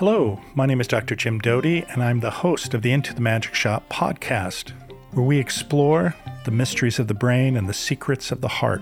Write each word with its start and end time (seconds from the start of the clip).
Hello, 0.00 0.40
my 0.54 0.64
name 0.64 0.80
is 0.80 0.88
Dr. 0.88 1.14
Jim 1.14 1.38
Doty, 1.40 1.82
and 1.90 2.02
I'm 2.02 2.20
the 2.20 2.30
host 2.30 2.72
of 2.72 2.80
the 2.80 2.90
Into 2.90 3.12
the 3.12 3.20
Magic 3.20 3.54
Shop 3.54 3.86
podcast, 3.90 4.72
where 5.12 5.26
we 5.26 5.38
explore 5.38 6.14
the 6.46 6.50
mysteries 6.50 6.98
of 6.98 7.06
the 7.06 7.12
brain 7.12 7.54
and 7.54 7.68
the 7.68 7.74
secrets 7.74 8.32
of 8.32 8.40
the 8.40 8.48
heart. 8.48 8.80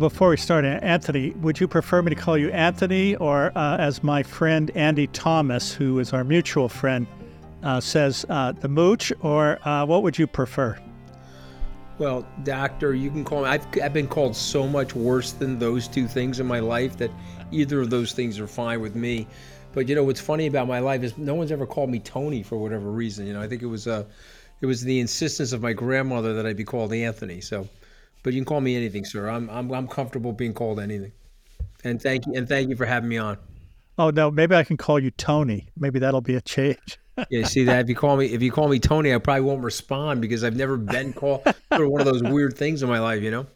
Before 0.00 0.30
we 0.30 0.36
start, 0.36 0.64
Anthony, 0.64 1.30
would 1.34 1.60
you 1.60 1.68
prefer 1.68 2.02
me 2.02 2.10
to 2.12 2.20
call 2.20 2.36
you 2.36 2.50
Anthony 2.50 3.14
or 3.14 3.56
uh, 3.56 3.76
as 3.76 4.02
my 4.02 4.24
friend 4.24 4.72
Andy 4.74 5.06
Thomas, 5.06 5.72
who 5.72 6.00
is 6.00 6.12
our 6.12 6.24
mutual 6.24 6.68
friend, 6.68 7.06
uh, 7.62 7.78
says, 7.78 8.26
uh, 8.28 8.50
the 8.50 8.68
mooch, 8.68 9.12
or 9.20 9.60
uh, 9.64 9.86
what 9.86 10.02
would 10.02 10.18
you 10.18 10.26
prefer? 10.26 10.76
Well, 11.98 12.26
doctor, 12.42 12.94
you 12.94 13.10
can 13.10 13.24
call 13.24 13.42
me. 13.42 13.48
I've, 13.48 13.66
I've 13.80 13.92
been 13.92 14.08
called 14.08 14.34
so 14.34 14.66
much 14.66 14.94
worse 14.94 15.32
than 15.32 15.58
those 15.58 15.86
two 15.86 16.08
things 16.08 16.40
in 16.40 16.46
my 16.46 16.58
life 16.58 16.96
that 16.96 17.10
either 17.52 17.80
of 17.80 17.90
those 17.90 18.12
things 18.12 18.40
are 18.40 18.48
fine 18.48 18.80
with 18.80 18.96
me. 18.96 19.28
But 19.72 19.88
you 19.88 19.94
know 19.94 20.04
what's 20.04 20.20
funny 20.20 20.46
about 20.46 20.66
my 20.66 20.80
life 20.80 21.02
is 21.02 21.16
no 21.18 21.34
one's 21.34 21.52
ever 21.52 21.66
called 21.66 21.90
me 21.90 22.00
Tony 22.00 22.42
for 22.42 22.58
whatever 22.58 22.90
reason. 22.90 23.26
You 23.26 23.32
know, 23.32 23.42
I 23.42 23.48
think 23.48 23.62
it 23.62 23.66
was 23.66 23.86
uh, 23.86 24.04
it 24.60 24.66
was 24.66 24.82
the 24.82 25.00
insistence 25.00 25.52
of 25.52 25.62
my 25.62 25.72
grandmother 25.72 26.32
that 26.34 26.46
I 26.46 26.52
be 26.52 26.64
called 26.64 26.92
Anthony. 26.92 27.40
So, 27.40 27.68
but 28.22 28.32
you 28.32 28.40
can 28.40 28.44
call 28.44 28.60
me 28.60 28.76
anything, 28.76 29.04
sir. 29.04 29.28
I'm 29.28 29.48
I'm, 29.50 29.70
I'm 29.72 29.88
comfortable 29.88 30.32
being 30.32 30.54
called 30.54 30.80
anything. 30.80 31.12
And 31.84 32.00
thank 32.00 32.26
you 32.26 32.34
and 32.34 32.48
thank 32.48 32.68
you 32.68 32.76
for 32.76 32.86
having 32.86 33.08
me 33.08 33.18
on. 33.18 33.36
Oh 33.98 34.10
no, 34.10 34.30
maybe 34.30 34.54
I 34.54 34.64
can 34.64 34.76
call 34.76 34.98
you 34.98 35.10
Tony. 35.10 35.68
Maybe 35.76 35.98
that'll 35.98 36.20
be 36.20 36.34
a 36.34 36.40
change 36.40 36.98
yeah, 37.30 37.44
see 37.44 37.64
that 37.64 37.80
if 37.80 37.88
you 37.88 37.94
call 37.94 38.16
me 38.16 38.26
if 38.26 38.42
you 38.42 38.50
call 38.50 38.68
me 38.68 38.78
Tony, 38.78 39.14
I 39.14 39.18
probably 39.18 39.42
won't 39.42 39.62
respond 39.62 40.20
because 40.20 40.42
I've 40.42 40.56
never 40.56 40.76
been 40.76 41.12
called 41.12 41.42
for 41.68 41.88
one 41.88 42.00
of 42.00 42.06
those 42.06 42.22
weird 42.22 42.56
things 42.56 42.82
in 42.82 42.88
my 42.88 42.98
life. 42.98 43.22
You 43.22 43.30
know, 43.30 43.46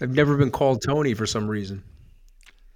I've 0.00 0.14
never 0.14 0.36
been 0.36 0.50
called 0.50 0.82
Tony 0.82 1.14
for 1.14 1.26
some 1.26 1.48
reason. 1.48 1.82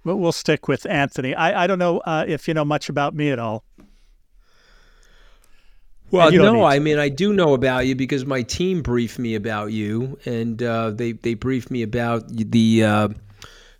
Well, 0.03 0.17
we'll 0.17 0.33
stick 0.33 0.67
with 0.67 0.85
Anthony. 0.85 1.33
I, 1.33 1.63
I 1.63 1.67
don't 1.67 1.79
know 1.79 1.99
uh, 1.99 2.25
if 2.27 2.47
you 2.47 2.53
know 2.53 2.65
much 2.65 2.89
about 2.89 3.15
me 3.15 3.31
at 3.31 3.39
all. 3.39 3.63
Well, 6.11 6.31
no, 6.31 6.63
I 6.63 6.77
mean 6.77 6.99
I 6.99 7.09
do 7.09 7.33
know 7.33 7.55
about 7.55 7.87
you 7.87 7.95
because 7.95 8.23
my 8.23 8.43
team 8.43 8.83
briefed 8.83 9.17
me 9.17 9.33
about 9.33 9.71
you, 9.71 10.19
and 10.25 10.61
uh, 10.61 10.91
they 10.91 11.13
they 11.13 11.33
briefed 11.33 11.71
me 11.71 11.81
about 11.81 12.27
the 12.27 12.83
uh, 12.83 13.09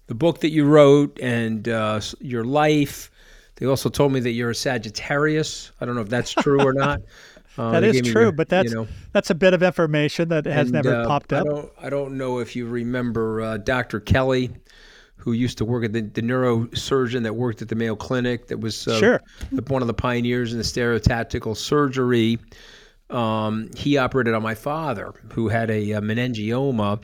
the 0.08 0.16
book 0.16 0.42
that 0.42 0.52
you 0.52 0.66
wrote 0.66 1.20
and 1.20 1.68
uh, 1.68 2.00
your 2.20 2.44
life 2.44 3.10
they 3.56 3.66
also 3.66 3.90
told 3.90 4.12
me 4.12 4.20
that 4.22 4.32
you're 4.32 4.50
a 4.50 4.56
Sagittarius. 4.56 5.72
I 5.80 5.86
don't 5.86 5.96
know 5.96 6.02
if 6.02 6.10
that's 6.10 6.34
true 6.34 6.62
or 6.62 6.74
not. 6.74 7.02
Uh, 7.56 7.70
that 7.70 7.84
is 7.84 8.02
true, 8.02 8.24
your, 8.24 8.32
but 8.32 8.50
that's 8.50 8.72
you 8.72 8.76
know, 8.76 8.88
that's 9.12 9.30
a 9.30 9.36
bit 9.36 9.54
of 9.54 9.62
information 9.62 10.30
that 10.30 10.44
has 10.48 10.70
and, 10.70 10.72
never 10.72 10.96
uh, 10.96 11.06
popped 11.06 11.32
up. 11.32 11.46
I 11.46 11.50
don't, 11.52 11.72
I 11.84 11.90
don't 11.92 12.18
know 12.18 12.40
if 12.40 12.56
you 12.56 12.66
remember 12.66 13.42
uh, 13.42 13.58
Dr. 13.58 14.00
Kelly, 14.00 14.50
who 15.18 15.34
used 15.34 15.60
to 15.60 15.66
work 15.66 15.86
at 15.86 15.94
the, 15.94 16.02
the, 16.02 16.24
neurosurgeon 16.24 17.22
that 17.22 17.36
worked 17.36 17.62
at 17.62 17.70
the 17.70 17.76
Mayo 17.76 17.96
Clinic. 17.96 18.48
That 18.48 18.60
was 18.60 18.88
uh, 18.88 18.98
sure. 18.98 19.22
one 19.68 19.84
of 19.84 19.88
the 19.88 19.94
pioneers 19.94 20.52
in 20.52 20.58
the 20.58 20.64
stereotactical 20.64 21.56
surgery. 21.56 22.40
Um, 23.12 23.70
he 23.78 23.98
operated 23.98 24.34
on 24.34 24.42
my 24.42 24.56
father, 24.56 25.14
who 25.34 25.48
had 25.48 25.70
a, 25.70 25.92
a 25.92 26.02
meningioma. 26.02 27.04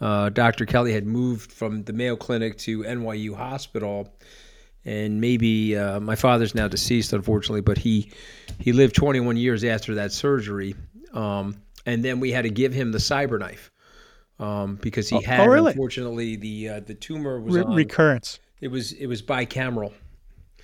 Uh, 0.00 0.28
Dr. 0.28 0.66
Kelly 0.66 0.92
had 0.92 1.06
moved 1.06 1.50
from 1.50 1.84
the 1.84 1.92
Mayo 1.92 2.16
Clinic 2.16 2.58
to 2.58 2.82
NYU 2.82 3.34
Hospital 3.34 4.12
and 4.86 5.20
maybe 5.20 5.76
uh, 5.76 5.98
my 6.00 6.14
father's 6.14 6.54
now 6.54 6.68
deceased, 6.68 7.12
unfortunately, 7.12 7.60
but 7.60 7.76
he 7.76 8.10
he 8.58 8.72
lived 8.72 8.94
21 8.94 9.36
years 9.36 9.64
after 9.64 9.96
that 9.96 10.12
surgery, 10.12 10.74
um, 11.12 11.60
and 11.84 12.04
then 12.04 12.20
we 12.20 12.30
had 12.30 12.42
to 12.42 12.50
give 12.50 12.72
him 12.72 12.92
the 12.92 12.98
CyberKnife 12.98 13.70
um, 14.38 14.76
because 14.76 15.08
he 15.08 15.16
oh, 15.16 15.20
had 15.20 15.40
oh, 15.40 15.46
really? 15.46 15.72
unfortunately 15.72 16.36
the 16.36 16.68
uh, 16.68 16.80
the 16.80 16.94
tumor 16.94 17.40
was 17.40 17.56
Re- 17.56 17.62
on, 17.62 17.74
recurrence. 17.74 18.38
It 18.60 18.68
was 18.68 18.92
it 18.92 19.06
was 19.06 19.20
bicameral. 19.22 19.92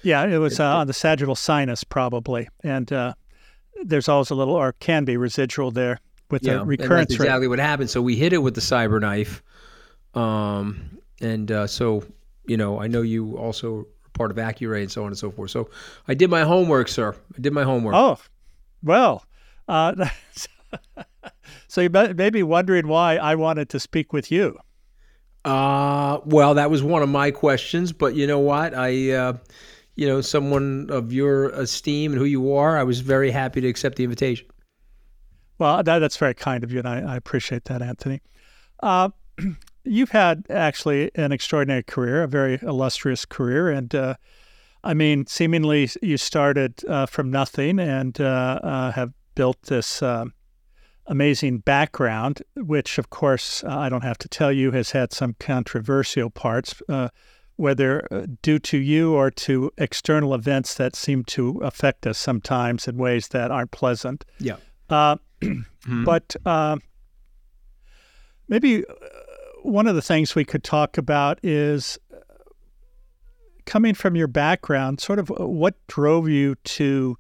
Yeah, 0.05 0.25
it 0.25 0.39
was 0.39 0.59
uh, 0.59 0.77
on 0.79 0.87
the 0.87 0.93
sagittal 0.93 1.35
sinus 1.35 1.83
probably, 1.83 2.49
and 2.63 2.93
uh, 2.93 3.15
there's 3.85 4.09
always 4.09 4.31
a 4.31 4.37
little 4.37 4.55
or 4.55 4.73
can 4.73 5.05
be 5.05 5.17
residual 5.17 5.73
there 5.73 5.99
with 6.33 6.43
yeah, 6.43 6.55
the 6.55 6.65
recurrence. 6.65 7.11
that's 7.11 7.15
exactly 7.15 7.47
rate. 7.47 7.51
what 7.51 7.59
happened. 7.61 7.91
So 7.91 8.03
we 8.03 8.17
hit 8.17 8.33
it 8.33 8.39
with 8.39 8.55
the 8.55 8.61
CyberKnife, 8.61 9.41
um, 10.19 10.99
and 11.21 11.53
uh, 11.53 11.67
so 11.69 12.03
you 12.47 12.57
know 12.57 12.81
I 12.81 12.89
know 12.89 13.03
you 13.03 13.37
also 13.39 13.87
part 14.15 14.31
of 14.31 14.37
Accuray 14.39 14.81
and 14.81 14.91
so 14.91 15.03
on 15.03 15.09
and 15.09 15.19
so 15.19 15.31
forth. 15.31 15.51
So 15.53 15.71
I 16.09 16.15
did 16.15 16.31
my 16.31 16.43
homework, 16.43 16.89
sir. 16.89 17.15
I 17.37 17.41
did 17.41 17.53
my 17.53 17.63
homework. 17.63 17.95
Oh, 17.95 18.19
well. 18.83 19.25
Uh, 19.69 20.09
so 21.69 21.81
you 21.81 21.89
may 21.89 22.31
be 22.31 22.43
wondering 22.43 22.89
why 22.89 23.17
I 23.17 23.37
wanted 23.37 23.69
to 23.71 23.81
speak 23.81 24.13
with 24.13 24.33
you. 24.33 24.59
Uh, 25.45 26.21
well, 26.25 26.55
that 26.55 26.71
was 26.71 26.83
one 26.83 27.03
of 27.03 27.09
my 27.09 27.31
questions, 27.31 27.93
but 27.93 28.15
you 28.15 28.27
know 28.27 28.39
what? 28.39 28.75
I, 28.75 29.13
uh, 29.13 29.33
you 29.97 30.07
know, 30.07 30.21
someone 30.21 30.89
of 30.91 31.13
your 31.13 31.51
esteem 31.51 32.13
and 32.13 32.19
who 32.19 32.27
you 32.27 32.55
are, 32.55 32.79
I 32.79 32.83
was 32.85 33.01
very 33.01 33.31
happy 33.31 33.61
to 33.61 33.69
accept 33.69 33.97
the 33.97 34.05
invitation. 34.05 34.47
Well, 35.63 35.81
that, 35.81 36.01
that's 36.01 36.17
very 36.17 36.35
kind 36.35 36.65
of 36.65 36.73
you, 36.73 36.81
and 36.81 36.89
I, 36.89 37.13
I 37.13 37.17
appreciate 37.17 37.67
that, 37.67 37.83
Anthony. 37.83 38.21
Uh, 38.83 39.11
you've 39.85 40.11
had 40.11 40.45
actually 40.51 41.13
an 41.15 41.31
extraordinary 41.31 41.85
career, 41.85 42.25
a 42.25 42.27
very 42.27 42.59
illustrious 42.63 43.25
career, 43.25 43.71
and 43.71 43.95
uh, 43.95 44.17
I 44.83 44.93
mean, 44.95 45.25
seemingly 45.29 45.89
you 46.03 46.17
started 46.17 46.85
uh, 46.89 47.07
from 47.07 47.31
nothing 47.31 47.79
and 47.79 48.21
uh, 48.21 48.59
uh 48.61 48.91
have 48.91 49.13
built 49.37 49.63
this 49.63 50.03
um, 50.03 50.35
amazing 51.07 51.59
background, 51.59 52.43
which, 52.57 52.99
of 52.99 53.11
course, 53.11 53.63
uh, 53.63 53.69
I 53.69 53.89
don't 53.89 54.03
have 54.03 54.19
to 54.19 54.29
tell 54.29 54.51
you, 54.51 54.73
has 54.73 54.91
had 54.91 55.13
some 55.13 55.37
controversial 55.39 56.29
parts. 56.29 56.75
Uh, 56.89 57.11
whether 57.55 58.27
due 58.43 58.59
to 58.59 58.79
you 58.79 59.15
or 59.15 59.31
to 59.31 59.71
external 59.79 60.35
events 60.35 60.75
that 60.75 60.97
seem 60.97 61.23
to 61.23 61.59
affect 61.59 62.05
us 62.07 62.19
sometimes 62.19 62.89
in 62.89 62.97
ways 62.97 63.29
that 63.29 63.53
aren't 63.53 63.71
pleasant. 63.71 64.25
Yeah. 64.41 64.57
Mm-hmm. 65.43 66.05
But 66.05 66.37
maybe 68.49 68.85
one 69.63 69.87
of 69.87 69.95
the 69.95 70.03
things 70.03 70.35
we 70.35 70.45
could 70.45 70.65
talk 70.65 70.99
about 70.99 71.39
is 71.43 71.99
uh, 72.13 72.19
coming 73.65 73.95
from 73.95 74.17
your 74.17 74.27
background, 74.27 75.01
sort 75.01 75.19
of 75.19 75.31
uh, 75.31 75.47
what 75.47 75.75
drove 75.87 76.29
you 76.29 76.57
to 76.65 77.17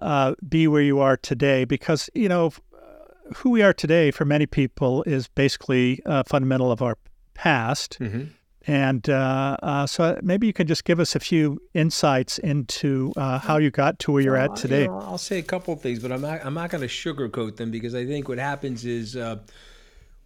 uh, 0.00 0.34
be 0.48 0.66
where 0.66 0.82
you 0.82 1.00
are 1.00 1.16
today? 1.16 1.64
Because, 1.64 2.10
you 2.14 2.28
know, 2.28 2.52
uh, 2.74 3.34
who 3.36 3.50
we 3.50 3.62
are 3.62 3.72
today 3.72 4.10
for 4.10 4.24
many 4.24 4.46
people 4.46 5.02
is 5.04 5.28
basically 5.28 6.00
uh, 6.06 6.22
fundamental 6.24 6.72
of 6.72 6.82
our 6.82 6.96
past. 7.34 7.98
Mm-hmm. 8.00 8.24
And 8.66 9.08
uh, 9.10 9.56
uh, 9.62 9.86
so 9.86 10.18
maybe 10.22 10.46
you 10.46 10.52
could 10.52 10.68
just 10.68 10.84
give 10.84 11.00
us 11.00 11.14
a 11.14 11.20
few 11.20 11.60
insights 11.74 12.38
into 12.38 13.12
how 13.16 13.58
you 13.58 13.70
got 13.70 13.98
to 14.00 14.12
where 14.12 14.22
you're 14.22 14.36
at 14.36 14.56
today. 14.56 14.82
You 14.82 14.88
know, 14.88 15.00
I'll 15.00 15.18
say 15.18 15.38
a 15.38 15.42
couple 15.42 15.74
of 15.74 15.80
things, 15.80 15.98
but 15.98 16.10
I'm 16.10 16.22
not, 16.22 16.44
I'm 16.44 16.54
not 16.54 16.70
going 16.70 16.80
to 16.80 16.88
sugarcoat 16.88 17.56
them 17.56 17.70
because 17.70 17.94
I 17.94 18.06
think 18.06 18.28
what 18.28 18.38
happens 18.38 18.84
is 18.84 19.18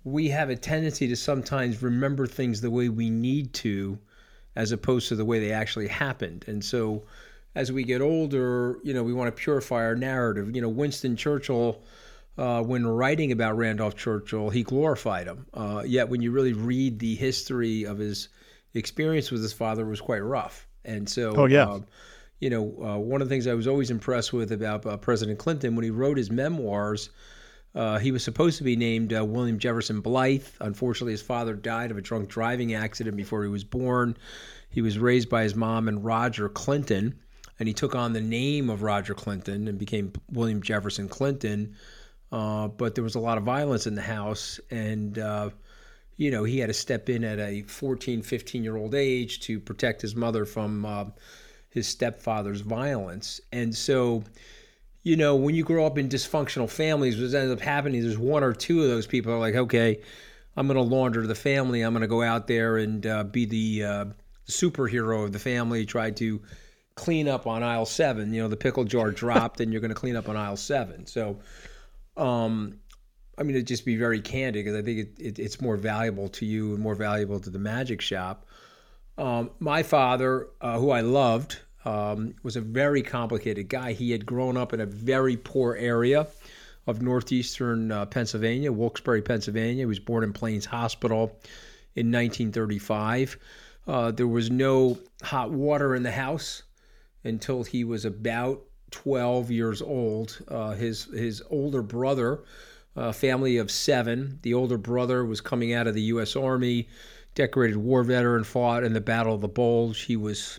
we 0.05 0.29
have 0.29 0.51
a 0.51 0.57
tendency 0.57 1.09
to 1.09 1.17
sometimes 1.17 1.83
remember 1.83 2.27
things 2.27 2.61
the 2.61 2.71
way 2.71 2.89
we 2.89 3.11
need 3.11 3.53
to 3.55 3.99
as 4.57 4.73
opposed 4.73 5.09
to 5.09 5.17
the 5.17 5.25
way 5.25 5.39
they 5.39 5.53
actually 5.53 5.89
happened. 5.89 6.45
And 6.49 6.65
so 6.65 7.05
as 7.55 7.73
we 7.73 7.85
get 7.85 8.01
older, 8.01 8.79
you 8.83 8.95
know, 8.95 9.03
we 9.03 9.13
want 9.13 9.35
to 9.35 9.43
purify 9.43 9.85
our 9.85 9.97
narrative. 9.97 10.55
You 10.55 10.63
know, 10.63 10.69
Winston 10.69 11.17
Churchill, 11.17 11.83
uh, 12.39 12.63
when 12.63 12.87
writing 12.87 13.33
about 13.33 13.57
Randolph 13.57 13.97
Churchill, 13.97 14.51
he 14.51 14.63
glorified 14.63 15.27
him. 15.27 15.47
Uh, 15.53 15.83
yet 15.85 16.09
when 16.09 16.23
you 16.23 16.31
really 16.31 16.53
read 16.53 16.99
the 16.99 17.15
history 17.15 17.85
of 17.85 17.99
his 17.99 18.29
experience 18.75 19.31
with 19.31 19.43
his 19.43 19.53
father, 19.53 19.85
it 19.85 19.91
was 19.91 20.01
quite 20.01 20.23
rough. 20.23 20.67
And 20.85 21.09
so, 21.09 21.35
oh, 21.37 21.47
yeah. 21.47 21.69
Uh, 21.69 21.81
you 22.41 22.51
know, 22.51 22.63
uh, 22.83 22.99
one 22.99 23.21
of 23.21 23.29
the 23.29 23.35
things 23.35 23.47
I 23.47 23.55
was 23.55 23.67
always 23.67 23.91
impressed 23.91 24.33
with 24.33 24.53
about 24.53 24.87
uh, 24.87 24.97
President 24.97 25.39
Clinton 25.39 25.75
when 25.75 25.85
he 25.85 25.91
wrote 25.91 26.17
his 26.17 26.31
memoirs– 26.31 27.11
uh, 27.75 27.99
he 27.99 28.13
was 28.13 28.25
supposed 28.25 28.59
to 28.59 28.65
be 28.65 28.77
named 28.77 29.15
uh, 29.15 29.25
William 29.25 29.59
Jefferson 29.59 30.01
Blythe. 30.01 30.47
Unfortunately, 30.61 31.13
his 31.13 31.23
father 31.23 31.55
died 31.55 31.91
of 31.91 31.99
a 31.99 32.03
drunk 32.03 32.29
driving 32.29 32.75
accident 32.75 33.17
before 33.17 33.43
he 33.43 33.49
was 33.49 33.65
born. 33.65 34.17
He 34.71 34.83
was 34.83 34.99
raised 34.99 35.29
by 35.29 35.43
his 35.43 35.55
mom 35.55 35.89
and 35.89 36.05
Roger 36.05 36.49
Clinton, 36.49 37.19
and 37.59 37.69
he 37.69 37.75
took 37.75 37.95
on 37.95 38.13
the 38.13 38.21
name 38.21 38.71
of 38.71 38.83
Roger 38.83 39.15
Clinton 39.15 39.69
and 39.69 39.79
became 39.79 40.13
William 40.31 40.63
Jefferson 40.63 41.09
Clinton. 41.09 41.77
Uh, 42.31 42.69
but 42.69 42.95
there 42.95 43.05
was 43.05 43.15
a 43.15 43.21
lot 43.21 43.39
of 43.39 43.45
violence 43.45 43.87
in 43.87 43.95
the 43.95 44.03
house, 44.03 44.61
and 44.71 45.19
uh, 45.19 45.51
you 46.17 46.31
know 46.31 46.45
he 46.45 46.59
had 46.59 46.67
to 46.67 46.75
step 46.75 47.09
in 47.09 47.25
at 47.25 47.39
a 47.39 47.63
14, 47.63 48.23
15 48.23 48.65
year 48.65 48.77
old 48.77 48.95
age 48.95 49.41
to 49.41 49.59
protect 49.59 50.03
his 50.03 50.15
mother 50.15 50.45
from 50.45 50.85
uh, 50.85 51.05
his 51.71 51.89
stepfather's 51.89 52.61
violence, 52.61 53.41
and 53.53 53.75
so 53.75 54.23
you 55.03 55.17
know, 55.17 55.37
when 55.37 55.55
you 55.55 55.65
grow 55.65 55.87
up 55.87 55.97
in 55.97 56.09
dysfunctional 56.09 56.69
families, 56.69 57.17
what 57.17 57.35
ends 57.35 57.51
up 57.53 57.61
happening 57.61 58.01
is 58.01 58.05
there's 58.05 58.19
one 58.19 58.45
or 58.45 58.53
two 58.53 58.83
of 58.83 58.89
those 58.89 59.07
people 59.07 59.33
are 59.33 59.39
like, 59.39 59.55
okay, 59.55 60.03
I'm 60.57 60.67
going 60.67 60.77
to 60.77 60.83
launder 60.83 61.27
the 61.27 61.35
family. 61.35 61.83
I'm 61.83 61.93
going 61.93 62.03
to 62.03 62.09
go 62.09 62.23
out 62.23 62.47
there 62.47 62.77
and 62.77 63.07
uh, 63.07 63.25
be 63.25 63.47
the 63.47 63.85
uh, 63.85 64.05
superhero 64.49 65.25
of 65.25 65.33
the 65.33 65.39
family, 65.39 65.87
try 65.87 66.11
to 66.11 66.43
clean 66.95 67.29
up 67.29 67.47
on 67.47 67.63
aisle 67.63 67.87
seven. 67.87 68.35
You 68.35 68.43
know, 68.43 68.49
the 68.49 68.57
pickle 68.57 68.85
jar 68.85 69.11
dropped 69.11 69.61
and 69.61 69.73
you're 69.73 69.81
going 69.81 69.91
to 69.91 69.95
clean 69.95 70.17
up 70.17 70.29
on 70.29 70.37
aisle 70.37 70.57
seven. 70.57 71.07
So, 71.07 71.39
um, 72.19 72.79
I 73.39 73.45
mean, 73.45 73.55
to 73.55 73.63
just 73.63 73.85
be 73.85 73.97
very 73.97 74.21
candid, 74.21 74.65
because 74.65 74.79
I 74.79 74.83
think 74.83 74.99
it, 74.99 75.19
it, 75.19 75.39
it's 75.39 75.61
more 75.61 75.77
valuable 75.77 76.29
to 76.31 76.45
you 76.45 76.75
and 76.75 76.81
more 76.81 76.95
valuable 76.95 77.39
to 77.41 77.51
the 77.51 77.59
magic 77.59 78.01
shop. 78.01 78.47
Um, 79.17 79.51
my 79.59 79.83
father, 79.83 80.49
uh, 80.61 80.79
who 80.79 80.91
I 80.91 81.01
loved, 81.01 81.59
um, 81.85 82.35
was 82.43 82.57
a 82.57 82.61
very 82.61 83.03
complicated 83.03 83.69
guy. 83.69 83.93
He 83.93 84.11
had 84.11 84.27
grown 84.27 84.57
up 84.57 84.73
in 84.73 84.81
a 84.81 84.87
very 84.87 85.37
poor 85.37 85.75
area 85.77 86.27
of 86.87 87.03
northeastern 87.03 87.93
uh, 87.93 88.07
Pennsylvania, 88.07 88.73
Wilkes-Barre, 88.73 89.23
Pennsylvania. 89.23 89.83
He 89.83 89.87
was 89.87 89.99
born 89.99 90.25
in 90.25 90.33
Plains 90.33 90.65
Hospital 90.65 91.39
in 91.95 92.11
1935. 92.11 93.39
Uh, 93.87 94.11
there 94.11 94.27
was 94.27 94.51
no 94.51 94.99
hot 95.23 95.51
water 95.51 95.95
in 95.95 96.03
the 96.03 96.11
house 96.11 96.63
until 97.25 97.63
he 97.63 97.85
was 97.85 98.05
about 98.05 98.63
12 98.91 99.51
years 99.51 99.83
old. 99.83 100.39
Uh, 100.49 100.73
his 100.73 101.05
his 101.05 101.43
older 101.51 101.83
brother, 101.83 102.41
a 102.97 103.13
family 103.13 103.59
of 103.59 103.71
seven, 103.71 104.39
the 104.43 104.55
older 104.55 104.79
brother 104.79 105.25
was 105.25 105.41
coming 105.41 105.73
out 105.73 105.87
of 105.87 105.95
the 105.95 106.03
U.S. 106.03 106.37
Army, 106.37 106.89
decorated 107.35 107.77
war 107.77 108.03
veteran, 108.03 108.45
fought 108.45 108.85
in 108.85 108.93
the 108.93 109.01
Battle 109.01 109.35
of 109.35 109.41
the 109.41 109.49
Bulge. 109.49 110.03
He 110.03 110.17
was 110.17 110.59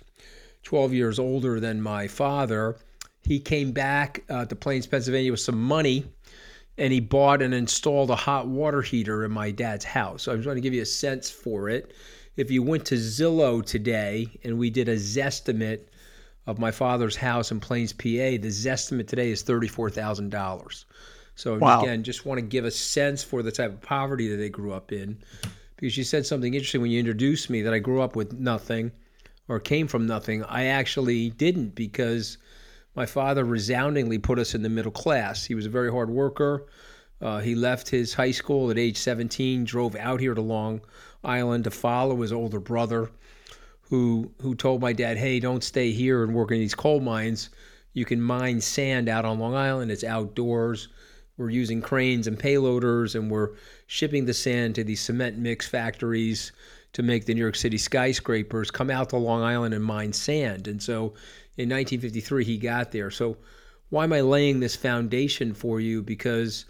12 0.64 0.94
years 0.94 1.20
older 1.20 1.60
than 1.60 1.81
my 1.81 2.08
father. 2.08 2.78
He 3.24 3.40
came 3.40 3.72
back 3.72 4.24
uh, 4.30 4.46
to 4.46 4.56
Plains, 4.56 4.88
Pennsylvania 4.88 5.32
with 5.32 5.42
some 5.42 5.62
money 5.62 6.06
and 6.80 6.94
he 6.94 7.02
bought 7.02 7.42
and 7.42 7.54
installed 7.54 8.10
a 8.10 8.16
hot 8.16 8.48
water 8.48 8.82
heater 8.82 9.25
in 9.25 9.32
my 9.32 9.52
dad's 9.52 9.84
house. 9.84 10.24
So 10.24 10.32
I'm 10.32 10.38
just 10.38 10.46
trying 10.46 10.56
to 10.56 10.62
give 10.62 10.74
you 10.74 10.82
a 10.82 10.86
sense 10.86 11.30
for 11.30 11.70
it. 11.70 11.94
If 12.38 12.50
you 12.50 12.64
went 12.64 12.86
to 12.86 12.96
Zillow 12.96 13.64
today 13.64 14.40
and 14.46 14.58
we 14.58 14.70
did 14.70 14.88
a 14.88 14.96
Zestimate 14.96 15.88
of 16.50 16.57
my 16.57 16.72
father's 16.72 17.16
house 17.16 17.51
in 17.51 17.60
Plains, 17.60 17.94
PA, 17.94 18.01
the 18.07 18.50
Zestimate 18.50 19.07
today 19.07 19.30
is 19.30 19.44
$34,000. 19.44 20.86
So 21.36 21.60
wow. 21.60 21.84
again, 21.84 22.04
just 22.04 22.25
want 22.25 22.40
to 22.40 22.42
give 22.42 22.66
a 22.66 22.72
sense 22.72 23.24
for 23.24 23.44
the 23.44 23.51
type 23.51 23.72
of 23.72 23.81
poverty 23.81 24.30
that 24.30 24.38
they 24.38 24.50
grew 24.50 24.74
up 24.74 24.92
in. 24.92 25.19
Because 25.75 25.96
you 25.96 26.04
said 26.04 26.25
something 26.25 26.56
interesting 26.56 26.81
when 26.81 26.90
you 26.90 27.00
introduced 27.00 27.51
me 27.51 27.62
that 27.62 27.74
I 27.74 27.78
grew 27.78 28.01
up 28.01 28.16
with 28.16 28.34
nothing 28.34 28.92
or 29.48 29.60
came 29.60 29.88
from 29.88 30.07
nothing. 30.07 30.44
I 30.44 30.66
actually 30.66 31.30
didn't 31.30 31.75
because 31.75 32.40
my 32.96 33.06
father 33.06 33.46
resoundingly 33.46 34.18
put 34.18 34.40
us 34.40 34.56
in 34.56 34.63
the 34.63 34.69
middle 34.69 34.92
class. 34.92 35.46
He 35.46 35.54
was 35.54 35.68
a 35.68 35.69
very 35.69 35.92
hard 35.92 36.10
worker. 36.10 36.66
Uh, 37.22 37.42
he 37.42 37.54
left 37.54 37.90
his 37.90 38.16
high 38.16 38.31
school 38.31 38.72
at 38.72 38.80
age 38.80 38.98
17, 38.98 39.66
drove 39.66 39.96
out 39.96 40.19
here 40.19 40.34
to 40.34 40.42
Long 40.42 40.81
Island 41.24 41.66
to 41.66 41.72
follow 41.72 42.22
his 42.24 42.34
older 42.34 42.60
brother, 42.60 43.12
who 43.89 44.31
who 44.41 44.56
told 44.56 44.81
my 44.81 44.94
dad, 44.94 45.18
"Hey, 45.18 45.39
don't 45.39 45.63
stay 45.63 45.91
here 45.91 46.24
and 46.24 46.33
work 46.33 46.51
in 46.51 46.59
these 46.59 46.75
coal 46.75 47.00
mines. 47.00 47.50
You 47.94 48.06
can 48.06 48.21
mine 48.21 48.62
sand 48.62 49.09
out 49.09 49.25
on 49.25 49.39
Long 49.39 49.56
Island. 49.56 49.91
It's 49.91 50.03
outdoors. 50.03 50.88
We're 51.38 51.50
using 51.50 51.81
cranes 51.81 52.27
and 52.27 52.38
payloaders, 52.38 53.15
and 53.15 53.31
we're 53.31 53.51
shipping 53.88 54.25
the 54.25 54.33
sand 54.33 54.75
to 54.75 54.83
these 54.83 55.01
cement 55.01 55.38
mix 55.38 55.68
factories 55.68 56.51
to 56.94 57.01
make 57.01 57.25
the 57.25 57.33
New 57.33 57.41
York 57.41 57.56
City 57.56 57.77
skyscrapers. 57.77 58.71
Come 58.71 58.89
out 58.89 59.09
to 59.09 59.18
Long 59.18 59.41
Island 59.41 59.74
and 59.74 59.83
mine 59.83 60.13
sand." 60.13 60.68
And 60.68 60.81
so 60.81 61.13
in 61.57 61.69
1953 61.69 62.44
he 62.44 62.57
got 62.57 62.91
there. 62.91 63.09
So 63.09 63.38
why 63.89 64.03
am 64.03 64.13
I 64.13 64.21
laying 64.21 64.59
this 64.59 64.75
foundation 64.75 65.53
for 65.53 65.80
you? 65.80 66.03
Because 66.03 66.65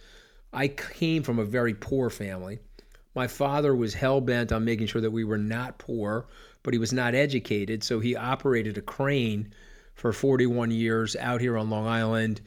I 0.53 0.67
came 0.69 1.23
from 1.23 1.39
a 1.39 1.45
very 1.45 1.73
poor 1.73 2.09
family. 2.09 2.59
My 3.15 3.27
father 3.27 3.75
was 3.75 3.93
hell 3.93 4.21
bent 4.21 4.51
on 4.51 4.63
making 4.63 4.87
sure 4.87 5.01
that 5.01 5.11
we 5.11 5.23
were 5.23 5.37
not 5.37 5.77
poor, 5.79 6.27
but 6.63 6.73
he 6.73 6.79
was 6.79 6.93
not 6.93 7.15
educated. 7.15 7.83
So 7.83 7.99
he 7.99 8.15
operated 8.15 8.77
a 8.77 8.81
crane 8.81 9.53
for 9.93 10.13
41 10.13 10.71
years 10.71 11.15
out 11.15 11.41
here 11.41 11.57
on 11.57 11.69
Long 11.69 11.87
Island, 11.87 12.41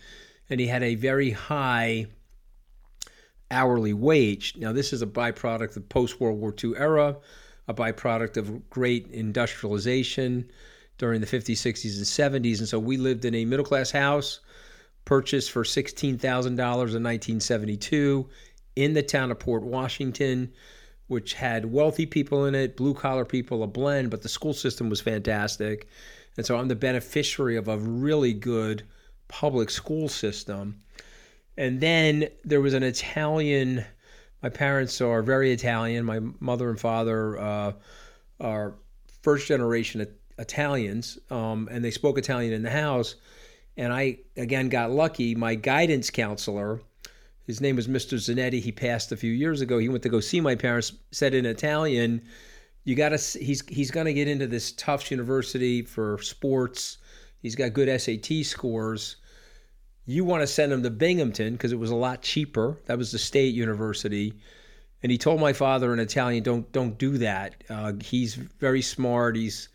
and 0.48 0.58
he 0.60 0.66
had 0.66 0.82
a 0.82 0.94
very 0.94 1.30
high 1.30 2.06
hourly 3.50 3.92
wage. 3.92 4.54
Now, 4.56 4.72
this 4.72 4.92
is 4.92 5.02
a 5.02 5.06
byproduct 5.06 5.76
of 5.76 5.88
post 5.88 6.20
World 6.20 6.40
War 6.40 6.54
II 6.62 6.76
era, 6.76 7.16
a 7.68 7.74
byproduct 7.74 8.36
of 8.36 8.70
great 8.70 9.08
industrialization 9.08 10.50
during 10.98 11.20
the 11.20 11.26
50s, 11.26 11.52
60s, 11.52 11.96
and 12.28 12.44
70s. 12.44 12.58
And 12.58 12.68
so 12.68 12.78
we 12.78 12.96
lived 12.96 13.24
in 13.24 13.34
a 13.34 13.44
middle 13.44 13.64
class 13.64 13.90
house 13.90 14.40
purchased 15.04 15.50
for 15.50 15.64
$16,000 15.64 16.46
in 16.46 16.54
1972 16.56 18.28
in 18.76 18.94
the 18.94 19.02
town 19.02 19.30
of 19.30 19.38
Port 19.38 19.62
Washington, 19.62 20.52
which 21.12 21.34
had 21.34 21.70
wealthy 21.70 22.06
people 22.06 22.46
in 22.46 22.54
it, 22.54 22.76
blue 22.76 22.94
collar 22.94 23.24
people, 23.24 23.62
a 23.62 23.66
blend, 23.66 24.10
but 24.10 24.22
the 24.22 24.28
school 24.28 24.54
system 24.54 24.88
was 24.88 25.00
fantastic. 25.00 25.86
And 26.36 26.46
so 26.46 26.56
I'm 26.56 26.68
the 26.68 26.74
beneficiary 26.74 27.56
of 27.56 27.68
a 27.68 27.76
really 27.78 28.32
good 28.32 28.82
public 29.28 29.70
school 29.70 30.08
system. 30.08 30.80
And 31.56 31.80
then 31.80 32.28
there 32.44 32.62
was 32.62 32.72
an 32.72 32.82
Italian, 32.82 33.84
my 34.42 34.48
parents 34.48 35.00
are 35.00 35.22
very 35.22 35.52
Italian. 35.52 36.04
My 36.04 36.20
mother 36.40 36.70
and 36.70 36.80
father 36.80 37.38
uh, 37.38 37.72
are 38.40 38.74
first 39.22 39.46
generation 39.46 40.06
Italians, 40.38 41.18
um, 41.30 41.68
and 41.70 41.84
they 41.84 41.90
spoke 41.90 42.18
Italian 42.18 42.52
in 42.52 42.62
the 42.62 42.70
house. 42.70 43.16
And 43.76 43.92
I 43.92 44.18
again 44.36 44.68
got 44.68 44.90
lucky. 44.90 45.34
My 45.34 45.54
guidance 45.54 46.10
counselor, 46.10 46.80
his 47.46 47.60
name 47.60 47.76
was 47.76 47.88
Mr. 47.88 48.18
Zanetti. 48.18 48.60
He 48.60 48.72
passed 48.72 49.12
a 49.12 49.16
few 49.16 49.32
years 49.32 49.60
ago. 49.60 49.78
He 49.78 49.88
went 49.88 50.02
to 50.04 50.08
go 50.08 50.20
see 50.20 50.40
my 50.40 50.54
parents. 50.54 50.92
Said 51.10 51.34
in 51.34 51.46
Italian, 51.46 52.22
"You 52.84 52.94
got 52.94 53.10
to. 53.10 53.38
He's 53.38 53.66
he's 53.68 53.90
going 53.90 54.06
to 54.06 54.14
get 54.14 54.28
into 54.28 54.46
this 54.46 54.72
Tufts 54.72 55.10
University 55.10 55.82
for 55.82 56.18
sports. 56.22 56.98
He's 57.40 57.56
got 57.56 57.72
good 57.72 58.00
SAT 58.00 58.44
scores." 58.44 59.16
You 60.04 60.24
want 60.24 60.42
to 60.42 60.48
send 60.48 60.72
him 60.72 60.82
to 60.82 60.90
Binghamton 60.90 61.52
because 61.52 61.70
it 61.70 61.78
was 61.78 61.90
a 61.90 61.96
lot 61.96 62.22
cheaper. 62.22 62.80
That 62.86 62.98
was 62.98 63.12
the 63.12 63.18
state 63.18 63.54
university 63.54 64.34
and 65.02 65.10
he 65.10 65.18
told 65.18 65.40
my 65.40 65.52
father 65.52 65.92
in 65.92 65.98
Italian, 65.98 66.42
"Don't 66.42 66.70
don't 66.72 66.96
do 66.98 67.18
that. 67.18 67.64
Uh, 67.68 67.94
he's 68.00 68.34
very 68.34 68.82
smart. 68.82 69.36
He's 69.36 69.68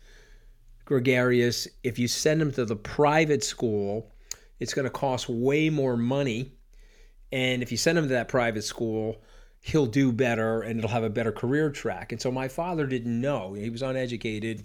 gregarious. 0.84 1.68
If 1.82 1.98
you 1.98 2.08
send 2.08 2.40
him 2.40 2.50
to 2.52 2.64
the 2.64 2.76
private 2.76 3.44
school, 3.44 4.10
it's 4.58 4.72
going 4.72 4.84
to 4.84 4.90
cost 4.90 5.28
way 5.28 5.68
more 5.68 5.96
money. 5.96 6.52
And 7.32 7.62
if 7.62 7.70
you 7.70 7.76
send 7.76 7.98
him 7.98 8.04
to 8.04 8.14
that 8.14 8.28
private 8.28 8.64
school, 8.64 9.22
he'll 9.60 9.86
do 9.86 10.12
better 10.12 10.62
and 10.62 10.78
it'll 10.78 10.90
have 10.90 11.04
a 11.04 11.10
better 11.10 11.32
career 11.32 11.70
track. 11.70 12.12
And 12.12 12.20
so 12.20 12.30
my 12.30 12.48
father 12.48 12.86
didn't 12.86 13.20
know. 13.20 13.54
He 13.54 13.70
was 13.70 13.82
uneducated. 13.82 14.64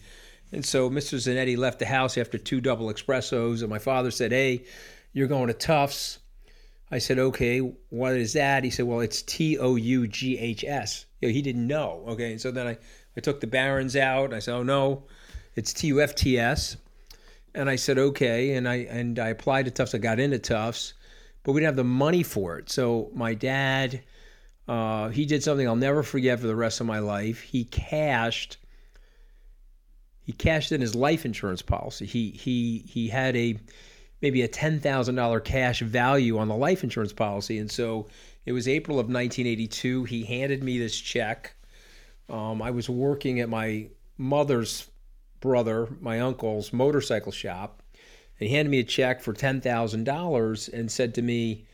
And 0.52 0.66
so 0.66 0.90
Mr. 0.90 1.16
Zanetti 1.16 1.58
left 1.58 1.80
the 1.80 1.86
house 1.86 2.18
after 2.18 2.38
two 2.38 2.62
double 2.62 2.88
espressos. 2.88 3.62
And 3.62 3.70
my 3.70 3.80
father 3.80 4.12
said, 4.12 4.32
Hey, 4.32 4.66
you're 5.12 5.28
going 5.28 5.48
to 5.48 5.54
Tufts. 5.54 6.20
I 6.92 7.00
said, 7.00 7.20
Okay, 7.20 7.60
what 7.90 8.14
is 8.14 8.34
that? 8.34 8.64
He 8.64 8.70
said, 8.70 8.86
Well, 8.86 9.02
it's 9.02 9.22
T 9.24 9.58
O 9.58 9.76
U 9.76 10.08
G 10.08 10.38
H 10.38 10.64
S. 10.64 11.06
You 11.22 11.30
know, 11.30 11.34
he 11.34 11.42
didn't 11.42 11.68
know. 11.68 12.06
Okay. 12.10 12.32
And 12.32 12.42
so 12.42 12.52
then 12.52 12.68
I, 12.68 12.78
I 13.18 13.20
took 13.20 13.42
the 13.42 13.48
Barron's 13.48 13.96
out. 13.96 14.34
I 14.34 14.40
said, 14.40 14.54
Oh, 14.56 14.64
no. 14.64 15.04
It's 15.56 15.74
TUFTS. 15.74 16.78
And 17.56 17.70
I 17.70 17.76
said, 17.76 17.98
okay. 17.98 18.56
And 18.56 18.68
I 18.68 18.76
and 18.76 19.20
I 19.20 19.30
applied 19.30 19.66
to 19.66 19.72
Tufts. 19.72 19.94
I 19.94 20.00
got 20.00 20.20
into 20.20 20.40
Tufts, 20.40 20.94
but 21.44 21.52
we 21.52 21.60
didn't 21.60 21.70
have 21.70 21.76
the 21.76 21.84
money 21.84 22.24
for 22.24 22.58
it. 22.58 22.70
So 22.70 23.12
my 23.14 23.34
dad, 23.34 24.02
uh, 24.68 25.10
he 25.10 25.26
did 25.26 25.44
something 25.44 25.68
I'll 25.68 25.76
never 25.76 26.04
forget 26.04 26.40
for 26.40 26.48
the 26.48 26.56
rest 26.56 26.80
of 26.80 26.88
my 26.88 27.00
life. 27.00 27.42
He 27.42 27.66
cashed. 27.66 28.58
He 30.22 30.32
cashed 30.32 30.72
in 30.72 30.80
his 30.80 30.96
life 30.96 31.26
insurance 31.26 31.62
policy. 31.62 32.06
He 32.06 32.32
he 32.32 32.86
he 32.88 33.10
had 33.10 33.36
a 33.36 33.60
maybe 34.22 34.42
a 34.42 34.48
ten 34.48 34.80
thousand 34.80 35.16
dollar 35.16 35.42
cash 35.42 35.82
value 35.82 36.38
on 36.38 36.48
the 36.48 36.56
life 36.56 36.84
insurance 36.84 37.12
policy, 37.12 37.60
and 37.60 37.70
so 37.70 38.08
it 38.46 38.54
was 38.54 38.68
April 38.68 39.00
of 39.00 39.08
1982. 39.08 40.06
He 40.06 40.24
handed 40.24 40.64
me 40.64 40.78
this 40.78 40.98
check. 40.98 41.56
Um, 42.30 42.62
I 42.62 42.72
was 42.72 42.90
working 42.90 43.42
at 43.42 43.50
my 43.50 43.90
mother's 44.18 44.90
brother, 45.42 45.90
my 46.00 46.22
uncle's 46.22 46.72
motorcycle 46.72 47.34
shop, 47.34 47.83
and 48.44 48.50
he 48.50 48.58
handed 48.58 48.72
me 48.72 48.80
a 48.80 48.84
check 48.84 49.22
for 49.22 49.34
$10,000 49.34 50.74
and 50.74 50.92
said 50.92 51.16
to 51.16 51.22
me, 51.22 51.66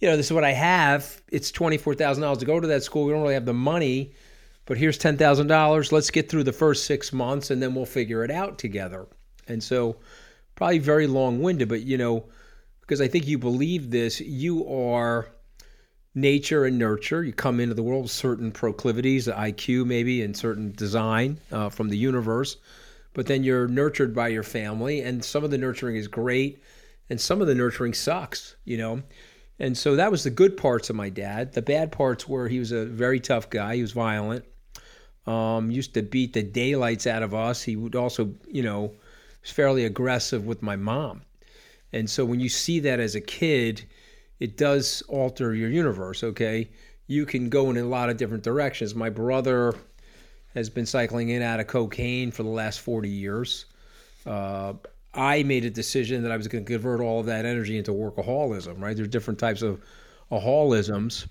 you 0.00 0.08
know, 0.08 0.16
this 0.16 0.26
is 0.26 0.32
what 0.32 0.42
I 0.42 0.50
have. 0.50 1.22
It's 1.30 1.52
$24,000 1.52 2.40
to 2.40 2.44
go 2.44 2.58
to 2.58 2.66
that 2.66 2.82
school. 2.82 3.04
We 3.04 3.12
don't 3.12 3.22
really 3.22 3.34
have 3.34 3.46
the 3.46 3.54
money, 3.54 4.12
but 4.66 4.76
here's 4.76 4.98
$10,000. 4.98 5.92
Let's 5.92 6.10
get 6.10 6.28
through 6.28 6.42
the 6.42 6.52
first 6.52 6.84
six 6.84 7.12
months 7.12 7.52
and 7.52 7.62
then 7.62 7.76
we'll 7.76 7.86
figure 7.86 8.24
it 8.24 8.30
out 8.32 8.58
together. 8.58 9.06
And 9.46 9.62
so, 9.62 9.98
probably 10.56 10.80
very 10.80 11.06
long 11.06 11.40
winded, 11.40 11.68
but 11.68 11.82
you 11.82 11.96
know, 11.96 12.24
because 12.80 13.00
I 13.00 13.06
think 13.06 13.28
you 13.28 13.38
believe 13.38 13.92
this, 13.92 14.20
you 14.20 14.68
are 14.68 15.28
nature 16.12 16.64
and 16.64 16.76
nurture. 16.76 17.22
You 17.22 17.32
come 17.32 17.60
into 17.60 17.76
the 17.76 17.84
world 17.84 18.02
with 18.02 18.10
certain 18.10 18.50
proclivities, 18.50 19.28
IQ 19.28 19.86
maybe, 19.86 20.22
and 20.22 20.36
certain 20.36 20.72
design 20.72 21.38
uh, 21.52 21.68
from 21.68 21.88
the 21.88 21.96
universe. 21.96 22.56
But 23.14 23.26
then 23.26 23.44
you're 23.44 23.68
nurtured 23.68 24.14
by 24.14 24.28
your 24.28 24.42
family, 24.42 25.00
and 25.00 25.24
some 25.24 25.44
of 25.44 25.50
the 25.50 25.58
nurturing 25.58 25.96
is 25.96 26.08
great, 26.08 26.62
and 27.10 27.20
some 27.20 27.40
of 27.40 27.46
the 27.46 27.54
nurturing 27.54 27.92
sucks, 27.92 28.56
you 28.64 28.78
know. 28.78 29.02
And 29.58 29.76
so 29.76 29.96
that 29.96 30.10
was 30.10 30.24
the 30.24 30.30
good 30.30 30.56
parts 30.56 30.90
of 30.90 30.96
my 30.96 31.08
dad. 31.08 31.52
The 31.52 31.62
bad 31.62 31.92
parts 31.92 32.26
were 32.26 32.48
he 32.48 32.58
was 32.58 32.72
a 32.72 32.86
very 32.86 33.20
tough 33.20 33.50
guy. 33.50 33.76
He 33.76 33.82
was 33.82 33.92
violent. 33.92 34.44
Um, 35.26 35.70
used 35.70 35.94
to 35.94 36.02
beat 36.02 36.32
the 36.32 36.42
daylights 36.42 37.06
out 37.06 37.22
of 37.22 37.32
us. 37.32 37.62
He 37.62 37.76
would 37.76 37.94
also, 37.94 38.34
you 38.48 38.62
know, 38.62 38.92
was 39.42 39.50
fairly 39.50 39.84
aggressive 39.84 40.46
with 40.46 40.62
my 40.62 40.74
mom. 40.74 41.22
And 41.92 42.08
so 42.08 42.24
when 42.24 42.40
you 42.40 42.48
see 42.48 42.80
that 42.80 42.98
as 42.98 43.14
a 43.14 43.20
kid, 43.20 43.84
it 44.40 44.56
does 44.56 45.02
alter 45.08 45.54
your 45.54 45.68
universe, 45.68 46.24
okay? 46.24 46.70
You 47.06 47.26
can 47.26 47.48
go 47.48 47.70
in 47.70 47.76
a 47.76 47.84
lot 47.84 48.10
of 48.10 48.16
different 48.16 48.42
directions. 48.42 48.94
My 48.94 49.10
brother 49.10 49.74
has 50.54 50.70
been 50.70 50.86
cycling 50.86 51.30
in 51.30 51.42
out 51.42 51.60
of 51.60 51.66
cocaine 51.66 52.30
for 52.30 52.42
the 52.42 52.48
last 52.48 52.80
40 52.80 53.08
years. 53.08 53.66
Uh, 54.26 54.74
I 55.14 55.42
made 55.42 55.64
a 55.64 55.70
decision 55.70 56.22
that 56.22 56.32
I 56.32 56.36
was 56.36 56.48
going 56.48 56.64
to 56.64 56.72
convert 56.72 57.00
all 57.00 57.20
of 57.20 57.26
that 57.26 57.44
energy 57.44 57.76
into 57.76 57.92
workaholism, 57.92 58.80
right? 58.80 58.96
There's 58.96 59.08
different 59.08 59.38
types 59.38 59.62
of 59.62 59.80
aholisms. 60.30 61.26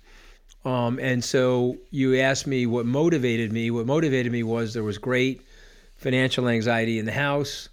Um, 0.66 1.00
and 1.00 1.24
so 1.24 1.78
you 1.90 2.20
asked 2.20 2.46
me 2.46 2.68
what 2.68 2.86
motivated 2.86 3.52
me. 3.52 3.72
What 3.72 3.88
motivated 3.88 4.32
me 4.32 4.44
was 4.44 4.74
there 4.74 4.84
was 4.84 4.98
great 4.98 5.42
financial 5.96 6.48
anxiety 6.48 7.00
in 7.00 7.06
the 7.06 7.12
house. 7.12 7.70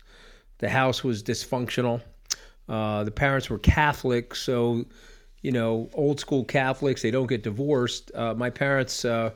The 0.58 0.70
house 0.70 1.04
was 1.04 1.22
dysfunctional. 1.22 2.00
Uh, 2.68 3.04
the 3.04 3.10
parents 3.10 3.50
were 3.50 3.58
Catholic, 3.58 4.34
so 4.34 4.84
you 5.42 5.52
know, 5.52 5.88
old 5.94 6.18
school 6.18 6.44
Catholics, 6.44 7.02
they 7.02 7.10
don't 7.10 7.28
get 7.28 7.42
divorced. 7.42 8.10
Uh, 8.14 8.34
my 8.34 8.50
parents, 8.50 9.04
uh, 9.04 9.30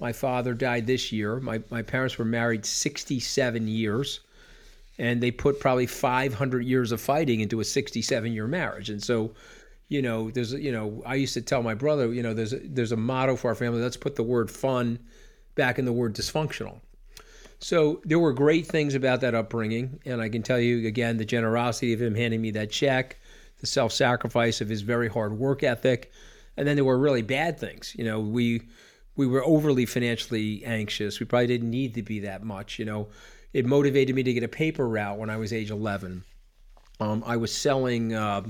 my 0.00 0.12
father 0.12 0.54
died 0.54 0.86
this 0.86 1.12
year. 1.12 1.40
My 1.40 1.62
my 1.70 1.82
parents 1.82 2.18
were 2.18 2.24
married 2.24 2.64
67 2.64 3.68
years, 3.68 4.20
and 4.98 5.22
they 5.22 5.30
put 5.30 5.60
probably 5.60 5.86
500 5.86 6.64
years 6.64 6.92
of 6.92 7.00
fighting 7.00 7.40
into 7.40 7.60
a 7.60 7.64
67 7.64 8.32
year 8.32 8.46
marriage. 8.46 8.90
And 8.90 9.02
so, 9.02 9.32
you 9.88 10.02
know, 10.02 10.30
there's 10.30 10.52
you 10.52 10.72
know, 10.72 11.02
I 11.04 11.16
used 11.16 11.34
to 11.34 11.42
tell 11.42 11.62
my 11.62 11.74
brother, 11.74 12.12
you 12.12 12.22
know, 12.22 12.34
there's 12.34 12.52
a, 12.52 12.58
there's 12.58 12.92
a 12.92 12.96
motto 12.96 13.36
for 13.36 13.48
our 13.48 13.54
family. 13.54 13.80
Let's 13.80 13.96
put 13.96 14.16
the 14.16 14.22
word 14.22 14.50
fun 14.50 14.98
back 15.54 15.78
in 15.78 15.84
the 15.84 15.92
word 15.92 16.14
dysfunctional. 16.14 16.80
So 17.60 18.00
there 18.04 18.20
were 18.20 18.32
great 18.32 18.66
things 18.66 18.94
about 18.94 19.20
that 19.22 19.34
upbringing, 19.34 19.98
and 20.04 20.20
I 20.22 20.28
can 20.28 20.44
tell 20.44 20.60
you 20.60 20.86
again 20.86 21.16
the 21.16 21.24
generosity 21.24 21.92
of 21.92 22.00
him 22.00 22.14
handing 22.14 22.40
me 22.40 22.52
that 22.52 22.70
check, 22.70 23.18
the 23.60 23.66
self-sacrifice 23.66 24.60
of 24.60 24.68
his 24.68 24.82
very 24.82 25.08
hard 25.08 25.36
work 25.36 25.64
ethic, 25.64 26.12
and 26.56 26.68
then 26.68 26.76
there 26.76 26.84
were 26.84 26.98
really 26.98 27.22
bad 27.22 27.58
things. 27.58 27.96
You 27.98 28.04
know, 28.04 28.20
we 28.20 28.62
we 29.18 29.26
were 29.26 29.44
overly 29.44 29.84
financially 29.84 30.64
anxious. 30.64 31.18
We 31.18 31.26
probably 31.26 31.48
didn't 31.48 31.70
need 31.70 31.94
to 31.94 32.02
be 32.02 32.20
that 32.20 32.44
much. 32.44 32.78
You 32.78 32.84
know, 32.84 33.08
it 33.52 33.66
motivated 33.66 34.14
me 34.14 34.22
to 34.22 34.32
get 34.32 34.44
a 34.44 34.48
paper 34.48 34.88
route 34.88 35.18
when 35.18 35.28
I 35.28 35.36
was 35.36 35.52
age 35.52 35.70
11. 35.70 36.22
Um, 37.00 37.24
I 37.26 37.36
was 37.36 37.52
selling. 37.52 38.14
Uh, 38.14 38.42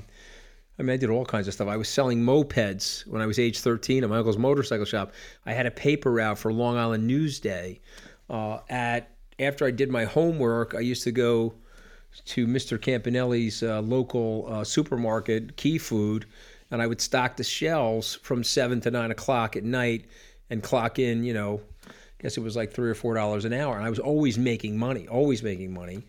I 0.77 0.81
mean, 0.81 0.91
I 0.91 0.97
did 0.97 1.09
all 1.09 1.25
kinds 1.25 1.47
of 1.47 1.55
stuff. 1.55 1.67
I 1.67 1.75
was 1.75 1.89
selling 1.89 2.23
mopeds 2.23 3.05
when 3.07 3.21
I 3.21 3.25
was 3.25 3.39
age 3.39 3.59
13 3.59 4.03
at 4.03 4.09
my 4.09 4.17
uncle's 4.17 4.37
motorcycle 4.37 4.85
shop. 4.85 5.11
I 5.45 5.53
had 5.53 5.65
a 5.65 5.71
paper 5.71 6.11
route 6.11 6.37
for 6.37 6.53
Long 6.53 6.77
Island 6.77 7.09
Newsday 7.09 7.79
uh, 8.29 8.59
at 8.69 9.09
after 9.39 9.65
I 9.65 9.71
did 9.71 9.89
my 9.89 10.05
homework, 10.05 10.75
I 10.75 10.81
used 10.81 11.03
to 11.03 11.11
go 11.11 11.55
to 12.25 12.45
Mr. 12.45 12.77
Campanelli's 12.77 13.63
uh, 13.63 13.81
local 13.81 14.47
uh, 14.49 14.63
supermarket, 14.63 15.55
Key 15.55 15.77
Food, 15.77 16.25
and 16.71 16.81
I 16.81 16.87
would 16.87 17.01
stock 17.01 17.37
the 17.37 17.43
shelves 17.43 18.15
from 18.15 18.43
seven 18.43 18.81
to 18.81 18.91
nine 18.91 19.11
o'clock 19.11 19.55
at 19.55 19.63
night 19.63 20.05
and 20.49 20.63
clock 20.63 20.99
in. 20.99 21.23
You 21.23 21.33
know, 21.33 21.61
I 21.87 22.23
guess 22.23 22.37
it 22.37 22.41
was 22.41 22.55
like 22.55 22.73
three 22.73 22.89
or 22.89 22.95
four 22.95 23.13
dollars 23.13 23.45
an 23.45 23.53
hour, 23.53 23.75
and 23.75 23.85
I 23.85 23.89
was 23.89 23.99
always 23.99 24.37
making 24.37 24.77
money, 24.77 25.07
always 25.07 25.43
making 25.43 25.73
money. 25.73 26.03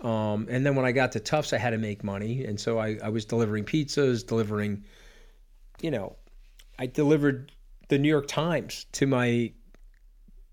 Um, 0.00 0.48
and 0.50 0.66
then 0.66 0.74
when 0.74 0.84
I 0.84 0.92
got 0.92 1.12
to 1.12 1.20
Tufts, 1.20 1.52
I 1.52 1.58
had 1.58 1.70
to 1.70 1.78
make 1.78 2.04
money, 2.04 2.44
and 2.44 2.58
so 2.60 2.78
I, 2.78 2.98
I 3.02 3.08
was 3.08 3.24
delivering 3.24 3.64
pizzas, 3.64 4.26
delivering, 4.26 4.84
you 5.80 5.90
know, 5.90 6.16
I 6.78 6.86
delivered 6.86 7.52
the 7.88 7.98
New 7.98 8.08
York 8.08 8.26
Times 8.26 8.86
to 8.92 9.06
my 9.06 9.52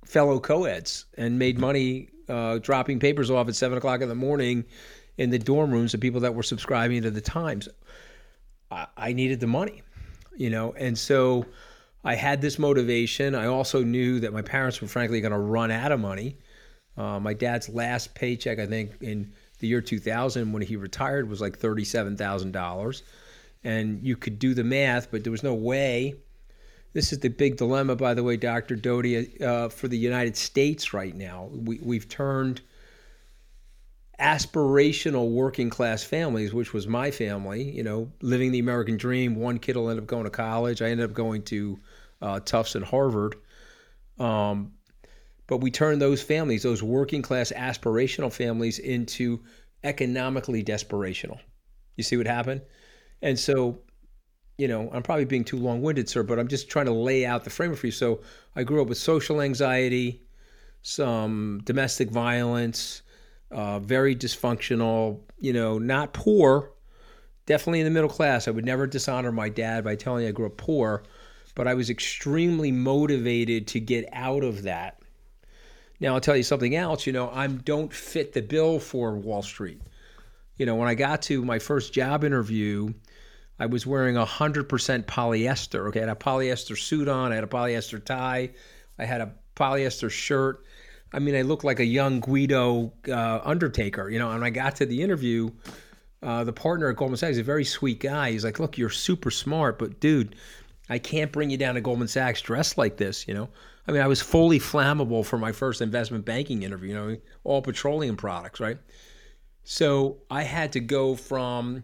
fellow 0.05 0.39
co-eds 0.39 1.05
and 1.17 1.37
made 1.37 1.59
money 1.59 2.09
uh, 2.29 2.59
dropping 2.59 2.99
papers 2.99 3.29
off 3.29 3.47
at 3.47 3.55
seven 3.55 3.77
o'clock 3.77 4.01
in 4.01 4.09
the 4.09 4.15
morning 4.15 4.65
in 5.17 5.29
the 5.29 5.39
dorm 5.39 5.71
rooms 5.71 5.93
of 5.93 5.99
people 5.99 6.21
that 6.21 6.33
were 6.33 6.43
subscribing 6.43 7.01
to 7.01 7.11
the 7.11 7.21
Times. 7.21 7.67
I, 8.69 8.87
I 8.95 9.13
needed 9.13 9.39
the 9.39 9.47
money, 9.47 9.81
you 10.37 10.49
know, 10.49 10.73
and 10.73 10.97
so 10.97 11.45
I 12.03 12.15
had 12.15 12.41
this 12.41 12.57
motivation. 12.57 13.35
I 13.35 13.45
also 13.45 13.83
knew 13.83 14.19
that 14.21 14.33
my 14.33 14.41
parents 14.41 14.81
were 14.81 14.87
frankly 14.87 15.21
going 15.21 15.33
to 15.33 15.37
run 15.37 15.71
out 15.71 15.91
of 15.91 15.99
money. 15.99 16.37
Uh, 16.97 17.19
my 17.19 17.33
dad's 17.33 17.69
last 17.69 18.15
paycheck, 18.15 18.59
I 18.59 18.65
think, 18.65 18.93
in 19.01 19.33
the 19.59 19.67
year 19.67 19.81
2000 19.81 20.51
when 20.51 20.61
he 20.61 20.75
retired 20.75 21.29
was 21.29 21.41
like 21.41 21.59
$37,000. 21.59 23.01
And 23.63 24.05
you 24.05 24.17
could 24.17 24.39
do 24.39 24.53
the 24.53 24.63
math, 24.63 25.11
but 25.11 25.23
there 25.23 25.31
was 25.31 25.43
no 25.43 25.53
way 25.53 26.15
this 26.93 27.13
is 27.13 27.19
the 27.19 27.29
big 27.29 27.57
dilemma, 27.57 27.95
by 27.95 28.13
the 28.13 28.23
way, 28.23 28.35
Dr. 28.35 28.75
Doty, 28.75 29.41
uh, 29.41 29.69
for 29.69 29.87
the 29.87 29.97
United 29.97 30.35
States 30.35 30.93
right 30.93 31.15
now. 31.15 31.49
We, 31.51 31.79
we've 31.81 32.09
turned 32.09 32.61
aspirational 34.19 35.31
working 35.31 35.69
class 35.69 36.03
families, 36.03 36.53
which 36.53 36.73
was 36.73 36.87
my 36.87 37.09
family, 37.09 37.63
you 37.63 37.81
know, 37.81 38.11
living 38.21 38.51
the 38.51 38.59
American 38.59 38.97
dream. 38.97 39.35
One 39.35 39.57
kid 39.57 39.77
will 39.77 39.89
end 39.89 39.99
up 39.99 40.05
going 40.05 40.25
to 40.25 40.29
college. 40.29 40.81
I 40.81 40.89
ended 40.89 41.09
up 41.09 41.15
going 41.15 41.43
to 41.43 41.79
uh, 42.21 42.39
Tufts 42.39 42.75
and 42.75 42.85
Harvard. 42.85 43.35
Um, 44.19 44.73
but 45.47 45.57
we 45.57 45.71
turned 45.71 46.01
those 46.01 46.21
families, 46.21 46.63
those 46.63 46.81
working 46.81 47.21
class 47.21 47.51
aspirational 47.55 48.31
families, 48.31 48.79
into 48.79 49.43
economically 49.83 50.63
desperational. 50.63 51.39
You 51.97 52.03
see 52.03 52.17
what 52.17 52.27
happened? 52.27 52.61
And 53.21 53.37
so 53.37 53.81
you 54.61 54.67
know, 54.67 54.91
I'm 54.93 55.01
probably 55.01 55.25
being 55.25 55.43
too 55.43 55.57
long 55.57 55.81
winded, 55.81 56.07
sir, 56.07 56.21
but 56.21 56.37
I'm 56.37 56.47
just 56.47 56.69
trying 56.69 56.85
to 56.85 56.91
lay 56.91 57.25
out 57.25 57.43
the 57.43 57.49
framework 57.49 57.79
for 57.79 57.87
you. 57.87 57.91
So 57.91 58.21
I 58.55 58.61
grew 58.61 58.79
up 58.79 58.89
with 58.89 58.99
social 58.99 59.41
anxiety, 59.41 60.21
some 60.83 61.61
domestic 61.63 62.11
violence, 62.11 63.01
uh, 63.49 63.79
very 63.79 64.15
dysfunctional, 64.15 65.21
you 65.39 65.51
know, 65.51 65.79
not 65.79 66.13
poor, 66.13 66.73
definitely 67.47 67.79
in 67.79 67.85
the 67.85 67.91
middle 67.91 68.07
class. 68.07 68.47
I 68.47 68.51
would 68.51 68.63
never 68.63 68.85
dishonor 68.85 69.31
my 69.31 69.49
dad 69.49 69.83
by 69.83 69.95
telling 69.95 70.23
you 70.23 70.29
I 70.29 70.31
grew 70.31 70.45
up 70.45 70.57
poor, 70.57 71.03
but 71.55 71.67
I 71.67 71.73
was 71.73 71.89
extremely 71.89 72.71
motivated 72.71 73.67
to 73.67 73.79
get 73.79 74.07
out 74.13 74.43
of 74.43 74.63
that. 74.63 75.01
Now 75.99 76.15
I'll 76.15 76.21
tell 76.21 76.35
you 76.35 76.43
something 76.43 76.75
else. 76.75 77.05
You 77.05 77.13
know, 77.13 77.29
I 77.29 77.47
don't 77.47 77.93
fit 77.93 78.33
the 78.33 78.41
bill 78.41 78.79
for 78.79 79.15
Wall 79.15 79.41
Street. 79.41 79.81
You 80.57 80.65
know, 80.65 80.75
when 80.75 80.87
I 80.87 80.95
got 80.95 81.21
to 81.23 81.43
my 81.43 81.59
first 81.59 81.93
job 81.93 82.23
interview, 82.23 82.93
I 83.59 83.67
was 83.67 83.85
wearing 83.85 84.15
100% 84.15 85.05
polyester. 85.05 85.87
Okay, 85.87 85.99
I 85.99 86.07
had 86.07 86.09
a 86.09 86.15
polyester 86.15 86.77
suit 86.77 87.07
on, 87.07 87.31
I 87.31 87.35
had 87.35 87.43
a 87.43 87.47
polyester 87.47 88.03
tie, 88.03 88.49
I 88.97 89.05
had 89.05 89.21
a 89.21 89.33
polyester 89.55 90.09
shirt. 90.09 90.65
I 91.13 91.19
mean, 91.19 91.35
I 91.35 91.41
looked 91.41 91.63
like 91.63 91.79
a 91.79 91.85
young 91.85 92.21
Guido 92.21 92.93
uh, 93.07 93.41
Undertaker, 93.43 94.09
you 94.09 94.17
know. 94.17 94.31
And 94.31 94.43
I 94.43 94.49
got 94.49 94.77
to 94.77 94.85
the 94.85 95.01
interview, 95.01 95.51
uh, 96.23 96.43
the 96.43 96.53
partner 96.53 96.89
at 96.89 96.95
Goldman 96.95 97.17
Sachs, 97.17 97.33
is 97.33 97.37
a 97.39 97.43
very 97.43 97.65
sweet 97.65 97.99
guy. 97.99 98.31
He's 98.31 98.45
like, 98.45 98.59
"Look, 98.59 98.77
you're 98.77 98.89
super 98.89 99.29
smart, 99.29 99.77
but 99.77 99.99
dude, 99.99 100.35
I 100.91 100.99
can't 100.99 101.31
bring 101.31 101.49
you 101.49 101.57
down 101.57 101.75
to 101.75 101.81
Goldman 101.81 102.07
Sachs 102.07 102.41
dressed 102.41 102.77
like 102.77 102.97
this." 102.97 103.27
You 103.27 103.33
know, 103.33 103.49
I 103.87 103.91
mean, 103.91 104.01
I 104.01 104.07
was 104.07 104.21
fully 104.21 104.59
flammable 104.59 105.25
for 105.25 105.37
my 105.37 105.51
first 105.51 105.81
investment 105.81 106.25
banking 106.25 106.63
interview. 106.63 106.89
You 106.89 106.95
know, 106.95 107.17
all 107.43 107.61
petroleum 107.61 108.17
products, 108.17 108.59
right? 108.59 108.77
So 109.63 110.17
I 110.29 110.43
had 110.43 110.73
to 110.73 110.79
go 110.79 111.15
from 111.15 111.83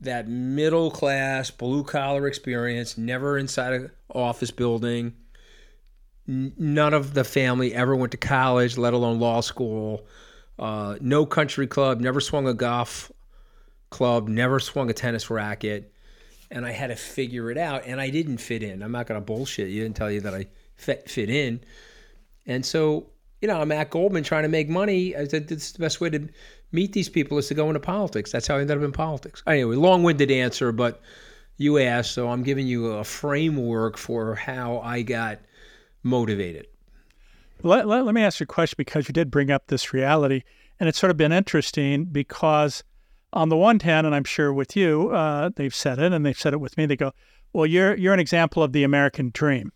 that 0.00 0.28
middle 0.28 0.90
class, 0.90 1.50
blue 1.50 1.84
collar 1.84 2.26
experience, 2.26 2.96
never 2.96 3.36
inside 3.38 3.72
an 3.72 3.90
office 4.14 4.50
building. 4.50 5.14
none 6.26 6.94
of 6.94 7.14
the 7.14 7.24
family 7.24 7.74
ever 7.74 7.96
went 7.96 8.12
to 8.12 8.16
college, 8.16 8.78
let 8.78 8.94
alone 8.94 9.18
law 9.18 9.40
school. 9.40 10.06
Uh, 10.58 10.96
no 11.00 11.26
country 11.26 11.66
club, 11.66 12.00
never 12.00 12.20
swung 12.20 12.46
a 12.46 12.54
golf 12.54 13.10
club, 13.90 14.28
never 14.28 14.60
swung 14.60 14.88
a 14.90 14.92
tennis 14.92 15.28
racket. 15.28 15.92
And 16.50 16.66
I 16.66 16.72
had 16.72 16.88
to 16.88 16.96
figure 16.96 17.50
it 17.50 17.58
out, 17.58 17.86
and 17.86 18.00
I 18.00 18.10
didn't 18.10 18.38
fit 18.38 18.62
in. 18.62 18.82
I'm 18.82 18.92
not 18.92 19.06
going 19.06 19.20
to 19.20 19.24
bullshit 19.24 19.68
you 19.68 19.86
and 19.86 19.94
tell 19.94 20.10
you 20.10 20.20
that 20.22 20.34
I 20.34 20.46
fit, 20.76 21.16
in. 21.16 21.60
And 22.46 22.66
so, 22.66 23.06
you 23.40 23.48
know, 23.48 23.60
I'm 23.60 23.70
at 23.70 23.90
Goldman 23.90 24.24
trying 24.24 24.42
to 24.42 24.48
make 24.48 24.68
money. 24.68 25.14
I 25.14 25.26
said, 25.26 25.46
this 25.46 25.66
is 25.66 25.72
the 25.72 25.78
best 25.78 26.00
way 26.00 26.10
to 26.10 26.28
meet 26.72 26.92
these 26.92 27.08
people 27.08 27.38
is 27.38 27.48
to 27.48 27.54
go 27.54 27.68
into 27.68 27.80
politics. 27.80 28.32
That's 28.32 28.46
how 28.46 28.56
I 28.56 28.60
ended 28.60 28.78
up 28.78 28.82
in 28.82 28.92
politics. 28.92 29.42
Anyway, 29.46 29.76
long 29.76 30.02
winded 30.02 30.30
answer, 30.30 30.72
but 30.72 31.00
you 31.56 31.78
asked, 31.78 32.12
so 32.12 32.28
I'm 32.30 32.42
giving 32.42 32.66
you 32.66 32.92
a 32.92 33.04
framework 33.04 33.96
for 33.96 34.34
how 34.34 34.80
I 34.80 35.02
got 35.02 35.40
motivated. 36.02 36.66
Let, 37.62 37.86
let, 37.86 38.06
let, 38.06 38.14
me 38.14 38.22
ask 38.22 38.40
you 38.40 38.44
a 38.44 38.46
question 38.46 38.76
because 38.78 39.08
you 39.08 39.12
did 39.12 39.30
bring 39.30 39.50
up 39.50 39.66
this 39.66 39.92
reality, 39.92 40.42
and 40.78 40.88
it's 40.88 40.98
sort 40.98 41.10
of 41.10 41.18
been 41.18 41.32
interesting 41.32 42.06
because, 42.06 42.82
on 43.32 43.48
the 43.48 43.56
one 43.56 43.80
hand, 43.80 44.06
and 44.06 44.14
I'm 44.14 44.24
sure 44.24 44.52
with 44.52 44.76
you, 44.76 45.10
uh, 45.10 45.50
they've 45.54 45.74
said 45.74 45.98
it, 45.98 46.12
and 46.12 46.24
they've 46.24 46.38
said 46.38 46.52
it 46.52 46.60
with 46.60 46.76
me. 46.76 46.86
They 46.86 46.96
go, 46.96 47.12
"Well, 47.52 47.66
you're 47.66 47.96
you're 47.96 48.14
an 48.14 48.20
example 48.20 48.62
of 48.62 48.72
the 48.72 48.84
American 48.84 49.30
dream," 49.32 49.72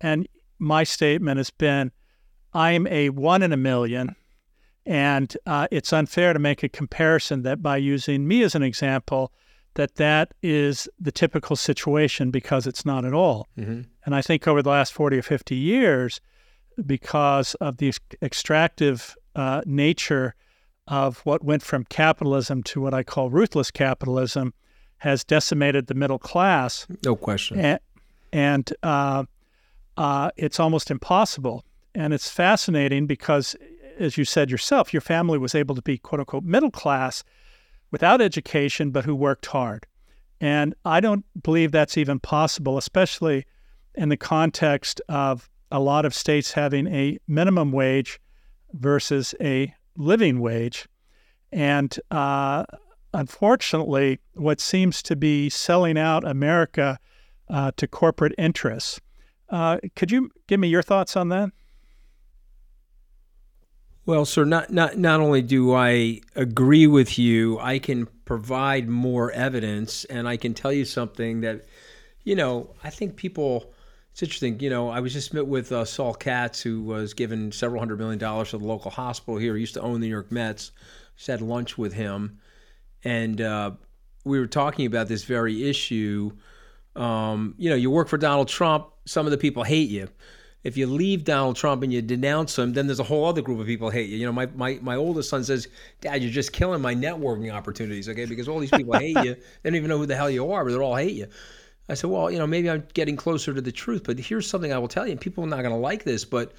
and 0.00 0.28
my 0.58 0.84
statement 0.84 1.38
has 1.38 1.50
been, 1.50 1.92
"I'm 2.52 2.86
a 2.86 3.10
one 3.10 3.42
in 3.42 3.52
a 3.52 3.56
million 3.56 4.16
and 4.86 5.36
uh, 5.46 5.66
it's 5.70 5.92
unfair 5.92 6.32
to 6.32 6.38
make 6.38 6.62
a 6.62 6.68
comparison 6.68 7.42
that 7.42 7.62
by 7.62 7.76
using 7.76 8.28
me 8.28 8.42
as 8.42 8.54
an 8.54 8.62
example, 8.62 9.32
that 9.74 9.96
that 9.96 10.34
is 10.42 10.88
the 11.00 11.12
typical 11.12 11.56
situation 11.56 12.30
because 12.30 12.66
it's 12.66 12.84
not 12.84 13.04
at 13.04 13.14
all. 13.14 13.48
Mm-hmm. 13.58 13.82
And 14.04 14.14
I 14.14 14.20
think 14.20 14.46
over 14.46 14.62
the 14.62 14.70
last 14.70 14.92
40 14.92 15.18
or 15.18 15.22
50 15.22 15.56
years, 15.56 16.20
because 16.84 17.54
of 17.56 17.78
the 17.78 17.92
extractive 18.22 19.16
uh, 19.34 19.62
nature 19.64 20.34
of 20.86 21.18
what 21.20 21.44
went 21.44 21.62
from 21.62 21.84
capitalism 21.84 22.62
to 22.64 22.80
what 22.80 22.94
I 22.94 23.02
call 23.02 23.30
ruthless 23.30 23.70
capitalism, 23.70 24.52
has 24.98 25.24
decimated 25.24 25.86
the 25.86 25.94
middle 25.94 26.18
class. 26.18 26.86
No 27.04 27.16
question. 27.16 27.58
And, 27.58 27.80
and 28.32 28.72
uh, 28.82 29.24
uh, 29.96 30.30
it's 30.36 30.58
almost 30.58 30.90
impossible 30.90 31.64
And 31.94 32.12
it's 32.12 32.28
fascinating 32.28 33.06
because, 33.06 33.54
as 33.98 34.18
you 34.18 34.24
said 34.24 34.50
yourself, 34.50 34.92
your 34.92 35.00
family 35.00 35.38
was 35.38 35.54
able 35.54 35.74
to 35.74 35.82
be 35.82 35.98
quote 35.98 36.20
unquote 36.20 36.44
middle 36.44 36.70
class 36.70 37.22
without 37.90 38.20
education, 38.20 38.90
but 38.90 39.04
who 39.04 39.14
worked 39.14 39.46
hard. 39.46 39.86
And 40.40 40.74
I 40.84 41.00
don't 41.00 41.24
believe 41.42 41.70
that's 41.70 41.96
even 41.96 42.18
possible, 42.18 42.76
especially 42.76 43.46
in 43.94 44.08
the 44.08 44.16
context 44.16 45.00
of 45.08 45.48
a 45.70 45.78
lot 45.78 46.04
of 46.04 46.14
states 46.14 46.52
having 46.52 46.88
a 46.88 47.18
minimum 47.28 47.70
wage 47.70 48.20
versus 48.72 49.34
a 49.40 49.72
living 49.96 50.40
wage. 50.40 50.88
And 51.52 51.96
uh, 52.10 52.64
unfortunately, 53.12 54.20
what 54.34 54.60
seems 54.60 55.02
to 55.04 55.16
be 55.16 55.48
selling 55.48 55.98
out 55.98 56.26
America 56.26 56.98
uh, 57.48 57.72
to 57.76 57.86
corporate 57.86 58.34
interests. 58.38 59.00
Uh, 59.48 59.78
could 59.94 60.10
you 60.10 60.30
give 60.46 60.58
me 60.58 60.68
your 60.68 60.82
thoughts 60.82 61.16
on 61.16 61.28
that? 61.28 61.50
Well, 64.06 64.24
sir, 64.24 64.44
not, 64.44 64.70
not, 64.70 64.98
not 64.98 65.20
only 65.20 65.42
do 65.42 65.74
I 65.74 66.20
agree 66.34 66.86
with 66.86 67.18
you, 67.18 67.58
I 67.58 67.78
can 67.78 68.06
provide 68.24 68.88
more 68.88 69.30
evidence, 69.32 70.04
and 70.06 70.28
I 70.28 70.36
can 70.36 70.54
tell 70.54 70.72
you 70.72 70.84
something 70.84 71.40
that, 71.42 71.64
you 72.22 72.34
know, 72.34 72.74
I 72.82 72.90
think 72.90 73.16
people. 73.16 73.73
It's 74.14 74.22
interesting, 74.22 74.60
you 74.60 74.70
know. 74.70 74.90
I 74.90 75.00
was 75.00 75.12
just 75.12 75.34
met 75.34 75.44
with 75.44 75.72
uh, 75.72 75.84
Saul 75.84 76.14
Katz, 76.14 76.62
who 76.62 76.82
was 76.82 77.14
given 77.14 77.50
several 77.50 77.80
hundred 77.80 77.98
million 77.98 78.18
dollars 78.18 78.50
to 78.50 78.58
the 78.58 78.64
local 78.64 78.92
hospital 78.92 79.36
here. 79.38 79.56
He 79.56 79.60
used 79.60 79.74
to 79.74 79.80
own 79.80 79.94
the 79.94 80.06
New 80.06 80.12
York 80.12 80.30
Mets. 80.30 80.70
Just 81.16 81.26
had 81.26 81.42
lunch 81.42 81.76
with 81.76 81.92
him, 81.92 82.38
and 83.02 83.40
uh, 83.40 83.72
we 84.24 84.38
were 84.38 84.46
talking 84.46 84.86
about 84.86 85.08
this 85.08 85.24
very 85.24 85.68
issue. 85.68 86.30
Um, 86.94 87.56
you 87.58 87.70
know, 87.70 87.76
you 87.76 87.90
work 87.90 88.06
for 88.06 88.16
Donald 88.16 88.46
Trump. 88.46 88.86
Some 89.04 89.26
of 89.26 89.32
the 89.32 89.38
people 89.38 89.64
hate 89.64 89.90
you 89.90 90.08
if 90.64 90.78
you 90.78 90.86
leave 90.86 91.24
Donald 91.24 91.56
Trump 91.56 91.82
and 91.82 91.92
you 91.92 92.00
denounce 92.00 92.58
him, 92.58 92.72
then 92.72 92.86
there's 92.86 92.98
a 92.98 93.04
whole 93.04 93.26
other 93.26 93.42
group 93.42 93.60
of 93.60 93.66
people 93.66 93.90
hate 93.90 94.08
you. 94.08 94.16
You 94.16 94.26
know, 94.26 94.32
my, 94.32 94.46
my, 94.46 94.78
my 94.80 94.96
oldest 94.96 95.28
son 95.28 95.44
says, 95.44 95.68
Dad, 96.00 96.22
you're 96.22 96.32
just 96.32 96.54
killing 96.54 96.80
my 96.80 96.94
networking 96.94 97.52
opportunities, 97.52 98.08
okay? 98.08 98.24
Because 98.24 98.48
all 98.48 98.58
these 98.58 98.70
people 98.70 98.98
hate 98.98 99.16
you. 99.22 99.34
They 99.34 99.70
don't 99.70 99.76
even 99.76 99.90
know 99.90 99.98
who 99.98 100.06
the 100.06 100.16
hell 100.16 100.30
you 100.30 100.50
are, 100.50 100.64
but 100.64 100.72
they 100.72 100.78
all 100.78 100.96
hate 100.96 101.14
you. 101.14 101.26
I 101.88 101.94
said, 101.94 102.10
well, 102.10 102.30
you 102.30 102.38
know, 102.38 102.46
maybe 102.46 102.70
I'm 102.70 102.86
getting 102.94 103.16
closer 103.16 103.52
to 103.52 103.60
the 103.60 103.72
truth, 103.72 104.04
but 104.04 104.18
here's 104.18 104.48
something 104.48 104.72
I 104.72 104.78
will 104.78 104.88
tell 104.88 105.06
you, 105.06 105.12
and 105.12 105.20
people 105.20 105.44
are 105.44 105.48
not 105.48 105.62
going 105.62 105.74
to 105.74 105.76
like 105.76 106.04
this, 106.04 106.24
but, 106.24 106.52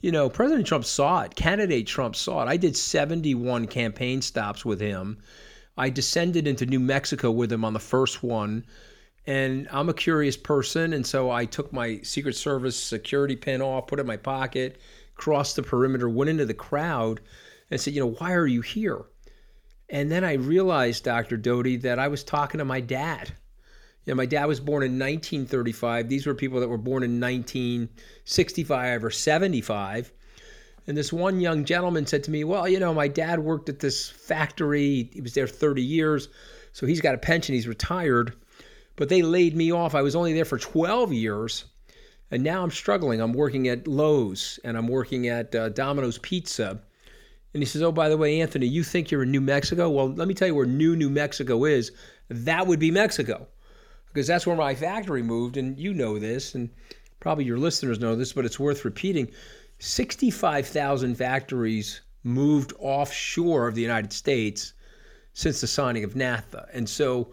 you 0.00 0.12
know, 0.12 0.28
President 0.28 0.66
Trump 0.66 0.84
saw 0.84 1.22
it. 1.22 1.34
Candidate 1.34 1.86
Trump 1.86 2.14
saw 2.14 2.42
it. 2.42 2.48
I 2.48 2.56
did 2.56 2.76
71 2.76 3.66
campaign 3.68 4.20
stops 4.20 4.64
with 4.64 4.80
him. 4.80 5.18
I 5.78 5.88
descended 5.88 6.46
into 6.46 6.66
New 6.66 6.80
Mexico 6.80 7.30
with 7.30 7.50
him 7.50 7.64
on 7.64 7.72
the 7.72 7.78
first 7.78 8.22
one 8.22 8.64
and 9.26 9.68
I'm 9.70 9.88
a 9.88 9.94
curious 9.94 10.36
person, 10.36 10.92
and 10.92 11.06
so 11.06 11.30
I 11.30 11.44
took 11.44 11.72
my 11.72 12.00
Secret 12.02 12.34
Service 12.34 12.76
security 12.76 13.36
pin 13.36 13.60
off, 13.60 13.86
put 13.86 13.98
it 13.98 14.02
in 14.02 14.06
my 14.06 14.16
pocket, 14.16 14.80
crossed 15.14 15.56
the 15.56 15.62
perimeter, 15.62 16.08
went 16.08 16.30
into 16.30 16.46
the 16.46 16.54
crowd, 16.54 17.20
and 17.70 17.80
said, 17.80 17.94
"You 17.94 18.00
know, 18.00 18.12
why 18.18 18.32
are 18.32 18.46
you 18.46 18.62
here?" 18.62 19.02
And 19.88 20.10
then 20.10 20.24
I 20.24 20.32
realized, 20.34 21.04
Dr. 21.04 21.36
Doty, 21.36 21.76
that 21.76 21.98
I 21.98 22.08
was 22.08 22.24
talking 22.24 22.58
to 22.58 22.64
my 22.64 22.80
dad. 22.80 23.32
Know, 24.06 24.14
my 24.14 24.26
dad 24.26 24.46
was 24.46 24.60
born 24.60 24.82
in 24.82 24.92
1935. 24.92 26.08
These 26.08 26.26
were 26.26 26.34
people 26.34 26.60
that 26.60 26.68
were 26.68 26.78
born 26.78 27.02
in 27.02 27.20
1965 27.20 29.04
or 29.04 29.10
75. 29.10 30.12
And 30.86 30.96
this 30.96 31.12
one 31.12 31.40
young 31.40 31.64
gentleman 31.64 32.06
said 32.06 32.24
to 32.24 32.30
me, 32.30 32.42
Well, 32.42 32.68
you 32.68 32.80
know, 32.80 32.94
my 32.94 33.08
dad 33.08 33.38
worked 33.38 33.68
at 33.68 33.78
this 33.78 34.08
factory. 34.08 35.10
He 35.12 35.20
was 35.20 35.34
there 35.34 35.46
30 35.46 35.82
years. 35.82 36.28
So 36.72 36.86
he's 36.86 37.00
got 37.00 37.14
a 37.14 37.18
pension. 37.18 37.54
He's 37.54 37.68
retired 37.68 38.34
but 39.00 39.08
they 39.08 39.22
laid 39.22 39.56
me 39.56 39.72
off. 39.72 39.94
I 39.94 40.02
was 40.02 40.14
only 40.14 40.34
there 40.34 40.44
for 40.44 40.58
12 40.58 41.14
years. 41.14 41.64
And 42.30 42.44
now 42.44 42.62
I'm 42.62 42.70
struggling. 42.70 43.22
I'm 43.22 43.32
working 43.32 43.66
at 43.66 43.88
Lowe's 43.88 44.60
and 44.62 44.76
I'm 44.76 44.86
working 44.88 45.26
at 45.26 45.54
uh, 45.54 45.70
Domino's 45.70 46.18
Pizza. 46.18 46.78
And 47.54 47.62
he 47.62 47.64
says, 47.64 47.80
Oh, 47.80 47.92
by 47.92 48.10
the 48.10 48.18
way, 48.18 48.42
Anthony, 48.42 48.66
you 48.66 48.84
think 48.84 49.10
you're 49.10 49.22
in 49.22 49.30
New 49.30 49.40
Mexico? 49.40 49.88
Well, 49.88 50.12
let 50.12 50.28
me 50.28 50.34
tell 50.34 50.46
you 50.46 50.54
where 50.54 50.66
New 50.66 50.96
New 50.96 51.08
Mexico 51.08 51.64
is. 51.64 51.92
That 52.28 52.66
would 52.66 52.78
be 52.78 52.90
Mexico 52.90 53.48
because 54.12 54.26
that's 54.26 54.46
where 54.46 54.56
my 54.56 54.74
factory 54.74 55.22
moved. 55.22 55.56
And 55.56 55.78
you 55.78 55.94
know 55.94 56.18
this, 56.18 56.54
and 56.54 56.70
probably 57.20 57.44
your 57.44 57.58
listeners 57.58 58.00
know 58.00 58.16
this, 58.16 58.32
but 58.32 58.44
it's 58.44 58.60
worth 58.60 58.84
repeating 58.84 59.30
65,000 59.78 61.14
factories 61.14 62.00
moved 62.22 62.72
offshore 62.78 63.68
of 63.68 63.74
the 63.74 63.82
United 63.82 64.12
States 64.12 64.74
since 65.32 65.60
the 65.60 65.66
signing 65.66 66.04
of 66.04 66.14
NAFTA. 66.14 66.66
And 66.72 66.88
so 66.88 67.32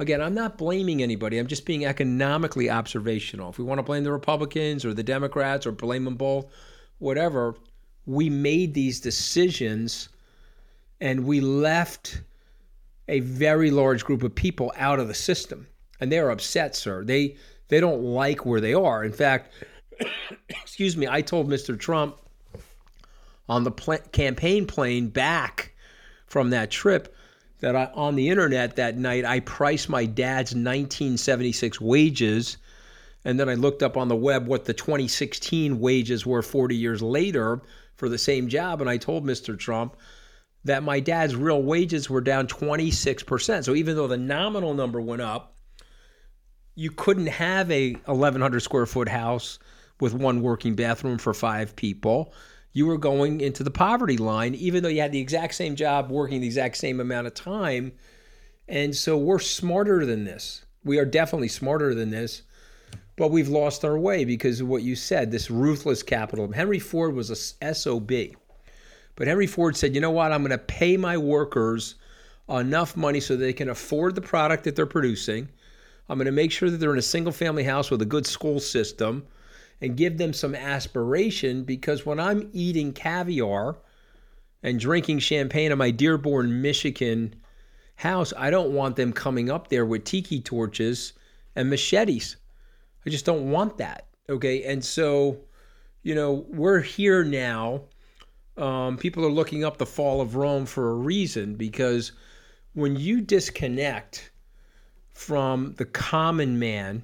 Again, 0.00 0.22
I'm 0.22 0.34
not 0.34 0.58
blaming 0.58 1.02
anybody. 1.02 1.38
I'm 1.38 1.48
just 1.48 1.66
being 1.66 1.84
economically 1.84 2.70
observational. 2.70 3.50
If 3.50 3.58
we 3.58 3.64
want 3.64 3.80
to 3.80 3.82
blame 3.82 4.04
the 4.04 4.12
Republicans 4.12 4.84
or 4.84 4.94
the 4.94 5.02
Democrats 5.02 5.66
or 5.66 5.72
blame 5.72 6.04
them 6.04 6.14
both, 6.14 6.46
whatever, 6.98 7.56
we 8.06 8.30
made 8.30 8.74
these 8.74 9.00
decisions 9.00 10.08
and 11.00 11.24
we 11.24 11.40
left 11.40 12.22
a 13.08 13.20
very 13.20 13.70
large 13.70 14.04
group 14.04 14.22
of 14.22 14.34
people 14.34 14.72
out 14.76 15.00
of 15.00 15.08
the 15.08 15.14
system. 15.14 15.66
And 16.00 16.12
they're 16.12 16.30
upset, 16.30 16.76
sir. 16.76 17.04
They 17.04 17.36
they 17.68 17.80
don't 17.80 18.02
like 18.02 18.46
where 18.46 18.60
they 18.60 18.74
are. 18.74 19.04
In 19.04 19.12
fact, 19.12 19.52
excuse 20.48 20.96
me, 20.96 21.06
I 21.08 21.22
told 21.22 21.48
Mr. 21.48 21.78
Trump 21.78 22.18
on 23.48 23.64
the 23.64 23.70
pl- 23.70 23.98
campaign 24.12 24.66
plane 24.66 25.08
back 25.08 25.74
from 26.26 26.50
that 26.50 26.70
trip 26.70 27.14
that 27.60 27.74
I, 27.74 27.90
on 27.94 28.14
the 28.14 28.28
internet 28.28 28.76
that 28.76 28.96
night 28.96 29.24
I 29.24 29.40
priced 29.40 29.88
my 29.88 30.04
dad's 30.04 30.52
1976 30.52 31.80
wages, 31.80 32.56
and 33.24 33.38
then 33.38 33.48
I 33.48 33.54
looked 33.54 33.82
up 33.82 33.96
on 33.96 34.08
the 34.08 34.16
web 34.16 34.46
what 34.46 34.64
the 34.64 34.74
2016 34.74 35.80
wages 35.80 36.24
were 36.24 36.42
40 36.42 36.76
years 36.76 37.02
later 37.02 37.62
for 37.96 38.08
the 38.08 38.18
same 38.18 38.48
job, 38.48 38.80
and 38.80 38.88
I 38.88 38.96
told 38.96 39.24
Mr. 39.24 39.58
Trump 39.58 39.96
that 40.64 40.82
my 40.82 41.00
dad's 41.00 41.34
real 41.34 41.62
wages 41.62 42.08
were 42.08 42.20
down 42.20 42.46
26%. 42.46 43.64
So 43.64 43.74
even 43.74 43.96
though 43.96 44.06
the 44.06 44.16
nominal 44.16 44.74
number 44.74 45.00
went 45.00 45.22
up, 45.22 45.54
you 46.78 46.90
couldn't 46.90 47.26
have 47.26 47.70
a 47.70 47.92
1100 48.04 48.60
square 48.60 48.86
foot 48.86 49.08
house 49.08 49.58
with 50.00 50.14
one 50.14 50.42
working 50.42 50.74
bathroom 50.74 51.18
for 51.18 51.34
five 51.34 51.74
people 51.74 52.32
you 52.72 52.86
were 52.86 52.98
going 52.98 53.40
into 53.40 53.64
the 53.64 53.70
poverty 53.70 54.16
line, 54.16 54.54
even 54.54 54.82
though 54.82 54.88
you 54.88 55.00
had 55.00 55.10
the 55.10 55.20
exact 55.20 55.54
same 55.54 55.74
job, 55.74 56.10
working 56.10 56.40
the 56.40 56.46
exact 56.46 56.76
same 56.76 57.00
amount 57.00 57.26
of 57.26 57.34
time. 57.34 57.92
And 58.68 58.94
so 58.94 59.16
we're 59.16 59.38
smarter 59.38 60.04
than 60.04 60.24
this. 60.24 60.64
We 60.84 60.98
are 60.98 61.04
definitely 61.04 61.48
smarter 61.48 61.94
than 61.94 62.10
this, 62.10 62.42
but 63.16 63.32
we've 63.32 63.48
lost 63.48 63.84
our 63.84 63.98
way 63.98 64.24
because 64.24 64.60
of 64.60 64.68
what 64.68 64.82
you 64.82 64.94
said 64.94 65.30
this 65.30 65.50
ruthless 65.50 66.02
capitalism. 66.04 66.52
Henry 66.52 66.78
Ford 66.78 67.14
was 67.14 67.30
a 67.30 67.74
SOB. 67.74 68.12
But 69.16 69.26
Henry 69.26 69.48
Ford 69.48 69.76
said, 69.76 69.94
you 69.94 70.00
know 70.00 70.12
what? 70.12 70.30
I'm 70.30 70.42
going 70.42 70.50
to 70.50 70.58
pay 70.58 70.96
my 70.96 71.18
workers 71.18 71.96
enough 72.48 72.96
money 72.96 73.18
so 73.18 73.34
they 73.34 73.52
can 73.52 73.70
afford 73.70 74.14
the 74.14 74.20
product 74.20 74.64
that 74.64 74.76
they're 74.76 74.86
producing. 74.86 75.48
I'm 76.08 76.18
going 76.18 76.26
to 76.26 76.32
make 76.32 76.52
sure 76.52 76.70
that 76.70 76.78
they're 76.78 76.92
in 76.92 76.98
a 76.98 77.02
single 77.02 77.32
family 77.32 77.64
house 77.64 77.90
with 77.90 78.00
a 78.02 78.06
good 78.06 78.26
school 78.26 78.60
system 78.60 79.26
and 79.80 79.96
give 79.96 80.18
them 80.18 80.32
some 80.32 80.54
aspiration 80.54 81.64
because 81.64 82.06
when 82.06 82.18
I'm 82.18 82.48
eating 82.52 82.92
caviar 82.92 83.76
and 84.62 84.80
drinking 84.80 85.20
champagne 85.20 85.70
in 85.70 85.78
my 85.78 85.90
Dearborn, 85.90 86.62
Michigan 86.62 87.34
house, 87.96 88.32
I 88.36 88.50
don't 88.50 88.72
want 88.72 88.96
them 88.96 89.12
coming 89.12 89.50
up 89.50 89.68
there 89.68 89.84
with 89.86 90.04
tiki 90.04 90.40
torches 90.40 91.12
and 91.54 91.68
machetes. 91.68 92.36
I 93.04 93.10
just 93.10 93.24
don't 93.24 93.50
want 93.50 93.76
that. 93.78 94.06
Okay. 94.30 94.64
And 94.64 94.84
so, 94.84 95.38
you 96.02 96.14
know, 96.14 96.46
we're 96.48 96.80
here 96.80 97.22
now. 97.22 97.82
Um, 98.56 98.96
people 98.96 99.24
are 99.24 99.30
looking 99.30 99.64
up 99.64 99.78
the 99.78 99.86
fall 99.86 100.20
of 100.20 100.34
Rome 100.34 100.66
for 100.66 100.90
a 100.90 100.94
reason 100.94 101.54
because 101.54 102.12
when 102.74 102.96
you 102.96 103.20
disconnect 103.20 104.30
from 105.18 105.74
the 105.78 105.84
common 105.84 106.60
man, 106.60 107.02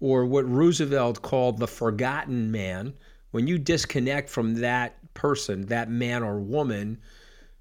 or 0.00 0.24
what 0.24 0.48
Roosevelt 0.48 1.20
called 1.20 1.58
the 1.58 1.68
forgotten 1.68 2.50
man, 2.50 2.94
when 3.30 3.46
you 3.46 3.58
disconnect 3.58 4.30
from 4.30 4.54
that 4.54 4.96
person, 5.12 5.66
that 5.66 5.90
man 5.90 6.22
or 6.22 6.40
woman, 6.40 6.98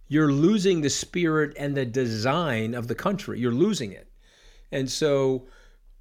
you're 0.07 0.31
losing 0.31 0.79
the 0.79 0.89
spirit 0.89 1.53
and 1.59 1.75
the 1.75 1.85
design 1.85 2.73
of 2.73 2.87
the 2.87 2.95
country. 2.95 3.37
You're 3.37 3.51
losing 3.51 3.91
it. 3.91 4.09
And 4.71 4.89
so 4.89 5.47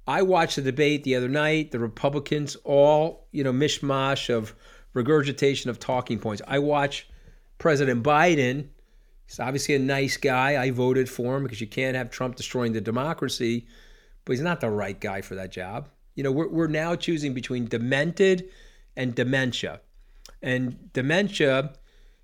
I 0.07 0.21
watched 0.21 0.55
the 0.55 0.61
debate 0.61 1.03
the 1.03 1.17
other 1.17 1.27
night, 1.27 1.71
the 1.71 1.79
Republicans 1.79 2.55
all, 2.63 3.27
you 3.33 3.43
know, 3.43 3.51
mishmash 3.51 4.33
of 4.33 4.55
regurgitation 4.93 5.69
of 5.69 5.79
talking 5.79 6.17
points. 6.17 6.41
I 6.47 6.59
watch 6.59 7.09
President 7.57 8.03
Biden. 8.03 8.69
He's 9.27 9.39
obviously 9.39 9.75
a 9.75 9.79
nice 9.79 10.17
guy. 10.17 10.61
I 10.61 10.71
voted 10.71 11.09
for 11.09 11.35
him 11.35 11.43
because 11.43 11.61
you 11.61 11.67
can't 11.67 11.95
have 11.95 12.11
Trump 12.11 12.35
destroying 12.35 12.73
the 12.73 12.81
democracy, 12.81 13.67
but 14.23 14.33
he's 14.33 14.41
not 14.41 14.61
the 14.61 14.69
right 14.69 14.99
guy 14.99 15.21
for 15.21 15.35
that 15.35 15.51
job. 15.51 15.89
You 16.15 16.23
know, 16.23 16.31
we're, 16.31 16.49
we're 16.49 16.67
now 16.67 16.95
choosing 16.95 17.33
between 17.33 17.65
demented 17.65 18.49
and 18.95 19.15
dementia. 19.15 19.81
And 20.41 20.91
dementia 20.93 21.73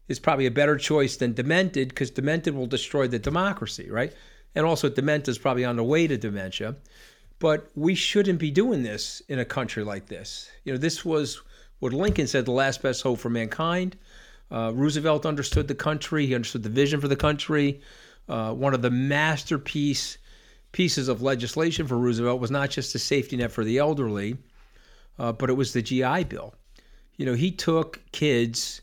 is 0.07 0.19
probably 0.19 0.45
a 0.45 0.51
better 0.51 0.77
choice 0.77 1.17
than 1.17 1.33
demented 1.33 1.89
because 1.89 2.11
demented 2.11 2.53
will 2.53 2.67
destroy 2.67 3.07
the 3.07 3.19
democracy, 3.19 3.89
right? 3.89 4.13
And 4.55 4.65
also, 4.65 4.89
dementia 4.89 5.31
is 5.31 5.37
probably 5.37 5.65
on 5.65 5.77
the 5.77 5.83
way 5.83 6.07
to 6.07 6.17
dementia. 6.17 6.75
But 7.39 7.71
we 7.75 7.95
shouldn't 7.95 8.37
be 8.37 8.51
doing 8.51 8.83
this 8.83 9.21
in 9.27 9.39
a 9.39 9.45
country 9.45 9.83
like 9.83 10.07
this. 10.07 10.51
You 10.63 10.73
know, 10.73 10.77
this 10.77 11.03
was 11.03 11.41
what 11.79 11.93
Lincoln 11.93 12.27
said, 12.27 12.45
the 12.45 12.51
last 12.51 12.83
best 12.83 13.01
hope 13.01 13.19
for 13.19 13.29
mankind. 13.29 13.97
Uh, 14.51 14.71
Roosevelt 14.73 15.25
understood 15.25 15.67
the 15.67 15.75
country. 15.75 16.25
He 16.25 16.35
understood 16.35 16.63
the 16.63 16.69
vision 16.69 16.99
for 16.99 17.07
the 17.07 17.15
country. 17.15 17.81
Uh, 18.27 18.53
one 18.53 18.73
of 18.73 18.81
the 18.81 18.91
masterpiece 18.91 20.17
pieces 20.71 21.07
of 21.07 21.21
legislation 21.21 21.87
for 21.87 21.97
Roosevelt 21.97 22.39
was 22.39 22.51
not 22.51 22.69
just 22.69 22.95
a 22.95 22.99
safety 22.99 23.37
net 23.37 23.51
for 23.51 23.63
the 23.63 23.77
elderly, 23.77 24.37
uh, 25.19 25.31
but 25.31 25.49
it 25.49 25.53
was 25.53 25.73
the 25.73 25.81
GI 25.81 26.25
Bill. 26.25 26.53
You 27.17 27.25
know, 27.25 27.33
he 27.33 27.51
took 27.51 27.99
kids 28.11 28.81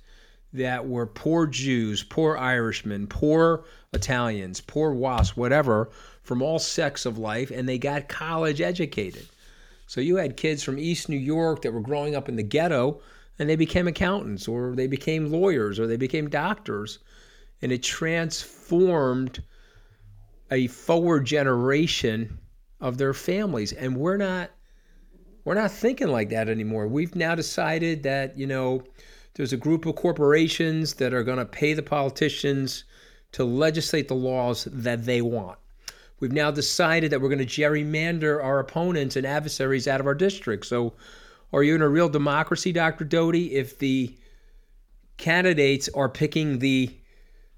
that 0.52 0.86
were 0.86 1.06
poor 1.06 1.46
Jews, 1.46 2.02
poor 2.02 2.36
Irishmen, 2.36 3.06
poor 3.06 3.64
Italians, 3.92 4.60
poor 4.60 4.92
WASP, 4.92 5.36
whatever, 5.36 5.90
from 6.22 6.42
all 6.42 6.58
sects 6.58 7.06
of 7.06 7.18
life, 7.18 7.50
and 7.50 7.68
they 7.68 7.78
got 7.78 8.08
college 8.08 8.60
educated. 8.60 9.26
So 9.86 10.00
you 10.00 10.16
had 10.16 10.36
kids 10.36 10.62
from 10.62 10.78
East 10.78 11.08
New 11.08 11.18
York 11.18 11.62
that 11.62 11.72
were 11.72 11.80
growing 11.80 12.14
up 12.14 12.28
in 12.28 12.36
the 12.36 12.42
ghetto 12.42 13.00
and 13.38 13.48
they 13.48 13.56
became 13.56 13.86
accountants 13.86 14.48
or 14.48 14.74
they 14.74 14.86
became 14.86 15.30
lawyers 15.30 15.78
or 15.78 15.86
they 15.86 15.96
became 15.96 16.28
doctors. 16.28 16.98
And 17.62 17.72
it 17.72 17.82
transformed 17.82 19.42
a 20.50 20.66
forward 20.68 21.24
generation 21.24 22.38
of 22.80 22.98
their 22.98 23.14
families. 23.14 23.72
And 23.72 23.96
we're 23.96 24.16
not 24.16 24.50
we're 25.44 25.54
not 25.54 25.70
thinking 25.70 26.08
like 26.08 26.28
that 26.30 26.48
anymore. 26.48 26.86
We've 26.86 27.14
now 27.14 27.34
decided 27.34 28.02
that, 28.02 28.36
you 28.36 28.46
know, 28.46 28.82
there's 29.34 29.52
a 29.52 29.56
group 29.56 29.86
of 29.86 29.96
corporations 29.96 30.94
that 30.94 31.14
are 31.14 31.22
going 31.24 31.38
to 31.38 31.46
pay 31.46 31.72
the 31.72 31.82
politicians 31.82 32.84
to 33.32 33.44
legislate 33.44 34.08
the 34.08 34.14
laws 34.14 34.68
that 34.70 35.06
they 35.06 35.22
want. 35.22 35.58
We've 36.20 36.32
now 36.32 36.50
decided 36.50 37.10
that 37.10 37.20
we're 37.20 37.28
going 37.28 37.38
to 37.38 37.46
gerrymander 37.46 38.42
our 38.42 38.58
opponents 38.58 39.16
and 39.16 39.24
adversaries 39.24 39.86
out 39.86 40.00
of 40.00 40.06
our 40.06 40.14
district. 40.14 40.66
So, 40.66 40.94
are 41.52 41.62
you 41.62 41.74
in 41.74 41.82
a 41.82 41.88
real 41.88 42.08
democracy, 42.08 42.72
Dr. 42.72 43.04
Doty, 43.04 43.54
if 43.54 43.78
the 43.78 44.16
candidates 45.16 45.88
are 45.94 46.08
picking 46.08 46.58
the 46.58 46.90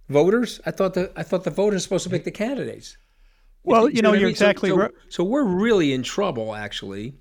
voters? 0.09 0.61
I 0.65 0.71
thought 0.71 0.95
the 0.95 1.13
I 1.17 1.23
thought 1.23 1.45
the 1.45 1.51
voters 1.51 1.79
are 1.79 1.85
supposed 1.85 2.05
to 2.05 2.11
pick 2.11 2.25
the 2.25 2.31
candidates. 2.31 2.97
Well, 3.63 3.89
you, 3.89 3.97
you 3.97 4.03
know, 4.03 4.11
know 4.11 4.15
you're 4.15 4.23
I 4.23 4.25
mean? 4.25 4.31
exactly 4.31 4.71
so, 4.71 4.77
right. 4.77 4.91
So, 5.05 5.09
so 5.09 5.25
we're 5.25 5.45
really 5.45 5.93
in 5.93 6.03
trouble, 6.03 6.55
actually. 6.55 7.15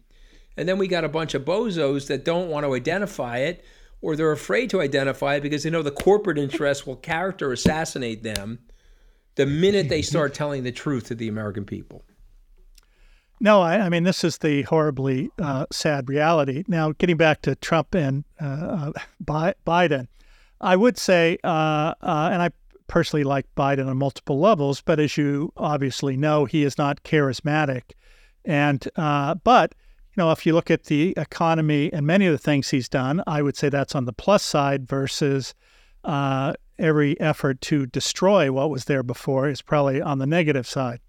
And 0.58 0.68
then 0.68 0.78
we 0.78 0.88
got 0.88 1.04
a 1.04 1.10
bunch 1.10 1.34
of 1.34 1.46
bozos 1.46 2.08
that 2.08 2.26
don't 2.26 2.50
want 2.50 2.66
to 2.66 2.76
identify 2.76 3.38
it, 3.38 3.64
or 4.02 4.16
they're 4.16 4.32
afraid 4.32 4.70
to 4.72 4.82
identify 4.82 5.36
it 5.36 5.42
because 5.42 5.64
they 5.64 5.70
know 5.70 5.82
the 5.82 5.92
corporate 5.92 6.38
interests 6.38 6.86
will 6.86 6.98
character 6.98 7.52
assassinate 7.52 8.24
them 8.24 8.60
the 9.36 9.46
minute 9.46 9.88
they 9.88 10.02
start 10.02 10.34
telling 10.34 10.64
the 10.64 10.72
truth 10.72 11.08
to 11.08 11.16
the 11.16 11.30
American 11.30 11.66
people. 11.66 12.04
No, 13.42 13.62
I, 13.62 13.80
I 13.80 13.90
mean, 13.90 14.04
this 14.04 14.24
is 14.24 14.40
the 14.40 14.64
horribly 14.64 15.32
uh, 15.40 15.66
sad 15.72 16.10
reality. 16.10 16.64
Now, 16.68 16.92
getting 16.92 17.18
back 17.18 17.42
to 17.44 17.56
Trump 17.56 17.96
and 17.96 18.26
uh, 18.42 18.92
uh 19.26 19.54
Biden, 19.66 20.08
I 20.60 20.76
would 20.76 20.98
say, 20.98 21.38
uh, 21.44 21.94
uh, 22.02 22.30
and 22.34 22.42
I 22.42 22.50
personally 22.88 23.24
like 23.24 23.46
Biden 23.56 23.88
on 23.88 23.98
multiple 23.98 24.40
levels, 24.40 24.82
but 24.82 25.00
as 25.00 25.16
you 25.16 25.54
obviously 25.56 26.18
know, 26.18 26.46
he 26.46 26.64
is 26.64 26.78
not 26.78 27.04
charismatic. 27.04 27.92
And, 28.44 28.86
uh, 28.98 29.36
but, 29.36 29.74
you 30.10 30.22
know, 30.22 30.32
if 30.32 30.46
you 30.46 30.54
look 30.54 30.70
at 30.70 30.86
the 30.86 31.14
economy 31.16 31.94
and 31.94 32.06
many 32.06 32.26
of 32.26 32.34
the 32.34 32.38
things 32.38 32.70
he's 32.70 32.90
done, 32.90 33.24
I 33.26 33.42
would 33.42 33.56
say 33.56 33.70
that's 33.70 33.96
on 33.96 34.06
the 34.06 34.14
plus 34.14 34.44
side 34.44 34.88
versus 34.88 35.54
every 36.78 37.20
effort 37.20 37.62
to 37.62 37.86
destroy 37.86 38.52
what 38.52 38.70
was 38.70 38.86
there 38.86 39.04
before 39.04 39.48
is 39.48 39.62
probably 39.62 40.02
on 40.02 40.18
the 40.18 40.26
negative 40.26 40.68
side. 40.68 41.00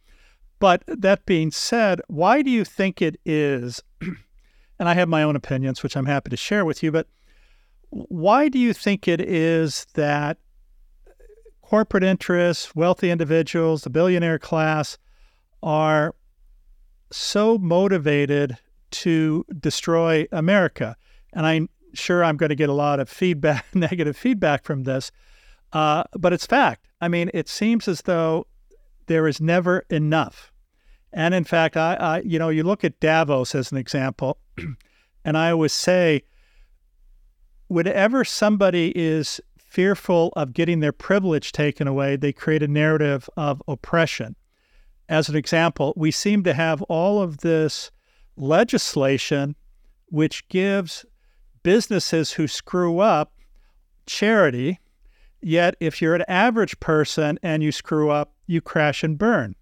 But 0.61 0.85
that 0.87 1.27
being 1.27 1.51
said, 1.51 2.03
why 2.07 2.43
do 2.43 2.51
you 2.51 2.65
think 2.65 3.03
it 3.03 3.19
is? 3.25 3.83
and 4.01 4.89
I 4.89 4.95
have 4.95 5.09
my 5.09 5.23
own 5.23 5.35
opinions, 5.35 5.83
which 5.83 5.97
I'm 5.97 6.07
happy 6.07 6.31
to 6.31 6.37
share 6.37 6.65
with 6.65 6.83
you, 6.83 6.93
but 6.93 7.09
why 7.89 8.49
do 8.49 8.59
you 8.59 8.73
think 8.73 9.09
it 9.09 9.21
is 9.21 9.87
that 9.95 10.39
corporate 11.63 12.05
interests, 12.05 12.77
wealthy 12.77 13.11
individuals, 13.11 13.83
the 13.83 13.91
billionaire 13.91 14.39
class 14.39 14.99
are 15.63 16.15
so 17.11 17.59
motivated 17.59 18.57
to 18.91 19.45
destroy 19.59 20.29
America? 20.31 20.95
And 21.33 21.47
I'm 21.47 21.69
sure 21.95 22.23
I'm 22.23 22.37
going 22.37 22.51
to 22.51 22.55
get 22.55 22.69
a 22.69 22.75
lot 22.75 23.01
of 23.01 23.09
feedback, 23.09 23.65
negative 23.75 24.17
feedback 24.17 24.65
from 24.65 24.85
this. 24.85 25.11
Uh, 25.73 26.05
but 26.13 26.35
it's 26.35 26.47
fact. 26.47 26.87
I 27.01 27.09
mean, 27.09 27.31
it 27.33 27.49
seems 27.49 27.89
as 27.89 28.03
though 28.03 28.47
there 29.07 29.27
is 29.27 29.41
never 29.41 29.85
enough. 29.91 30.50
And 31.13 31.35
in 31.35 31.45
fact, 31.45 31.77
I, 31.77 31.95
I 31.95 32.21
you 32.21 32.39
know, 32.39 32.49
you 32.49 32.63
look 32.63 32.85
at 32.85 33.01
Davos 33.01 33.55
as 33.55 33.73
an 33.73 33.79
example, 33.79 34.39
and 35.25 35.37
I 35.37 35.51
always 35.51 35.73
say, 35.73 36.23
whenever 37.69 38.25
somebody 38.25 38.93
is 38.97 39.41
fearful 39.59 40.33
of 40.37 40.53
getting 40.53 40.81
their 40.81 40.93
privilege 40.93 41.53
taken 41.53 41.87
away, 41.87 42.17
they 42.17 42.33
create 42.33 42.63
a 42.63 42.69
narrative 42.69 43.29
of 43.37 43.63
oppression. 43.69 44.37
As 45.09 45.29
an 45.29 45.37
example, 45.37 45.93
we 45.97 46.11
seem 46.11 46.45
to 46.45 46.55
have 46.55 46.83
all 46.83 47.21
of 47.21 47.39
this 47.39 47.91
legislation 48.37 49.57
which 50.07 50.49
gives 50.49 51.05
businesses 51.63 52.33
who 52.33 52.47
screw 52.47 53.01
up 53.01 53.33
charity 54.07 54.81
Yet, 55.43 55.75
if 55.81 56.03
you're 56.03 56.15
an 56.15 56.25
average 56.29 56.79
person 56.81 57.39
and 57.43 57.63
you 57.63 57.73
screw 57.73 58.11
up, 58.11 58.35
you 58.47 58.61
crash 58.61 59.03
and 59.03 59.17
burn. 59.17 59.55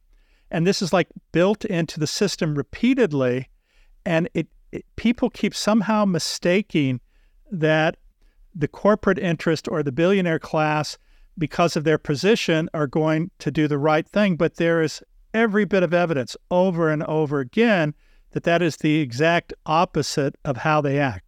And 0.50 0.66
this 0.66 0.80
is 0.82 0.92
like 0.92 1.08
built 1.32 1.64
into 1.64 2.00
the 2.00 2.06
system 2.06 2.54
repeatedly. 2.54 3.48
And 4.04 4.28
it, 4.34 4.48
it, 4.72 4.84
people 4.96 5.30
keep 5.30 5.54
somehow 5.54 6.04
mistaking 6.04 7.00
that 7.50 7.96
the 8.54 8.68
corporate 8.68 9.18
interest 9.18 9.68
or 9.68 9.82
the 9.82 9.92
billionaire 9.92 10.38
class, 10.38 10.98
because 11.36 11.76
of 11.76 11.84
their 11.84 11.98
position, 11.98 12.68
are 12.74 12.86
going 12.86 13.30
to 13.38 13.50
do 13.50 13.68
the 13.68 13.78
right 13.78 14.08
thing. 14.08 14.36
But 14.36 14.56
there 14.56 14.82
is 14.82 15.02
every 15.34 15.64
bit 15.64 15.82
of 15.82 15.94
evidence 15.94 16.36
over 16.50 16.90
and 16.90 17.02
over 17.04 17.40
again 17.40 17.94
that 18.30 18.44
that 18.44 18.62
is 18.62 18.76
the 18.76 19.00
exact 19.00 19.52
opposite 19.66 20.34
of 20.44 20.58
how 20.58 20.80
they 20.80 20.98
act. 20.98 21.24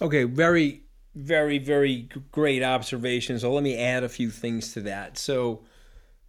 Okay, 0.00 0.24
very 0.24 0.82
very, 1.14 1.58
very 1.58 2.08
great 2.30 2.62
observation. 2.62 3.38
So 3.38 3.52
let 3.52 3.62
me 3.62 3.76
add 3.76 4.02
a 4.02 4.08
few 4.08 4.30
things 4.30 4.72
to 4.74 4.80
that. 4.82 5.18
So 5.18 5.62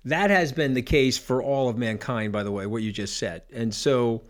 that 0.05 0.29
has 0.29 0.51
been 0.51 0.73
the 0.73 0.81
case 0.81 1.17
for 1.17 1.41
all 1.41 1.69
of 1.69 1.77
mankind, 1.77 2.33
by 2.33 2.43
the 2.43 2.51
way, 2.51 2.65
what 2.65 2.83
you 2.83 2.91
just 2.91 3.17
said. 3.17 3.43
And 3.53 3.73
so 3.73 4.23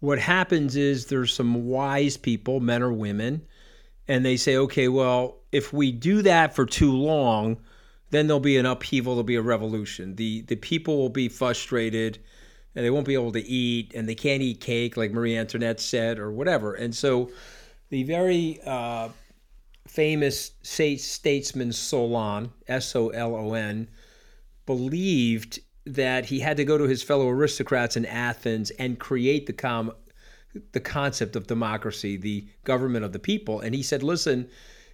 what 0.00 0.18
happens 0.18 0.76
is 0.76 1.06
there's 1.06 1.32
some 1.32 1.66
wise 1.66 2.16
people, 2.16 2.60
men 2.60 2.82
or 2.82 2.92
women, 2.92 3.44
and 4.06 4.24
they 4.24 4.36
say, 4.36 4.56
okay, 4.56 4.88
well, 4.88 5.38
if 5.52 5.72
we 5.72 5.92
do 5.92 6.22
that 6.22 6.54
for 6.54 6.64
too 6.64 6.92
long, 6.92 7.58
then 8.10 8.26
there'll 8.26 8.40
be 8.40 8.56
an 8.56 8.66
upheaval, 8.66 9.14
there'll 9.14 9.24
be 9.24 9.34
a 9.34 9.42
revolution. 9.42 10.14
The 10.16 10.42
the 10.42 10.56
people 10.56 10.96
will 10.96 11.10
be 11.10 11.28
frustrated 11.28 12.18
and 12.74 12.84
they 12.84 12.90
won't 12.90 13.06
be 13.06 13.14
able 13.14 13.32
to 13.32 13.44
eat 13.44 13.92
and 13.94 14.08
they 14.08 14.14
can't 14.14 14.40
eat 14.40 14.60
cake 14.60 14.96
like 14.96 15.12
Marie 15.12 15.36
Antoinette 15.36 15.80
said 15.80 16.18
or 16.18 16.30
whatever. 16.30 16.74
And 16.74 16.94
so 16.94 17.30
the 17.90 18.04
very 18.04 18.60
uh, 18.64 19.08
famous 19.86 20.52
statesman 20.62 21.72
Solon, 21.72 22.52
S 22.68 22.94
O 22.94 23.08
L 23.08 23.34
O 23.34 23.54
N, 23.54 23.88
believed 24.68 25.58
that 25.86 26.26
he 26.26 26.38
had 26.40 26.58
to 26.58 26.64
go 26.64 26.76
to 26.76 26.84
his 26.84 27.02
fellow 27.02 27.28
aristocrats 27.28 27.96
in 27.96 28.04
Athens 28.04 28.70
and 28.72 28.98
create 28.98 29.46
the 29.46 29.52
com- 29.54 29.94
the 30.72 30.80
concept 30.80 31.36
of 31.36 31.46
democracy, 31.46 32.18
the 32.18 32.46
government 32.64 33.04
of 33.04 33.12
the 33.12 33.18
people. 33.18 33.60
And 33.60 33.74
he 33.74 33.82
said, 33.82 34.02
listen, 34.02 34.48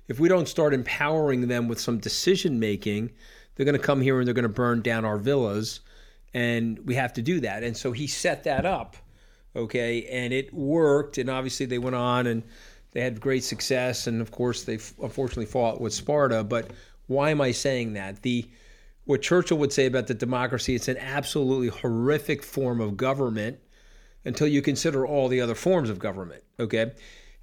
if 0.08 0.20
we 0.20 0.28
don't 0.28 0.48
start 0.48 0.72
empowering 0.74 1.48
them 1.48 1.66
with 1.66 1.80
some 1.80 1.98
decision 1.98 2.60
making, 2.60 3.10
they're 3.54 3.66
going 3.66 3.78
to 3.78 3.86
come 3.86 4.00
here 4.00 4.18
and 4.18 4.26
they're 4.26 4.34
going 4.34 4.44
to 4.44 4.48
burn 4.48 4.80
down 4.80 5.04
our 5.04 5.18
villas. 5.18 5.80
And 6.32 6.78
we 6.86 6.94
have 6.94 7.12
to 7.14 7.22
do 7.22 7.40
that. 7.40 7.64
And 7.64 7.76
so 7.76 7.90
he 7.92 8.06
set 8.06 8.44
that 8.44 8.64
up. 8.64 8.96
Okay. 9.56 10.04
And 10.06 10.32
it 10.32 10.54
worked. 10.54 11.18
And 11.18 11.28
obviously 11.28 11.66
they 11.66 11.78
went 11.78 11.96
on 11.96 12.26
and 12.26 12.42
they 12.94 13.00
had 13.00 13.20
great 13.20 13.42
success, 13.42 14.06
and 14.06 14.20
of 14.20 14.30
course, 14.30 14.62
they 14.62 14.74
unfortunately 15.02 15.46
fought 15.46 15.80
with 15.80 15.92
Sparta. 15.92 16.44
But 16.44 16.70
why 17.08 17.30
am 17.30 17.40
I 17.40 17.50
saying 17.50 17.94
that? 17.94 18.22
The 18.22 18.48
what 19.04 19.22
Churchill 19.22 19.58
would 19.58 19.72
say 19.72 19.86
about 19.86 20.06
the 20.06 20.14
democracy, 20.14 20.74
it's 20.74 20.88
an 20.88 20.96
absolutely 20.98 21.68
horrific 21.68 22.42
form 22.42 22.80
of 22.80 22.96
government 22.96 23.58
until 24.24 24.46
you 24.46 24.62
consider 24.62 25.06
all 25.06 25.28
the 25.28 25.40
other 25.40 25.54
forms 25.54 25.90
of 25.90 25.98
government. 25.98 26.42
Okay, 26.58 26.92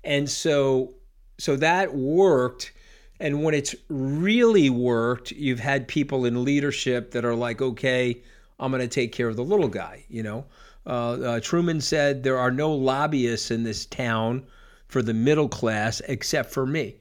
and 0.03 0.29
so 0.29 0.95
so 1.37 1.55
that 1.55 1.93
worked. 1.93 2.73
And 3.19 3.43
when 3.43 3.53
it's 3.53 3.75
really 3.87 4.71
worked, 4.71 5.31
you've 5.31 5.59
had 5.59 5.87
people 5.87 6.25
in 6.25 6.43
leadership 6.43 7.11
that 7.11 7.23
are 7.23 7.35
like, 7.35 7.61
okay, 7.61 8.19
I'm 8.59 8.71
going 8.71 8.81
to 8.81 8.87
take 8.87 9.11
care 9.11 9.27
of 9.27 9.35
the 9.35 9.43
little 9.43 9.67
guy. 9.67 10.05
You 10.09 10.23
know, 10.23 10.45
uh, 10.87 11.11
uh, 11.11 11.39
Truman 11.39 11.81
said 11.81 12.23
there 12.23 12.39
are 12.39 12.49
no 12.49 12.71
lobbyists 12.73 13.51
in 13.51 13.61
this 13.63 13.85
town 13.85 14.47
for 14.87 15.03
the 15.03 15.13
middle 15.13 15.47
class 15.47 16.01
except 16.07 16.51
for 16.51 16.65
me. 16.65 16.95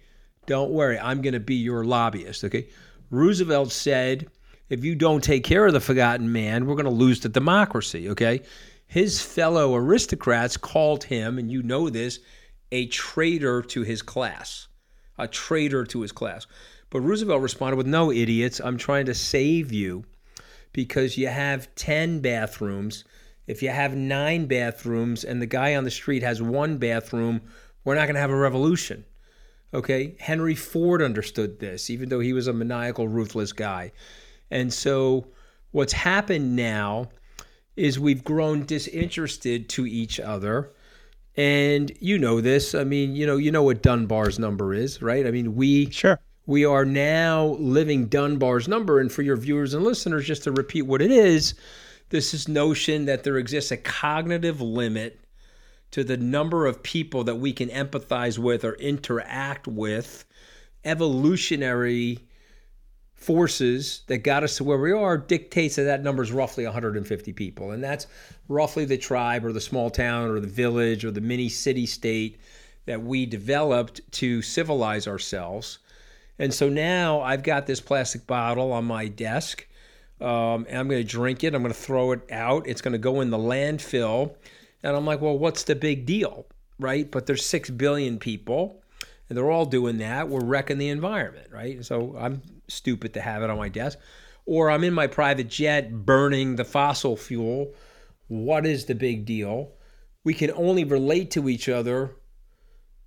Don't 0.47 0.71
worry, 0.71 0.99
I'm 0.99 1.23
going 1.23 1.33
to 1.35 1.41
be 1.41 1.55
your 1.55 1.85
lobbyist. 1.85 2.45
Okay. 2.45 2.69
Roosevelt 3.11 3.73
said, 3.73 4.29
if 4.71 4.85
you 4.85 4.95
don't 4.95 5.23
take 5.23 5.45
care 5.45 5.67
of 5.67 5.73
the 5.73 5.81
forgotten 5.81 6.33
man, 6.33 6.65
we're 6.65 6.77
going 6.77 6.85
to 6.85 6.91
lose 6.91 7.21
the 7.21 7.29
democracy. 7.29 8.09
Okay. 8.09 8.43
His 8.87 9.21
fellow 9.21 9.75
aristocrats 9.75 10.57
called 10.57 11.05
him, 11.05 11.39
and 11.39 11.51
you 11.51 11.63
know 11.63 11.91
this, 11.91 12.21
a 12.73 12.87
traitor 12.87 13.63
to 13.63 13.83
his 13.83 14.03
class, 14.03 14.69
a 15.19 15.29
traitor 15.29 15.85
to 15.85 16.01
his 16.01 16.13
class. 16.13 16.47
But 16.89 17.01
Roosevelt 17.01 17.43
responded 17.43 17.77
with, 17.77 17.87
No, 17.87 18.11
idiots, 18.11 18.61
I'm 18.61 18.79
trying 18.79 19.07
to 19.07 19.15
save 19.15 19.73
you 19.73 20.05
because 20.73 21.19
you 21.19 21.29
have 21.29 21.73
10 21.75 22.21
bathrooms. 22.21 23.05
If 23.47 23.63
you 23.63 23.71
have 23.71 23.97
nine 23.97 24.47
bathrooms 24.47 25.25
and 25.25 25.43
the 25.43 25.47
guy 25.47 25.75
on 25.75 25.85
the 25.85 25.91
street 25.91 26.23
has 26.23 26.41
one 26.41 26.79
bathroom, 26.79 27.43
we're 27.85 27.97
not 27.97 28.07
going 28.07 28.15
to 28.15 28.21
have 28.21 28.31
a 28.31 28.37
revolution. 28.37 29.05
Okay. 29.73 30.17
Henry 30.19 30.55
Ford 30.55 31.01
understood 31.01 31.61
this, 31.61 31.91
even 31.91 32.09
though 32.09 32.21
he 32.21 32.33
was 32.33 32.47
a 32.49 32.53
maniacal, 32.53 33.09
ruthless 33.09 33.53
guy. 33.53 33.93
And 34.51 34.73
so 34.73 35.27
what's 35.71 35.93
happened 35.93 36.57
now 36.57 37.11
is 37.77 37.99
we've 37.99 38.25
grown 38.25 38.67
disinterested 38.67 39.69
to 39.71 39.87
each 39.87 40.21
other. 40.21 40.73
And 41.37 41.93
you 42.01 42.19
know 42.19 42.41
this. 42.41 42.75
I 42.75 42.85
mean, 42.85 43.15
you 43.15 43.27
know, 43.27 43.37
you 43.37 43.53
know 43.53 43.63
what 43.63 43.83
Dunbar's 43.83 44.39
number 44.39 44.75
is, 44.75 45.01
right? 45.01 45.27
I 45.27 45.31
mean, 45.31 45.55
we 45.55 45.91
sure 45.91 46.19
we 46.47 46.65
are 46.65 46.85
now 46.85 47.45
living 47.61 48.07
Dunbar's 48.07 48.67
number. 48.67 48.99
And 48.99 49.11
for 49.11 49.23
your 49.23 49.37
viewers 49.37 49.73
and 49.73 49.85
listeners, 49.85 50.27
just 50.27 50.45
to 50.45 50.53
repeat 50.53 50.83
what 50.83 51.01
it 51.01 51.13
is, 51.13 51.55
this 52.09 52.35
is 52.35 52.49
notion 52.49 53.05
that 53.05 53.23
there 53.23 53.39
exists 53.39 53.71
a 53.71 53.77
cognitive 53.77 54.61
limit 54.61 55.21
to 55.93 56.03
the 56.03 56.17
number 56.17 56.67
of 56.67 56.83
people 56.83 57.23
that 57.25 57.37
we 57.37 57.53
can 57.53 57.69
empathize 57.69 58.37
with 58.37 58.65
or 58.65 58.75
interact 58.75 59.69
with. 59.69 60.25
Evolutionary 60.85 62.19
forces 63.21 64.01
that 64.07 64.19
got 64.19 64.43
us 64.43 64.57
to 64.57 64.65
where 64.65 64.79
we 64.79 64.93
are 64.93 65.19
dictates 65.19 65.77
that 65.77 65.83
that 65.83 66.03
number 66.03 66.23
is 66.23 66.33
roughly 66.33 66.65
150 66.65 67.33
people. 67.35 67.71
And 67.71 67.85
that's 67.85 68.07
roughly 68.49 68.87
the 68.87 68.97
tribe 68.97 69.45
or 69.45 69.53
the 69.53 69.61
small 69.61 69.91
town 69.91 70.31
or 70.31 70.41
the 70.41 70.47
village 70.47 71.05
or 71.05 71.11
the 71.11 71.21
mini 71.21 71.51
city 71.51 71.85
state 71.85 72.41
that 72.87 73.03
we 73.03 73.27
developed 73.27 74.01
to 74.13 74.41
civilize 74.41 75.07
ourselves. 75.07 75.79
And 76.39 76.53
so 76.53 76.71
now 76.71 77.21
I've 77.21 77.43
got 77.43 77.67
this 77.67 77.81
plastic 77.81 78.27
bottle 78.27 78.73
on 78.73 78.87
my 78.87 79.07
desk. 79.09 79.67
Um, 80.21 80.67
and 80.69 80.79
I'm 80.79 80.89
going 80.89 81.03
to 81.03 81.09
drink 81.09 81.45
it. 81.45 81.55
I'm 81.55 81.63
going 81.63 81.75
to 81.75 81.79
throw 81.79 82.13
it 82.13 82.21
out. 82.31 82.67
It's 82.67 82.81
going 82.81 82.93
to 82.93 82.99
go 82.99 83.21
in 83.21 83.31
the 83.31 83.39
landfill. 83.39 84.35
And 84.83 84.97
I'm 84.97 85.05
like, 85.05 85.21
well, 85.21 85.37
what's 85.37 85.65
the 85.65 85.75
big 85.75 86.07
deal? 86.07 86.47
Right. 86.79 87.11
But 87.11 87.27
there's 87.27 87.45
6 87.45 87.69
billion 87.71 88.19
people 88.19 88.83
and 89.29 89.37
they're 89.37 89.51
all 89.51 89.67
doing 89.67 89.99
that. 89.99 90.29
We're 90.29 90.45
wrecking 90.45 90.79
the 90.79 90.89
environment. 90.89 91.49
Right. 91.53 91.85
So 91.85 92.17
I'm 92.19 92.43
stupid 92.71 93.15
to 93.15 93.21
have 93.21 93.43
it 93.43 93.51
on 93.51 93.59
my 93.59 93.69
desk. 93.69 93.99
Or 94.47 94.71
I'm 94.71 94.85
in 94.85 94.95
my 94.95 95.07
private 95.07 95.49
jet 95.49 95.93
burning 96.05 96.57
the 96.57 96.65
fossil 96.65 97.17
fuel. 97.17 97.75
What 98.29 98.67
is 98.67 98.87
the 98.87 98.95
big 98.95 99.25
deal? 99.27 99.73
We 100.25 100.35
can 100.35 100.51
only 100.53 100.85
relate 100.85 101.31
to 101.33 101.49
each 101.49 101.69
other 101.69 102.17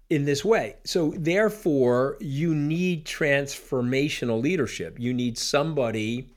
in 0.10 0.26
this 0.26 0.46
way. 0.46 0.76
So, 0.86 1.14
therefore, 1.18 2.18
you 2.20 2.54
need 2.54 3.06
transformational 3.06 4.42
leadership. 4.42 5.00
You 5.00 5.14
need 5.14 5.38
somebody 5.38 6.34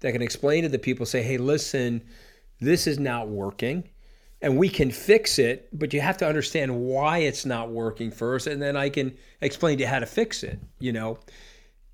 that 0.00 0.12
can 0.12 0.22
explain 0.22 0.62
to 0.62 0.68
the 0.68 0.78
people, 0.78 1.06
say, 1.06 1.22
hey, 1.22 1.38
listen, 1.38 2.02
this 2.60 2.86
is 2.86 2.98
not 2.98 3.28
working 3.28 3.88
and 4.42 4.58
we 4.58 4.68
can 4.68 4.90
fix 4.90 5.38
it, 5.38 5.68
but 5.72 5.92
you 5.92 6.00
have 6.00 6.18
to 6.18 6.28
understand 6.28 6.78
why 6.78 7.18
it's 7.18 7.46
not 7.46 7.70
working 7.70 8.10
first, 8.10 8.46
and 8.46 8.60
then 8.60 8.76
I 8.76 8.90
can 8.90 9.16
explain 9.40 9.78
to 9.78 9.84
you 9.84 9.88
how 9.88 9.98
to 9.98 10.06
fix 10.06 10.42
it, 10.42 10.60
you 10.78 10.92
know? 10.92 11.18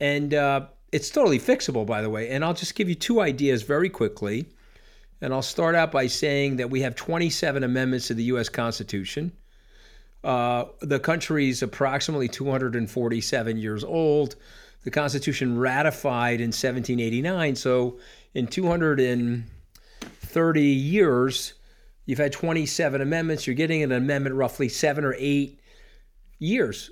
And 0.03 0.35
uh, 0.35 0.67
it's 0.91 1.09
totally 1.11 1.38
fixable, 1.38 1.87
by 1.87 2.03
the 2.03 2.11
way. 2.11 2.31
And 2.31 2.45
I'll 2.45 2.55
just 2.55 2.75
give 2.75 2.88
you 2.88 2.97
two 2.97 3.21
ideas 3.21 3.62
very 3.62 3.88
quickly. 3.88 4.47
And 5.21 5.33
I'll 5.33 5.43
start 5.43 5.77
out 5.77 5.93
by 5.93 6.09
saying 6.09 6.57
that 6.57 6.71
we 6.71 6.81
have 6.81 6.97
27 6.97 7.62
amendments 7.62 8.09
to 8.09 8.15
the 8.15 8.25
U.S. 8.25 8.49
Constitution. 8.49 9.31
Uh, 10.25 10.65
the 10.81 10.99
country 10.99 11.51
is 11.51 11.62
approximately 11.62 12.27
247 12.27 13.59
years 13.59 13.85
old. 13.85 14.35
The 14.83 14.91
Constitution 14.91 15.57
ratified 15.57 16.41
in 16.41 16.49
1789. 16.49 17.55
So, 17.55 18.01
in 18.35 18.49
230 18.49 20.62
years, 20.62 21.55
you've 22.07 22.19
had 22.19 22.33
27 22.33 23.01
amendments. 23.01 23.47
You're 23.47 23.55
getting 23.55 23.85
an 23.85 23.93
amendment 23.93 24.35
roughly 24.35 24.69
seven 24.69 25.05
or 25.05 25.15
eight 25.17 25.61
years. 26.41 26.91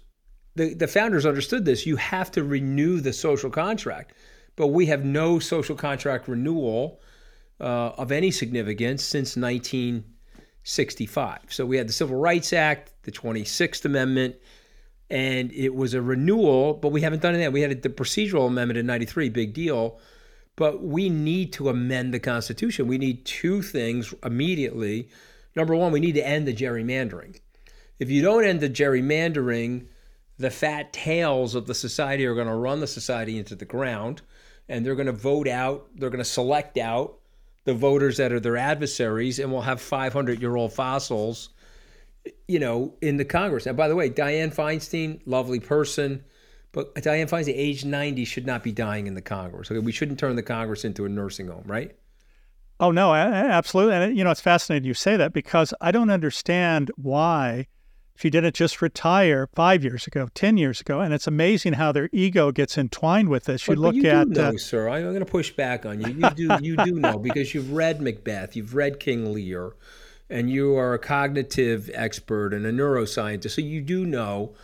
The, 0.57 0.75
the 0.75 0.89
founders 0.89 1.27
understood 1.27 1.65
this. 1.65 1.87
You 1.87 1.97
have 1.97 2.31
to 2.33 2.45
renew 2.45 3.01
the 3.01 3.13
social 3.13 3.51
contract, 3.51 4.15
but 4.57 4.69
we 4.69 4.87
have 4.87 5.05
no 5.05 5.39
social 5.39 5.77
contract 5.77 6.29
renewal 6.29 7.01
uh, 7.61 7.93
of 7.97 8.11
any 8.11 8.31
significance 8.31 9.05
since 9.05 9.37
1965. 9.37 11.39
So 11.49 11.67
we 11.67 11.77
had 11.77 11.89
the 11.89 11.93
Civil 11.93 12.17
Rights 12.17 12.53
Act, 12.53 12.93
the 13.03 13.13
26th 13.13 13.85
Amendment, 13.85 14.37
and 15.09 15.53
it 15.53 15.75
was 15.75 15.95
a 15.95 16.03
renewal, 16.03 16.75
but 16.75 16.93
we 16.93 17.01
haven't 17.01 17.23
done 17.23 17.39
that. 17.39 17.53
We 17.53 17.63
had 17.63 17.83
the 17.83 17.89
procedural 17.89 18.47
amendment 18.47 18.79
in 18.79 18.87
93, 18.87 19.29
big 19.29 19.53
deal. 19.53 19.99
But 20.57 20.83
we 20.83 21.09
need 21.09 21.53
to 21.55 21.69
amend 21.69 22.13
the 22.13 22.21
Constitution. 22.21 22.87
We 22.87 22.99
need 22.99 23.25
two 23.25 23.63
things 23.63 24.13
immediately. 24.23 25.09
Number 25.57 25.75
one, 25.75 25.91
we 25.91 26.01
need 26.01 26.17
to 26.17 26.27
end 26.27 26.47
the 26.47 26.55
gerrymandering. 26.55 27.41
If 27.99 28.11
you 28.11 28.23
don't 28.23 28.45
end 28.45 28.61
the 28.61 28.69
gerrymandering, 28.69 29.87
the 30.41 30.51
fat 30.51 30.93
tails 30.93 31.55
of 31.55 31.67
the 31.67 31.75
society 31.75 32.25
are 32.25 32.35
going 32.35 32.47
to 32.47 32.55
run 32.55 32.81
the 32.81 32.87
society 32.87 33.39
into 33.39 33.55
the 33.55 33.67
ground 33.67 34.23
and 34.71 34.87
they're 34.87 34.95
going 34.95 35.07
to 35.07 35.13
vote 35.13 35.47
out, 35.47 35.89
they're 35.97 36.11
going 36.11 36.19
to 36.19 36.25
select 36.25 36.79
out 36.79 37.19
the 37.65 37.75
voters 37.75 38.17
that 38.17 38.33
are 38.33 38.41
their 38.41 38.57
adversaries, 38.57 39.39
and 39.39 39.53
we'll 39.53 39.61
have 39.61 39.83
500 39.83 40.41
year 40.41 40.57
old 40.57 40.73
fossils, 40.73 41.51
you 42.49 42.59
know, 42.59 42.95
in 43.03 43.19
the 43.19 43.25
Congress. 43.25 43.67
And 43.67 43.77
by 43.77 43.89
the 43.89 43.97
way, 43.97 44.09
Dianne 44.09 44.55
Feinstein, 44.55 45.21
lovely 45.27 45.61
person, 45.61 46.25
but 46.73 46.95
Dianne 46.95 47.29
Feinstein, 47.29 47.53
age 47.55 47.85
90, 47.85 48.25
should 48.25 48.47
not 48.47 48.63
be 48.63 48.73
dying 48.73 49.07
in 49.07 49.15
the 49.15 49.21
Congress. 49.21 49.71
Okay, 49.71 49.81
we 49.81 49.93
shouldn't 49.93 50.19
turn 50.19 50.37
the 50.37 50.43
Congress 50.43 50.85
into 50.85 51.05
a 51.05 51.09
nursing 51.09 51.49
home, 51.49 51.65
right? 51.67 51.95
Oh 52.79 52.93
no, 52.93 53.13
absolutely. 53.13 53.95
And 53.95 54.17
you 54.17 54.25
know, 54.25 54.31
it's 54.31 54.41
fascinating 54.41 54.87
you 54.87 54.95
say 54.95 55.17
that 55.17 55.35
because 55.35 55.75
I 55.83 55.91
don't 55.91 56.09
understand 56.09 56.91
why 56.97 57.67
she 58.21 58.29
didn't 58.29 58.55
just 58.55 58.83
retire 58.83 59.49
five 59.55 59.83
years 59.83 60.07
ago, 60.07 60.29
10 60.35 60.59
years 60.59 60.79
ago. 60.83 61.01
And 61.01 61.15
it's 61.15 61.27
amazing 61.27 61.75
how 61.75 61.91
their 61.91 62.11
ego 62.13 62.53
gets 62.53 62.77
entwined 62.77 63.31
with 63.31 63.45
this. 63.45 63.67
You 63.67 63.77
but, 63.77 63.81
look 63.81 63.95
but 63.95 64.03
you 64.03 64.11
at. 64.11 64.29
Do 64.29 64.35
know, 64.35 64.49
uh, 64.49 64.59
sir, 64.59 64.91
I'm 64.91 65.05
going 65.05 65.21
to 65.21 65.25
push 65.25 65.51
back 65.53 65.87
on 65.87 66.03
you. 66.03 66.09
You 66.09 66.31
do, 66.31 66.59
you 66.61 66.77
do 66.77 66.93
know 66.93 67.19
because 67.19 67.55
you've 67.55 67.73
read 67.73 68.03
Macbeth, 68.03 68.57
you've 68.57 68.75
read 68.75 69.01
King 69.01 69.33
Lear, 69.33 69.73
and 70.29 70.51
you 70.51 70.77
are 70.77 70.93
a 70.93 70.99
cognitive 70.99 71.91
expert 71.95 72.53
and 72.53 72.67
a 72.67 72.73
neuroscientist. 72.73 73.53
So 73.53 73.63
you 73.63 73.81
do 73.81 74.05
know. 74.05 74.55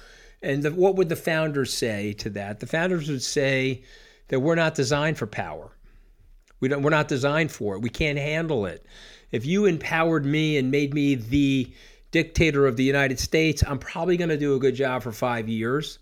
And 0.43 0.63
the, 0.63 0.71
what 0.71 0.97
would 0.97 1.09
the 1.09 1.17
founders 1.17 1.73
say 1.73 2.13
to 2.13 2.29
that? 2.31 2.61
The 2.61 2.67
founders 2.67 3.09
would 3.09 3.23
say 3.23 3.83
that 4.29 4.41
we're 4.41 4.55
not 4.55 4.75
designed 4.75 5.17
for 5.17 5.27
power. 5.27 5.71
We 6.61 6.69
don't, 6.69 6.83
we're 6.83 6.91
not 6.91 7.09
designed 7.09 7.51
for 7.51 7.75
it. 7.75 7.81
We 7.81 7.89
can't 7.89 8.19
handle 8.19 8.67
it. 8.67 8.85
If 9.31 9.47
you 9.47 9.65
empowered 9.65 10.27
me 10.27 10.59
and 10.59 10.71
made 10.71 10.93
me 10.93 11.15
the 11.15 11.73
dictator 12.11 12.67
of 12.67 12.77
the 12.77 12.85
United 12.85 13.19
States, 13.19 13.63
I'm 13.67 13.79
probably 13.79 14.17
going 14.17 14.31
to 14.31 14.39
do 14.39 14.55
a 14.55 14.61
good 14.61 14.75
job 14.75 15.03
for 15.03 15.13
five 15.13 15.49
years. 15.49 15.99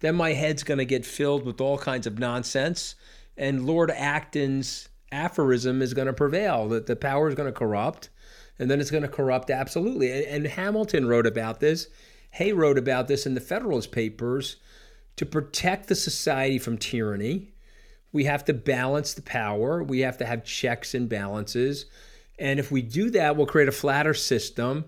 Then 0.00 0.14
my 0.14 0.32
head's 0.32 0.62
going 0.62 0.78
to 0.78 0.84
get 0.84 1.04
filled 1.04 1.44
with 1.44 1.60
all 1.60 1.78
kinds 1.78 2.06
of 2.06 2.18
nonsense. 2.18 2.94
And 3.36 3.66
Lord 3.66 3.90
Acton's 3.90 4.88
aphorism 5.10 5.82
is 5.82 5.94
going 5.94 6.06
to 6.06 6.12
prevail 6.12 6.68
that 6.68 6.86
the 6.86 6.96
power 6.96 7.28
is 7.28 7.34
going 7.34 7.52
to 7.52 7.58
corrupt. 7.58 8.10
And 8.58 8.70
then 8.70 8.80
it's 8.80 8.90
going 8.90 9.02
to 9.02 9.08
corrupt 9.08 9.50
absolutely. 9.50 10.12
And, 10.12 10.24
and 10.26 10.46
Hamilton 10.46 11.06
wrote 11.06 11.26
about 11.26 11.60
this. 11.60 11.88
Jay 12.36 12.52
wrote 12.52 12.78
about 12.78 13.08
this 13.08 13.26
in 13.26 13.34
the 13.34 13.40
Federalist 13.40 13.92
Papers. 13.92 14.56
To 15.16 15.26
protect 15.26 15.88
the 15.88 15.96
society 15.96 16.58
from 16.58 16.78
tyranny, 16.78 17.52
we 18.12 18.24
have 18.24 18.44
to 18.44 18.54
balance 18.54 19.14
the 19.14 19.22
power. 19.22 19.82
We 19.82 20.00
have 20.00 20.18
to 20.18 20.26
have 20.26 20.44
checks 20.44 20.94
and 20.94 21.08
balances. 21.08 21.86
And 22.38 22.60
if 22.60 22.70
we 22.70 22.82
do 22.82 23.10
that, 23.10 23.36
we'll 23.36 23.46
create 23.46 23.68
a 23.68 23.72
flatter 23.72 24.14
system 24.14 24.84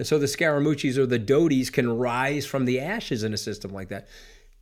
and 0.00 0.06
so 0.06 0.18
the 0.18 0.24
Scaramucci's 0.24 0.96
or 0.96 1.04
the 1.04 1.18
Dotys 1.18 1.70
can 1.70 1.98
rise 1.98 2.46
from 2.46 2.64
the 2.64 2.80
ashes 2.80 3.22
in 3.22 3.34
a 3.34 3.36
system 3.36 3.70
like 3.70 3.90
that. 3.90 4.08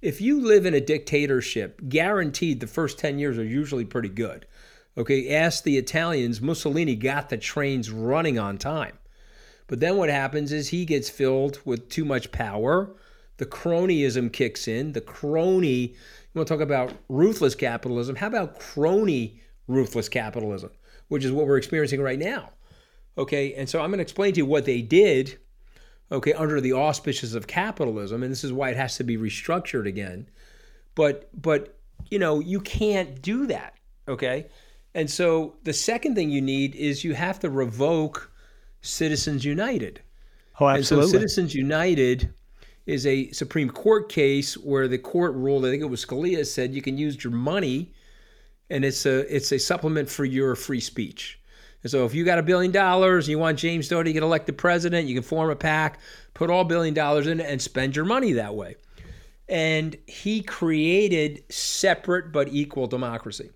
If 0.03 0.21
you 0.21 0.41
live 0.41 0.67
in 0.67 0.75
a 0.75 0.81
dictatorship, 0.81 1.81
guaranteed 1.89 2.59
the 2.59 2.67
first 2.67 2.99
10 2.99 3.21
years 3.21 3.39
are 3.39 3.45
usually 3.45 3.85
pretty 3.85 4.09
good. 4.09 4.47
Okay, 4.97 5.33
ask 5.33 5.63
the 5.63 5.79
Italians, 5.79 6.41
Mussolini 6.41 6.97
got 6.97 7.29
the 7.29 7.37
trains 7.37 7.89
running 7.89 8.37
on 8.37 8.59
time. 8.59 8.99
But 9.69 9.79
then 9.79 9.97
what 9.97 10.09
happens 10.09 10.51
is 10.51 10.71
he 10.71 10.85
gets 10.85 11.09
filled 11.09 11.61
with 11.65 11.89
too 11.89 12.05
much 12.05 12.33
power. 12.33 12.97
The 13.37 13.47
cronyism 13.47 14.33
kicks 14.33 14.67
in. 14.67 14.91
The 14.91 15.01
crony, 15.01 15.83
you 15.83 15.95
want 16.35 16.49
to 16.49 16.55
talk 16.55 16.61
about 16.61 16.93
ruthless 17.09 17.55
capitalism? 17.55 18.17
How 18.17 18.27
about 18.27 18.59
crony 18.59 19.41
ruthless 19.69 20.09
capitalism, 20.09 20.71
which 21.07 21.25
is 21.25 21.31
what 21.31 21.47
we're 21.47 21.59
experiencing 21.59 22.03
right 22.03 22.19
now? 22.19 22.51
Okay, 23.19 23.53
and 23.55 23.69
so 23.69 23.81
I'm 23.81 23.91
going 23.91 23.99
to 23.99 24.03
explain 24.03 24.33
to 24.35 24.39
you 24.39 24.47
what 24.47 24.65
they 24.65 24.81
did, 24.81 25.39
okay, 26.13 26.33
under 26.35 26.61
the 26.61 26.73
auspices 26.73 27.35
of 27.35 27.49
capitalism, 27.49 28.23
and 28.23 28.31
this 28.31 28.45
is 28.45 28.53
why 28.53 28.71
it 28.71 28.77
has 28.77 28.97
to 28.97 29.05
be 29.05 29.17
restructured 29.17 29.87
again. 29.87 30.29
But 30.95 31.29
but 31.41 31.77
you 32.11 32.19
know, 32.19 32.41
you 32.41 32.61
can't 32.61 33.21
do 33.21 33.47
that, 33.47 33.75
okay? 34.07 34.47
And 34.95 35.11
so 35.11 35.57
the 35.65 35.73
second 35.73 36.15
thing 36.15 36.31
you 36.31 36.41
need 36.41 36.75
is 36.75 37.05
you 37.05 37.15
have 37.15 37.39
to 37.41 37.51
revoke 37.51 38.31
Citizens 38.81 39.45
United. 39.45 40.01
Oh, 40.61 40.69
absolutely. 40.69 41.05
And 41.05 41.11
so 41.11 41.19
Citizens 41.19 41.55
United 41.55 42.33
is 42.87 43.07
a 43.07 43.31
Supreme 43.33 43.69
Court 43.69 44.09
case 44.09 44.57
where 44.57 44.89
the 44.89 44.99
court 44.99 45.35
ruled, 45.35 45.67
I 45.67 45.71
think 45.71 45.83
it 45.83 45.87
was 45.87 46.05
Scalia, 46.05 46.47
said 46.47 46.73
you 46.73 46.83
can 46.83 46.97
use 46.97 47.23
your 47.23 47.33
money 47.33 47.93
and 48.71 48.85
it's 48.85 49.07
a 49.07 49.35
it's 49.35 49.53
a 49.53 49.59
supplement 49.59 50.09
for 50.09 50.25
your 50.25 50.55
free 50.55 50.81
speech. 50.81 51.39
And 51.83 51.91
so 51.91 52.05
if 52.05 52.15
you 52.15 52.25
got 52.25 52.39
a 52.39 52.43
billion 52.43 52.73
dollars 52.73 53.27
and 53.27 53.31
you 53.31 53.39
want 53.39 53.59
James 53.59 53.89
Doty 53.89 54.11
to 54.11 54.13
get 54.13 54.23
elected 54.23 54.59
president, 54.59 55.07
you 55.07 55.15
can 55.15 55.23
form 55.23 55.51
a 55.51 55.57
PAC, 55.57 56.01
put 56.35 56.51
all 56.51 56.65
billion 56.65 56.95
dollars 56.95 57.27
in 57.27 57.41
it, 57.41 57.47
and 57.49 57.63
spend 57.63 57.95
your 57.95 58.05
money 58.05 58.33
that 58.33 58.55
way. 58.55 58.77
And 59.49 59.97
he 60.07 60.43
created 60.43 61.45
separate 61.51 62.33
but 62.33 62.49
equal 62.49 62.87
democracy. 62.87 63.51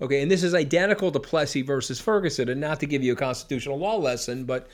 Okay, 0.00 0.22
and 0.22 0.30
this 0.30 0.42
is 0.42 0.54
identical 0.54 1.10
to 1.10 1.18
Plessy 1.18 1.62
versus 1.62 2.00
Ferguson. 2.00 2.48
And 2.48 2.60
not 2.60 2.80
to 2.80 2.86
give 2.86 3.02
you 3.02 3.12
a 3.12 3.16
constitutional 3.16 3.78
law 3.78 3.96
lesson, 3.96 4.44
but 4.44 4.68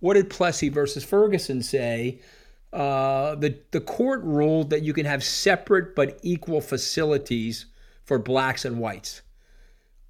what 0.00 0.14
did 0.14 0.30
Plessy 0.30 0.68
versus 0.68 1.04
Ferguson 1.04 1.62
say? 1.62 2.20
Uh, 2.72 3.34
the 3.34 3.58
the 3.72 3.80
court 3.80 4.22
ruled 4.22 4.70
that 4.70 4.82
you 4.82 4.92
can 4.92 5.04
have 5.04 5.24
separate 5.24 5.96
but 5.96 6.18
equal 6.22 6.60
facilities 6.60 7.66
for 8.04 8.18
blacks 8.18 8.64
and 8.64 8.78
whites. 8.78 9.22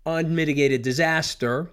Unmitigated 0.04 0.82
disaster 0.82 1.70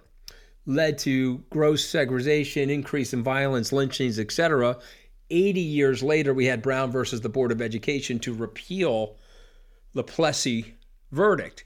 led 0.68 0.98
to 0.98 1.38
gross 1.50 1.84
segregation, 1.84 2.70
increase 2.70 3.12
in 3.12 3.24
violence, 3.24 3.72
lynchings, 3.72 4.20
etc. 4.20 4.78
80 5.30 5.60
years 5.60 6.02
later, 6.02 6.32
we 6.32 6.46
had 6.46 6.62
Brown 6.62 6.92
versus 6.92 7.20
the 7.20 7.28
Board 7.28 7.50
of 7.50 7.60
Education 7.60 8.20
to 8.20 8.32
repeal 8.32 9.16
the 9.94 10.04
Plessy 10.04 10.76
verdict. 11.10 11.64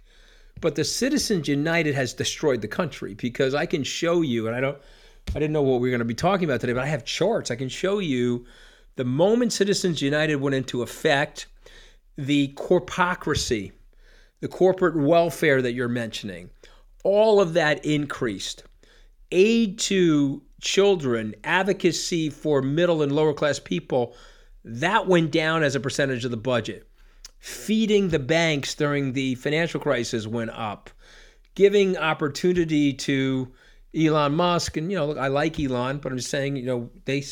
But 0.60 0.76
the 0.76 0.84
Citizens 0.84 1.48
United 1.48 1.94
has 1.94 2.14
destroyed 2.14 2.62
the 2.62 2.68
country 2.68 3.12
because 3.12 3.54
I 3.54 3.66
can 3.66 3.84
show 3.84 4.22
you, 4.22 4.46
and 4.46 4.56
I 4.56 4.60
don't, 4.60 4.78
I 5.30 5.38
didn't 5.38 5.52
know 5.52 5.62
what 5.62 5.80
we 5.80 5.88
were 5.88 5.92
going 5.92 5.98
to 5.98 6.04
be 6.06 6.14
talking 6.14 6.44
about 6.44 6.60
today, 6.60 6.72
but 6.72 6.84
I 6.84 6.88
have 6.88 7.04
charts. 7.04 7.50
I 7.50 7.56
can 7.56 7.68
show 7.68 7.98
you 7.98 8.46
the 8.96 9.04
moment 9.04 9.52
Citizens 9.52 10.00
United 10.00 10.36
went 10.36 10.54
into 10.54 10.82
effect, 10.82 11.46
the 12.16 12.48
corpocracy 12.54 13.72
the 14.42 14.48
corporate 14.48 14.96
welfare 14.96 15.62
that 15.62 15.72
you're 15.72 15.88
mentioning, 15.88 16.50
all 17.04 17.40
of 17.40 17.54
that 17.54 17.82
increased. 17.86 18.64
Aid 19.32 19.78
to 19.80 20.42
children, 20.60 21.34
advocacy 21.42 22.30
for 22.30 22.62
middle 22.62 23.02
and 23.02 23.12
lower 23.12 23.34
class 23.34 23.58
people, 23.58 24.14
that 24.64 25.08
went 25.08 25.32
down 25.32 25.62
as 25.62 25.74
a 25.74 25.80
percentage 25.80 26.24
of 26.24 26.30
the 26.30 26.36
budget. 26.36 26.88
Feeding 27.40 28.08
the 28.08 28.20
banks 28.20 28.74
during 28.74 29.14
the 29.14 29.34
financial 29.34 29.80
crisis 29.80 30.26
went 30.26 30.50
up. 30.50 30.90
Giving 31.56 31.96
opportunity 31.96 32.92
to 32.94 33.52
Elon 33.94 34.34
Musk, 34.34 34.76
and 34.76 34.90
you 34.90 34.96
know, 34.96 35.06
look, 35.06 35.18
I 35.18 35.26
like 35.26 35.58
Elon, 35.58 35.98
but 35.98 36.12
I'm 36.12 36.18
just 36.18 36.30
saying, 36.30 36.56
you 36.56 36.64
know, 36.64 36.90
they 37.04 37.24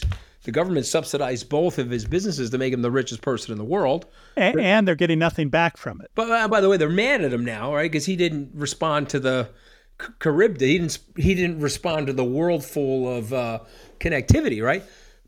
the 0.44 0.50
government 0.50 0.86
subsidized 0.86 1.48
both 1.48 1.78
of 1.78 1.90
his 1.90 2.06
businesses 2.06 2.50
to 2.50 2.58
make 2.58 2.72
him 2.72 2.82
the 2.82 2.90
richest 2.90 3.20
person 3.20 3.52
in 3.52 3.58
the 3.58 3.64
world. 3.64 4.06
And, 4.36 4.58
and 4.58 4.88
they're 4.88 4.94
getting 4.94 5.18
nothing 5.18 5.50
back 5.50 5.76
from 5.76 6.00
it. 6.00 6.10
But 6.14 6.30
uh, 6.30 6.48
by 6.48 6.60
the 6.60 6.68
way, 6.68 6.76
they're 6.76 6.88
mad 6.88 7.22
at 7.22 7.32
him 7.32 7.44
now, 7.44 7.74
right? 7.74 7.90
Because 7.90 8.06
he 8.06 8.16
didn't 8.16 8.50
respond 8.54 9.10
to 9.10 9.20
the 9.20 9.50
Caribbean. 10.18 10.68
He 10.68 10.78
didn't. 10.78 10.98
He 11.16 11.34
didn't 11.34 11.60
respond 11.60 12.06
to 12.06 12.12
the 12.12 12.24
world 12.24 12.64
full 12.64 13.12
of 13.12 13.32
uh, 13.32 13.60
connectivity, 13.98 14.62
right? 14.62 14.82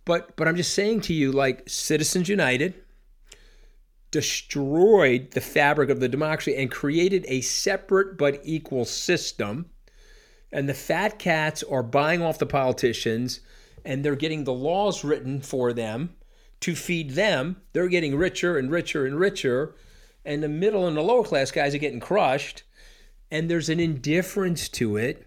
But 0.04 0.36
but 0.36 0.48
I'm 0.48 0.56
just 0.56 0.74
saying 0.74 1.02
to 1.02 1.14
you, 1.14 1.32
like 1.32 1.68
Citizens 1.68 2.28
United 2.28 2.74
destroyed 4.10 5.30
the 5.30 5.40
fabric 5.40 5.88
of 5.88 5.98
the 5.98 6.08
democracy 6.08 6.54
and 6.54 6.70
created 6.70 7.24
a 7.28 7.40
separate 7.40 8.18
but 8.18 8.40
equal 8.44 8.84
system. 8.84 9.66
And 10.52 10.68
the 10.68 10.74
fat 10.74 11.18
cats 11.18 11.62
are 11.62 11.82
buying 11.82 12.20
off 12.20 12.38
the 12.38 12.44
politicians 12.44 13.40
and 13.84 14.04
they're 14.04 14.14
getting 14.14 14.44
the 14.44 14.52
laws 14.52 15.02
written 15.02 15.40
for 15.40 15.72
them 15.72 16.14
to 16.60 16.74
feed 16.74 17.10
them. 17.10 17.56
They're 17.72 17.88
getting 17.88 18.16
richer 18.16 18.56
and 18.56 18.70
richer 18.70 19.04
and 19.06 19.18
richer, 19.18 19.74
and 20.24 20.42
the 20.42 20.48
middle 20.48 20.86
and 20.86 20.96
the 20.96 21.02
lower 21.02 21.24
class 21.24 21.50
guys 21.50 21.74
are 21.74 21.78
getting 21.78 22.00
crushed. 22.00 22.62
And 23.32 23.50
there's 23.50 23.68
an 23.68 23.80
indifference 23.80 24.68
to 24.68 24.96
it 24.96 25.26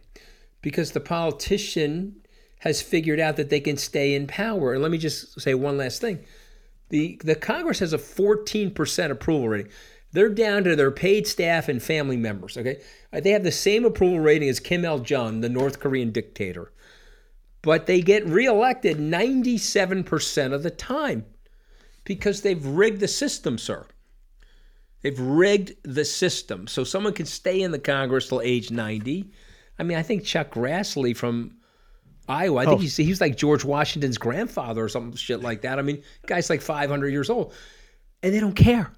because 0.62 0.94
the 0.94 1.02
politician 1.02 2.22
has 2.60 2.82
figured 2.82 3.20
out 3.20 3.36
that 3.36 3.50
they 3.50 3.60
can 3.60 3.76
stay 3.76 4.16
in 4.16 4.28
power. 4.28 4.72
And 4.74 4.82
let 4.82 4.92
me 4.92 4.98
just 4.98 5.42
say 5.42 5.54
one 5.54 5.78
last 5.78 6.00
thing. 6.00 6.24
The, 6.90 7.20
the 7.22 7.36
Congress 7.36 7.80
has 7.80 7.92
a 7.92 7.98
14% 7.98 9.12
approval 9.12 9.50
rating. 9.50 9.72
They're 10.14 10.30
down 10.30 10.64
to 10.64 10.78
their 10.78 10.92
paid 10.92 11.28
staff 11.28 11.68
and 11.68 11.84
family 11.84 12.16
members, 12.16 12.58
okay? 12.58 12.82
Uh, 13.12 13.20
they 13.20 13.32
have 13.32 13.44
the 13.44 13.52
same 13.52 13.84
approval 13.84 14.22
rating 14.22 14.48
as 14.48 14.62
Kim 14.62 14.86
Il 14.86 15.00
jong, 15.00 15.42
the 15.42 15.50
North 15.50 15.82
Korean 15.82 16.12
dictator 16.12 16.72
but 17.66 17.88
they 17.88 18.00
get 18.00 18.24
reelected 18.28 18.98
97% 18.98 20.54
of 20.54 20.62
the 20.62 20.70
time 20.70 21.26
because 22.04 22.44
they've 22.44 22.64
rigged 22.64 23.00
the 23.00 23.08
system, 23.08 23.58
sir. 23.58 23.88
They've 25.06 25.20
rigged 25.20 25.74
the 25.84 26.04
system. 26.04 26.66
So 26.66 26.84
someone 26.84 27.14
can 27.14 27.28
stay 27.28 27.62
in 27.62 27.70
the 27.70 27.78
Congress 27.78 28.28
till 28.28 28.42
age 28.42 28.72
90. 28.72 29.30
I 29.78 29.84
mean, 29.84 30.00
I 30.00 30.02
think 30.02 30.24
Chuck 30.24 30.50
Grassley 30.50 31.16
from 31.16 31.58
Iowa, 32.28 32.62
I 32.62 32.66
think 32.66 32.80
oh. 32.80 32.82
he's, 32.82 32.98
he's 32.98 33.22
like 33.22 33.38
George 33.38 33.64
Washington's 33.64 34.18
grandfather 34.18 34.84
or 34.84 34.90
some 34.90 35.16
shit 35.16 35.42
like 35.42 35.62
that. 35.62 35.78
I 35.78 35.84
mean, 35.84 36.02
guy's 36.26 36.50
like 36.50 36.64
500 36.64 37.10
years 37.10 37.30
old. 37.30 37.54
And 38.24 38.34
they 38.34 38.40
don't 38.40 38.56
care. 38.56 38.92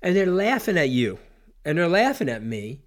And 0.00 0.14
they're 0.14 0.26
laughing 0.26 0.78
at 0.78 0.90
you. 0.90 1.18
And 1.64 1.76
they're 1.76 1.88
laughing 1.88 2.28
at 2.28 2.44
me. 2.44 2.84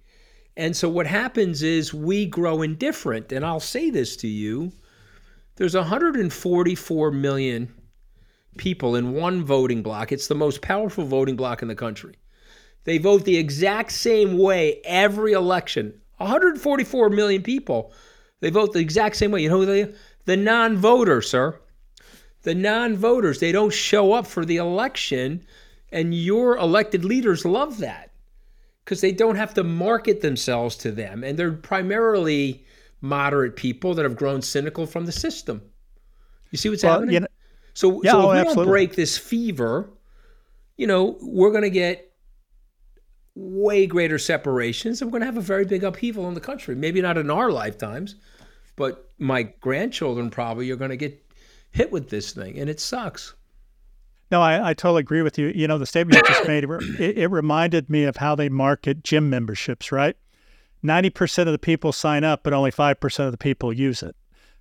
And 0.56 0.74
so 0.74 0.88
what 0.88 1.06
happens 1.06 1.62
is 1.62 1.92
we 1.92 2.24
grow 2.24 2.62
indifferent. 2.62 3.32
And 3.32 3.44
I'll 3.44 3.60
say 3.60 3.90
this 3.90 4.16
to 4.16 4.28
you 4.28 4.72
there's 5.56 5.74
144 5.74 7.10
million 7.10 7.74
people 8.56 8.96
in 8.96 9.12
one 9.12 9.44
voting 9.44 9.82
block. 9.82 10.10
It's 10.10 10.28
the 10.28 10.34
most 10.34 10.62
powerful 10.62 11.04
voting 11.04 11.36
block 11.36 11.60
in 11.60 11.68
the 11.68 11.74
country. 11.74 12.14
They 12.84 12.98
vote 12.98 13.24
the 13.24 13.36
exact 13.36 13.92
same 13.92 14.38
way 14.38 14.80
every 14.84 15.32
election. 15.32 16.00
144 16.18 17.10
million 17.10 17.42
people. 17.42 17.92
They 18.40 18.50
vote 18.50 18.72
the 18.72 18.80
exact 18.80 19.16
same 19.16 19.30
way. 19.30 19.42
You 19.42 19.50
know 19.50 19.58
who 19.58 19.66
they 19.66 19.94
the 20.24 20.36
non-voters, 20.36 21.28
sir. 21.28 21.58
The 22.42 22.54
non-voters, 22.54 23.40
they 23.40 23.52
don't 23.52 23.72
show 23.72 24.12
up 24.12 24.26
for 24.26 24.44
the 24.44 24.56
election 24.56 25.44
and 25.92 26.14
your 26.14 26.56
elected 26.56 27.04
leaders 27.04 27.44
love 27.44 27.78
that 27.78 28.10
because 28.84 29.00
they 29.00 29.12
don't 29.12 29.36
have 29.36 29.54
to 29.54 29.62
market 29.62 30.22
themselves 30.22 30.76
to 30.76 30.90
them 30.90 31.22
and 31.22 31.38
they're 31.38 31.52
primarily 31.52 32.64
moderate 33.00 33.56
people 33.56 33.94
that 33.94 34.04
have 34.04 34.16
grown 34.16 34.42
cynical 34.42 34.86
from 34.86 35.06
the 35.06 35.12
system. 35.12 35.62
You 36.50 36.58
see 36.58 36.68
what's 36.68 36.82
well, 36.82 36.94
happening? 36.94 37.14
You 37.14 37.20
know, 37.20 37.26
so, 37.74 38.02
yeah, 38.02 38.12
so 38.12 38.18
if 38.18 38.24
oh, 38.24 38.30
we 38.30 38.38
absolutely. 38.38 38.64
don't 38.64 38.70
break 38.70 38.94
this 38.96 39.18
fever, 39.18 39.90
you 40.76 40.86
know, 40.86 41.16
we're 41.20 41.50
going 41.50 41.62
to 41.62 41.70
get 41.70 42.11
way 43.34 43.86
greater 43.86 44.18
separations 44.18 45.00
and 45.00 45.08
we're 45.08 45.18
going 45.18 45.22
to 45.22 45.26
have 45.34 45.38
a 45.38 45.46
very 45.46 45.64
big 45.64 45.84
upheaval 45.84 46.28
in 46.28 46.34
the 46.34 46.40
country. 46.40 46.74
Maybe 46.74 47.00
not 47.00 47.16
in 47.16 47.30
our 47.30 47.50
lifetimes, 47.50 48.16
but 48.76 49.08
my 49.18 49.42
grandchildren 49.42 50.30
probably 50.30 50.70
are 50.70 50.76
going 50.76 50.90
to 50.90 50.96
get 50.96 51.22
hit 51.70 51.90
with 51.90 52.10
this 52.10 52.32
thing, 52.32 52.58
and 52.58 52.68
it 52.68 52.80
sucks. 52.80 53.34
No, 54.30 54.40
I, 54.40 54.70
I 54.70 54.74
totally 54.74 55.00
agree 55.00 55.22
with 55.22 55.38
you. 55.38 55.48
You 55.48 55.66
know, 55.66 55.78
the 55.78 55.86
statement 55.86 56.16
you 56.16 56.34
just 56.34 56.48
made, 56.48 56.64
it, 56.64 56.70
it 57.18 57.30
reminded 57.30 57.90
me 57.90 58.04
of 58.04 58.16
how 58.16 58.34
they 58.34 58.48
market 58.48 59.02
gym 59.02 59.28
memberships, 59.28 59.92
right? 59.92 60.16
90% 60.84 61.46
of 61.46 61.52
the 61.52 61.58
people 61.58 61.92
sign 61.92 62.24
up, 62.24 62.42
but 62.42 62.52
only 62.52 62.72
5% 62.72 63.26
of 63.26 63.32
the 63.32 63.38
people 63.38 63.72
use 63.72 64.02
it, 64.02 64.16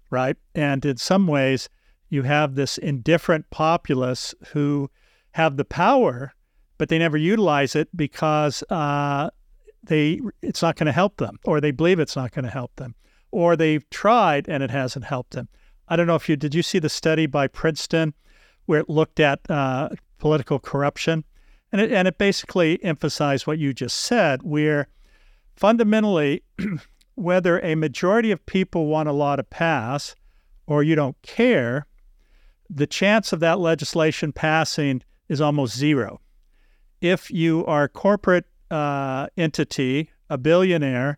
right? 0.09 0.35
And 0.53 0.85
in 0.85 0.97
some 0.97 1.25
ways, 1.25 1.69
you 2.09 2.23
have 2.23 2.55
this 2.55 2.77
indifferent 2.77 3.49
populace 3.49 4.35
who 4.51 4.89
have 5.31 5.57
the 5.57 5.65
power, 5.65 6.33
but 6.81 6.89
they 6.89 6.97
never 6.97 7.15
utilize 7.15 7.75
it 7.75 7.95
because 7.95 8.63
uh, 8.71 9.29
they 9.83 10.19
it's 10.41 10.63
not 10.63 10.75
going 10.77 10.87
to 10.87 10.91
help 10.91 11.17
them, 11.17 11.37
or 11.45 11.61
they 11.61 11.69
believe 11.69 11.99
it's 11.99 12.15
not 12.15 12.31
going 12.31 12.43
to 12.43 12.49
help 12.49 12.75
them, 12.77 12.95
or 13.29 13.55
they've 13.55 13.87
tried 13.91 14.49
and 14.49 14.63
it 14.63 14.71
hasn't 14.71 15.05
helped 15.05 15.33
them. 15.33 15.47
I 15.89 15.95
don't 15.95 16.07
know 16.07 16.15
if 16.15 16.27
you 16.27 16.35
did 16.35 16.55
you 16.55 16.63
see 16.63 16.79
the 16.79 16.89
study 16.89 17.27
by 17.27 17.45
Princeton 17.45 18.15
where 18.65 18.79
it 18.79 18.89
looked 18.89 19.19
at 19.19 19.41
uh, 19.47 19.89
political 20.17 20.57
corruption, 20.57 21.23
and 21.71 21.79
it 21.79 21.91
and 21.91 22.07
it 22.07 22.17
basically 22.17 22.83
emphasized 22.83 23.45
what 23.45 23.59
you 23.59 23.75
just 23.75 23.97
said, 23.97 24.41
where 24.41 24.87
fundamentally, 25.55 26.41
whether 27.13 27.59
a 27.59 27.75
majority 27.75 28.31
of 28.31 28.43
people 28.47 28.87
want 28.87 29.07
a 29.07 29.13
law 29.13 29.35
to 29.35 29.43
pass 29.43 30.15
or 30.65 30.81
you 30.81 30.95
don't 30.95 31.21
care, 31.21 31.85
the 32.71 32.87
chance 32.87 33.31
of 33.31 33.39
that 33.39 33.59
legislation 33.59 34.33
passing 34.33 35.03
is 35.29 35.39
almost 35.39 35.77
zero. 35.77 36.20
If 37.01 37.31
you 37.31 37.65
are 37.65 37.83
a 37.83 37.89
corporate 37.89 38.45
uh, 38.69 39.27
entity, 39.35 40.11
a 40.29 40.37
billionaire, 40.37 41.17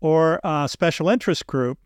or 0.00 0.40
a 0.42 0.68
special 0.68 1.08
interest 1.08 1.46
group, 1.46 1.78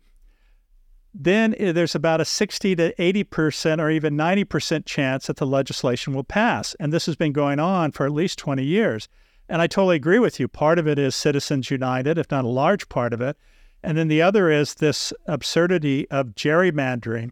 then 1.13 1.55
there's 1.59 1.93
about 1.93 2.21
a 2.21 2.25
60 2.25 2.75
to 2.75 2.93
80% 2.95 3.79
or 3.79 3.91
even 3.91 4.17
90% 4.17 4.85
chance 4.85 5.27
that 5.27 5.35
the 5.35 5.45
legislation 5.45 6.13
will 6.13 6.23
pass. 6.23 6.75
And 6.79 6.91
this 6.91 7.05
has 7.05 7.15
been 7.15 7.33
going 7.33 7.59
on 7.59 7.91
for 7.91 8.05
at 8.05 8.11
least 8.11 8.39
20 8.39 8.63
years. 8.63 9.07
And 9.47 9.61
I 9.61 9.67
totally 9.67 9.97
agree 9.97 10.19
with 10.19 10.39
you. 10.39 10.47
Part 10.47 10.79
of 10.79 10.87
it 10.87 10.97
is 10.97 11.15
Citizens 11.15 11.69
United, 11.69 12.17
if 12.17 12.31
not 12.31 12.45
a 12.45 12.49
large 12.49 12.89
part 12.89 13.13
of 13.13 13.21
it. 13.21 13.37
And 13.83 13.97
then 13.97 14.07
the 14.07 14.21
other 14.21 14.49
is 14.49 14.75
this 14.75 15.13
absurdity 15.27 16.09
of 16.09 16.27
gerrymandering, 16.29 17.31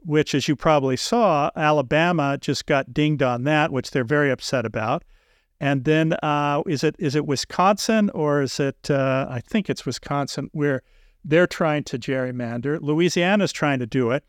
which, 0.00 0.34
as 0.34 0.48
you 0.48 0.56
probably 0.56 0.96
saw, 0.96 1.50
Alabama 1.56 2.36
just 2.38 2.66
got 2.66 2.92
dinged 2.92 3.22
on 3.22 3.44
that, 3.44 3.72
which 3.72 3.92
they're 3.92 4.04
very 4.04 4.30
upset 4.30 4.66
about. 4.66 5.04
And 5.60 5.84
then 5.84 6.14
uh, 6.22 6.62
is 6.66 6.84
it 6.84 6.96
is 6.98 7.14
it 7.14 7.26
Wisconsin 7.26 8.10
or 8.10 8.42
is 8.42 8.58
it? 8.60 8.90
Uh, 8.90 9.26
I 9.28 9.40
think 9.40 9.70
it's 9.70 9.86
Wisconsin 9.86 10.50
where 10.52 10.82
they're 11.24 11.46
trying 11.46 11.84
to 11.84 11.98
gerrymander. 11.98 12.78
Louisiana's 12.80 13.52
trying 13.52 13.78
to 13.78 13.86
do 13.86 14.10
it, 14.10 14.24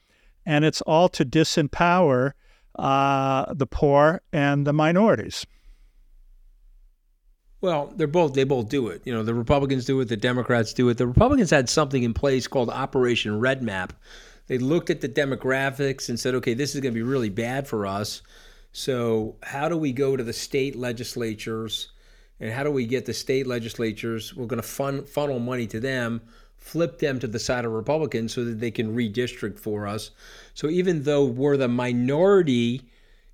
and 0.46 0.64
it's 0.64 0.82
all 0.82 1.10
to 1.10 1.26
disempower 1.26 2.34
uh, 2.78 3.54
the 3.54 3.68
poor 3.68 4.22
and 4.32 4.66
the 4.66 4.74
minorities. 4.74 5.46
Well, 7.62 7.92
they're 7.96 8.08
both 8.08 8.34
they 8.34 8.44
both 8.44 8.70
do 8.70 8.90
it. 8.90 9.02
You 9.06 9.14
know, 9.14 9.24
the 9.24 9.34
Republicans 9.34 9.86
do 9.86 10.00
it, 10.02 10.06
the 10.06 10.18
Democrats 10.18 10.74
do 10.74 10.88
it. 10.90 10.98
The 10.98 11.08
Republicans 11.08 11.50
had 11.50 11.68
something 11.70 12.04
in 12.04 12.14
place 12.14 12.48
called 12.48 12.70
Operation 12.70 13.40
Red 13.40 13.64
Map. 13.64 13.94
They 14.48 14.60
looked 14.60 14.92
at 14.92 15.02
the 15.02 15.10
demographics 15.10 16.08
and 16.08 16.20
said, 16.20 16.36
"Okay, 16.36 16.54
this 16.54 16.76
is 16.76 16.82
going 16.82 16.94
to 16.94 16.98
be 16.98 17.02
really 17.02 17.30
bad 17.30 17.68
for 17.68 17.88
us." 17.88 18.22
So, 18.78 19.38
how 19.42 19.70
do 19.70 19.78
we 19.78 19.94
go 19.94 20.18
to 20.18 20.24
the 20.24 20.34
state 20.34 20.76
legislatures 20.76 21.94
and 22.42 22.52
how 22.52 22.66
do 22.66 22.72
we 22.72 22.86
get 22.86 23.06
the 23.06 23.14
state 23.14 23.48
legislatures? 23.48 24.36
We're 24.36 24.48
going 24.48 24.62
to 24.62 24.68
fun, 24.68 25.06
funnel 25.06 25.40
money 25.40 25.66
to 25.68 25.80
them, 25.80 26.20
flip 26.58 27.00
them 27.00 27.18
to 27.20 27.28
the 27.28 27.40
side 27.40 27.64
of 27.64 27.72
Republicans 27.72 28.34
so 28.34 28.44
that 28.44 28.60
they 28.60 28.72
can 28.72 28.94
redistrict 28.94 29.60
for 29.60 29.88
us. 29.88 30.12
So, 30.56 30.68
even 30.68 31.04
though 31.04 31.24
we're 31.24 31.56
the 31.56 31.70
minority 31.70 32.82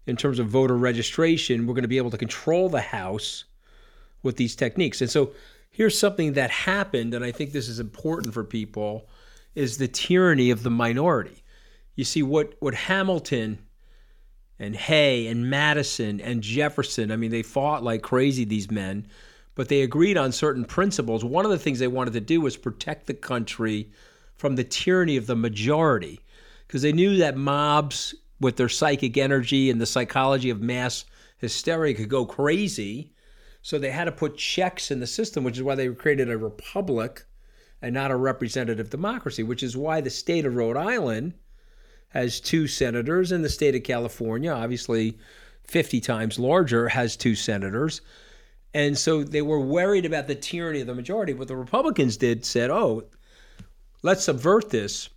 in 0.05 0.15
terms 0.15 0.37
of 0.37 0.45
voter 0.45 0.77
registration, 0.77 1.65
we're 1.65 1.73
going 1.73 1.81
to 1.81 1.87
be 1.87 1.97
able 1.97 2.11
to 2.11 2.19
control 2.19 2.69
the 2.69 2.81
House 2.81 3.45
with 4.21 4.37
these 4.37 4.55
techniques. 4.55 5.01
And 5.01 5.09
so, 5.09 5.31
here's 5.71 5.97
something 5.97 6.33
that 6.33 6.51
happened, 6.51 7.15
and 7.15 7.25
I 7.25 7.31
think 7.31 7.51
this 7.51 7.67
is 7.67 7.79
important 7.79 8.35
for 8.35 8.43
people 8.43 9.09
is 9.55 9.79
the 9.79 9.87
tyranny 9.87 10.51
of 10.51 10.61
the 10.61 10.69
minority. 10.69 11.43
You 11.95 12.03
see, 12.03 12.21
what, 12.21 12.53
what 12.59 12.75
Hamilton 12.75 13.57
and 14.61 14.77
Jay 14.77 15.25
and 15.25 15.49
Madison 15.49 16.21
and 16.21 16.43
Jefferson. 16.43 17.11
I 17.11 17.15
mean, 17.15 17.31
they 17.31 17.41
fought 17.41 17.83
like 17.83 18.03
crazy, 18.03 18.45
these 18.45 18.69
men, 18.69 19.07
but 19.55 19.69
they 19.69 19.81
agreed 19.81 20.17
on 20.17 20.31
certain 20.31 20.65
principles. 20.65 21.25
One 21.25 21.45
of 21.45 21.51
the 21.51 21.57
things 21.57 21.79
they 21.79 21.87
wanted 21.87 22.13
to 22.13 22.21
do 22.21 22.39
was 22.39 22.57
protect 22.57 23.07
the 23.07 23.15
country 23.15 23.89
from 24.35 24.55
the 24.55 24.63
tyranny 24.63 25.17
of 25.17 25.25
the 25.25 25.35
majority 25.35 26.19
because 26.67 26.83
they 26.83 26.93
knew 26.93 27.17
that 27.17 27.35
mobs, 27.35 28.13
with 28.39 28.55
their 28.55 28.69
psychic 28.69 29.17
energy 29.17 29.71
and 29.71 29.81
the 29.81 29.85
psychology 29.87 30.51
of 30.51 30.61
mass 30.61 31.05
hysteria, 31.37 31.95
could 31.95 32.09
go 32.09 32.23
crazy. 32.23 33.11
So 33.63 33.79
they 33.79 33.89
had 33.89 34.05
to 34.05 34.11
put 34.11 34.37
checks 34.37 34.91
in 34.91 34.99
the 34.99 35.07
system, 35.07 35.43
which 35.43 35.57
is 35.57 35.63
why 35.63 35.73
they 35.73 35.89
created 35.89 36.29
a 36.29 36.37
republic 36.37 37.25
and 37.81 37.95
not 37.95 38.11
a 38.11 38.15
representative 38.15 38.91
democracy, 38.91 39.41
which 39.41 39.63
is 39.63 39.75
why 39.75 40.01
the 40.01 40.11
state 40.11 40.45
of 40.45 40.55
Rhode 40.55 40.77
Island 40.77 41.33
has 42.11 42.39
two 42.39 42.67
senators, 42.67 43.31
and 43.31 43.43
the 43.43 43.49
state 43.49 43.75
of 43.75 43.83
California, 43.83 44.51
obviously 44.51 45.17
50 45.63 46.01
times 46.01 46.37
larger, 46.37 46.89
has 46.89 47.15
two 47.15 47.35
senators. 47.35 48.01
And 48.73 48.97
so 48.97 49.23
they 49.23 49.41
were 49.41 49.59
worried 49.59 50.05
about 50.05 50.27
the 50.27 50.35
tyranny 50.35 50.81
of 50.81 50.87
the 50.87 50.95
majority. 50.95 51.33
What 51.33 51.47
the 51.47 51.55
Republicans 51.55 52.17
did 52.17 52.45
said, 52.45 52.69
oh, 52.69 53.03
let's 54.01 54.25
subvert 54.25 54.69
this. 54.69 55.09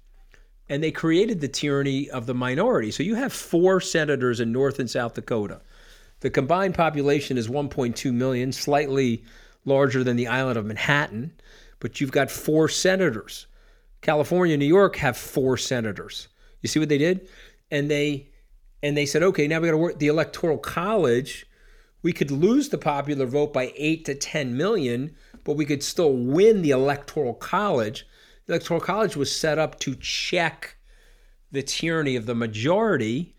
And 0.69 0.83
they 0.83 0.91
created 0.91 1.41
the 1.41 1.49
tyranny 1.49 2.11
of 2.11 2.27
the 2.27 2.35
minority. 2.35 2.91
So 2.91 3.03
you 3.03 3.17
have 3.17 3.33
four 3.33 3.81
senators 3.81 4.41
in 4.41 4.51
North 4.51 4.79
and 4.79 4.91
South 4.91 5.15
Dakota. 5.15 5.61
The 6.21 6.31
combined 6.31 6.75
population 6.75 7.37
is 7.37 7.49
1.2 7.49 8.13
million, 8.13 8.51
slightly 8.51 9.25
larger 9.65 10.03
than 10.03 10.17
the 10.17 10.29
island 10.29 10.59
of 10.59 10.67
Manhattan, 10.67 11.33
but 11.81 12.01
you've 12.01 12.13
got 12.13 12.31
four 12.31 12.69
senators. 12.69 13.47
California 14.01 14.55
and 14.55 14.61
New 14.61 14.67
York 14.67 14.97
have 14.97 15.17
four 15.17 15.57
senators. 15.57 16.29
You 16.65 16.69
see 16.69 16.81
what 16.81 16.89
they 16.89 16.97
did? 16.97 17.29
And 17.71 17.91
they 17.91 18.31
and 18.83 18.97
they 18.97 19.05
said, 19.05 19.23
okay, 19.23 19.47
now 19.47 19.61
we 19.61 19.69
got 19.69 19.73
to 19.73 19.77
work 19.77 19.99
the 19.99 20.09
electoral 20.09 20.57
college. 20.57 21.47
We 22.03 22.15
could 22.15 22.31
lose 22.31 22.71
the 22.71 22.79
popular 22.79 23.27
vote 23.27 23.53
by 23.53 23.75
eight 23.77 24.07
to 24.07 24.15
ten 24.15 24.57
million, 24.57 25.15
but 25.45 25.57
we 25.57 25.67
could 25.67 25.83
still 25.83 26.15
win 26.15 26.63
the 26.63 26.71
electoral 26.71 27.35
college. 27.35 28.07
The 28.47 28.55
electoral 28.55 28.81
college 28.81 29.15
was 29.15 29.35
set 29.35 29.59
up 29.59 29.79
to 29.81 29.95
check 29.97 30.77
the 31.53 31.63
tyranny 31.63 32.17
of 32.17 32.25
the 32.25 32.35
majority, 32.35 33.37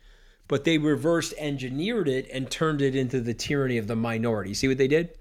but 0.47 0.63
they 0.63 0.77
reversed 0.77 1.33
engineered 1.39 2.07
it 2.07 2.29
and 2.31 2.49
turned 2.49 2.81
it 2.81 2.95
into 2.95 3.21
the 3.21 3.33
tyranny 3.33 3.79
of 3.79 3.87
the 3.87 3.95
minority. 3.95 4.53
See 4.53 4.67
what 4.67 4.77
they 4.77 4.87
did? 4.87 5.17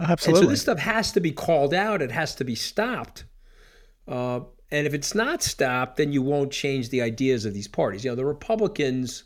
Absolutely. 0.00 0.40
And 0.40 0.46
so 0.46 0.50
this 0.50 0.60
stuff 0.62 0.78
has 0.78 1.10
to 1.12 1.20
be 1.20 1.32
called 1.32 1.74
out. 1.74 2.00
It 2.00 2.12
has 2.12 2.36
to 2.36 2.44
be 2.44 2.54
stopped. 2.54 3.24
Uh, 4.06 4.40
and 4.70 4.86
if 4.86 4.94
it's 4.94 5.14
not 5.14 5.42
stopped, 5.42 5.96
then 5.96 6.12
you 6.12 6.22
won't 6.22 6.50
change 6.50 6.88
the 6.88 7.02
ideas 7.02 7.44
of 7.44 7.54
these 7.54 7.68
parties. 7.68 8.04
You 8.04 8.10
know, 8.10 8.16
the 8.16 8.24
Republicans, 8.24 9.24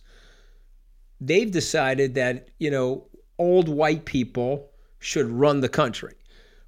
they've 1.21 1.51
decided 1.51 2.15
that, 2.15 2.49
you 2.59 2.71
know, 2.71 3.07
old 3.39 3.69
white 3.69 4.05
people 4.05 4.71
should 4.99 5.27
run 5.27 5.61
the 5.61 5.69
country. 5.69 6.15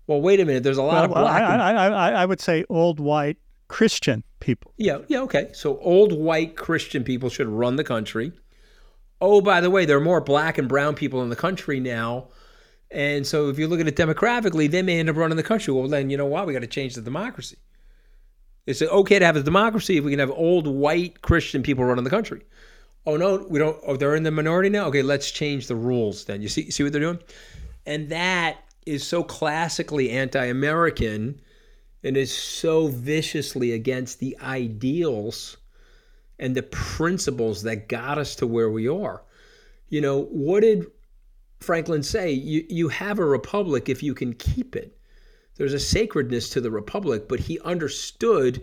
Well, 0.06 0.20
wait 0.20 0.40
a 0.40 0.44
minute. 0.44 0.62
There's 0.62 0.78
a 0.78 0.82
lot 0.82 1.10
well, 1.10 1.18
of 1.18 1.24
black. 1.24 1.42
I, 1.42 1.72
I, 1.72 1.88
I, 1.88 2.10
I 2.22 2.26
would 2.26 2.40
say 2.40 2.64
old 2.68 3.00
white 3.00 3.36
Christian 3.68 4.24
people. 4.40 4.72
Yeah, 4.76 4.98
yeah, 5.08 5.20
okay. 5.20 5.50
So 5.52 5.78
old 5.78 6.12
white 6.12 6.56
Christian 6.56 7.04
people 7.04 7.28
should 7.28 7.48
run 7.48 7.76
the 7.76 7.84
country. 7.84 8.32
Oh, 9.20 9.40
by 9.40 9.60
the 9.60 9.70
way, 9.70 9.84
there 9.84 9.96
are 9.96 10.00
more 10.00 10.20
black 10.20 10.58
and 10.58 10.68
brown 10.68 10.94
people 10.94 11.22
in 11.22 11.28
the 11.28 11.36
country 11.36 11.78
now. 11.78 12.28
And 12.90 13.26
so 13.26 13.48
if 13.48 13.58
you 13.58 13.68
look 13.68 13.78
at 13.78 13.86
it 13.86 13.94
demographically, 13.94 14.68
they 14.68 14.82
may 14.82 14.98
end 14.98 15.08
up 15.08 15.16
running 15.16 15.36
the 15.36 15.42
country. 15.42 15.72
Well, 15.72 15.86
then 15.86 16.10
you 16.10 16.16
know 16.16 16.26
what? 16.26 16.46
We 16.46 16.52
got 16.52 16.60
to 16.60 16.66
change 16.66 16.94
the 16.94 17.02
democracy. 17.02 17.58
It's 18.66 18.82
okay 18.82 19.18
to 19.18 19.26
have 19.26 19.36
a 19.36 19.42
democracy 19.42 19.96
if 19.96 20.04
we 20.04 20.10
can 20.10 20.20
have 20.20 20.30
old 20.30 20.66
white 20.66 21.22
Christian 21.22 21.62
people 21.62 21.84
running 21.84 22.04
the 22.04 22.10
country. 22.10 22.42
Oh 23.06 23.16
no, 23.16 23.46
we 23.48 23.58
don't. 23.58 23.78
Oh, 23.86 23.96
they're 23.96 24.14
in 24.14 24.22
the 24.22 24.30
minority 24.30 24.68
now. 24.68 24.86
Okay, 24.86 25.02
let's 25.02 25.30
change 25.30 25.66
the 25.66 25.76
rules. 25.76 26.24
Then 26.26 26.42
you 26.42 26.48
see 26.48 26.70
see 26.70 26.82
what 26.82 26.92
they're 26.92 27.00
doing, 27.00 27.18
and 27.86 28.10
that 28.10 28.58
is 28.84 29.06
so 29.06 29.22
classically 29.22 30.10
anti-American, 30.10 31.40
and 32.04 32.16
is 32.16 32.36
so 32.36 32.88
viciously 32.88 33.72
against 33.72 34.20
the 34.20 34.36
ideals 34.42 35.56
and 36.38 36.54
the 36.54 36.62
principles 36.62 37.62
that 37.62 37.88
got 37.88 38.18
us 38.18 38.36
to 38.36 38.46
where 38.46 38.70
we 38.70 38.88
are. 38.88 39.22
You 39.88 40.00
know, 40.02 40.22
what 40.24 40.60
did 40.60 40.86
Franklin 41.60 42.02
say? 42.02 42.32
You 42.32 42.66
you 42.68 42.88
have 42.88 43.18
a 43.18 43.24
republic 43.24 43.88
if 43.88 44.02
you 44.02 44.14
can 44.14 44.34
keep 44.34 44.76
it 44.76 44.98
there's 45.56 45.74
a 45.74 45.80
sacredness 45.80 46.48
to 46.50 46.60
the 46.60 46.70
republic, 46.70 47.28
but 47.28 47.40
he 47.40 47.60
understood 47.60 48.62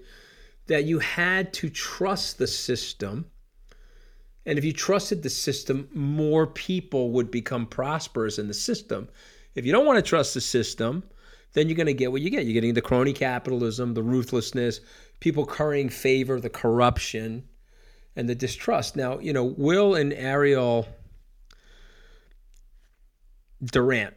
that 0.68 0.86
you 0.86 1.00
had 1.00 1.54
to 1.54 1.70
trust 1.70 2.38
the 2.38 2.48
system. 2.48 3.26
And 4.46 4.58
if 4.58 4.66
you 4.66 4.74
trusted 4.74 5.24
the 5.24 5.30
system, 5.30 5.90
more 5.94 6.48
people 6.48 7.12
would 7.12 7.32
become 7.32 7.66
prosperous 7.66 8.40
in 8.40 8.48
the 8.48 8.54
system. 8.54 9.10
If 9.56 9.66
you 9.66 9.72
don't 9.72 9.86
want 9.86 9.98
to 9.98 10.10
trust 10.10 10.34
the 10.34 10.42
system, 10.42 11.04
then 11.54 11.68
you're 11.68 11.76
going 11.76 11.88
to 11.88 11.94
get 11.94 12.12
what 12.12 12.22
you 12.22 12.30
get. 12.30 12.46
You're 12.46 12.54
getting 12.54 12.74
the 12.74 12.82
crony 12.82 13.14
capitalism, 13.14 13.94
the 13.94 14.04
ruthlessness, 14.04 14.80
people 15.20 15.46
currying 15.46 15.90
favor, 15.90 16.40
the 16.40 16.50
corruption, 16.50 17.44
and 18.16 18.30
the 18.30 18.36
distrust. 18.36 18.96
Now, 18.96 19.20
you 19.20 19.34
know, 19.34 19.44
Will 19.44 19.96
and 19.96 20.14
Ariel 20.14 20.88
Durant, 23.64 24.14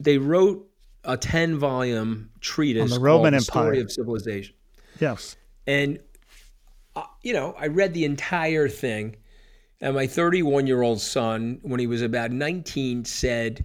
they 0.00 0.18
wrote 0.18 0.68
a 1.04 1.16
10 1.16 1.58
volume 1.58 2.30
treatise 2.40 2.82
on 2.82 2.90
the 2.90 3.00
Roman 3.00 3.32
the 3.32 3.38
Empire. 3.38 3.62
Story 3.62 3.80
of 3.80 3.90
Civilization. 3.90 4.54
Yes. 5.00 5.36
And, 5.66 5.98
uh, 6.94 7.04
you 7.22 7.32
know, 7.32 7.54
I 7.58 7.66
read 7.66 7.94
the 7.94 8.04
entire 8.04 8.68
thing. 8.68 9.16
And 9.80 9.96
my 9.96 10.06
31 10.06 10.66
year 10.66 10.82
old 10.82 11.00
son, 11.00 11.58
when 11.62 11.80
he 11.80 11.86
was 11.86 12.02
about 12.02 12.30
19, 12.30 13.04
said, 13.04 13.64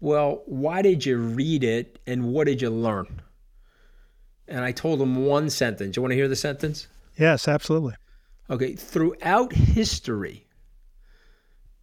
Well, 0.00 0.42
why 0.46 0.82
did 0.82 1.06
you 1.06 1.18
read 1.18 1.62
it 1.62 2.00
and 2.06 2.32
what 2.32 2.46
did 2.46 2.60
you 2.60 2.70
learn? 2.70 3.22
And 4.48 4.64
I 4.64 4.72
told 4.72 5.00
him 5.00 5.24
one 5.24 5.50
sentence. 5.50 5.96
You 5.96 6.02
want 6.02 6.10
to 6.12 6.16
hear 6.16 6.28
the 6.28 6.36
sentence? 6.36 6.88
Yes, 7.16 7.46
absolutely. 7.46 7.94
Okay. 8.50 8.74
Throughout 8.74 9.52
history, 9.52 10.46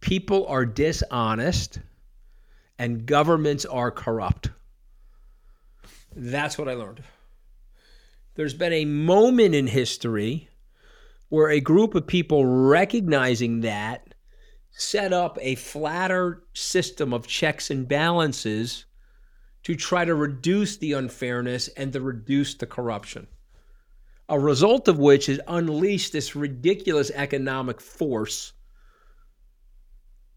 people 0.00 0.46
are 0.46 0.66
dishonest 0.66 1.78
and 2.78 3.06
governments 3.06 3.64
are 3.64 3.90
corrupt. 3.90 4.50
That's 6.14 6.58
what 6.58 6.68
I 6.68 6.74
learned. 6.74 7.02
There's 8.34 8.54
been 8.54 8.72
a 8.72 8.84
moment 8.84 9.54
in 9.54 9.66
history 9.66 10.48
where 11.28 11.50
a 11.50 11.60
group 11.60 11.94
of 11.94 12.06
people 12.06 12.44
recognizing 12.44 13.60
that 13.60 14.14
set 14.70 15.12
up 15.12 15.38
a 15.40 15.54
flatter 15.56 16.42
system 16.54 17.12
of 17.12 17.26
checks 17.26 17.70
and 17.70 17.88
balances 17.88 18.86
to 19.62 19.76
try 19.76 20.04
to 20.04 20.14
reduce 20.14 20.76
the 20.76 20.92
unfairness 20.92 21.68
and 21.68 21.92
to 21.92 22.00
reduce 22.00 22.54
the 22.54 22.66
corruption. 22.66 23.26
A 24.28 24.38
result 24.38 24.88
of 24.88 24.98
which 24.98 25.28
is 25.28 25.40
unleashed 25.46 26.12
this 26.12 26.34
ridiculous 26.36 27.10
economic 27.14 27.80
force 27.80 28.52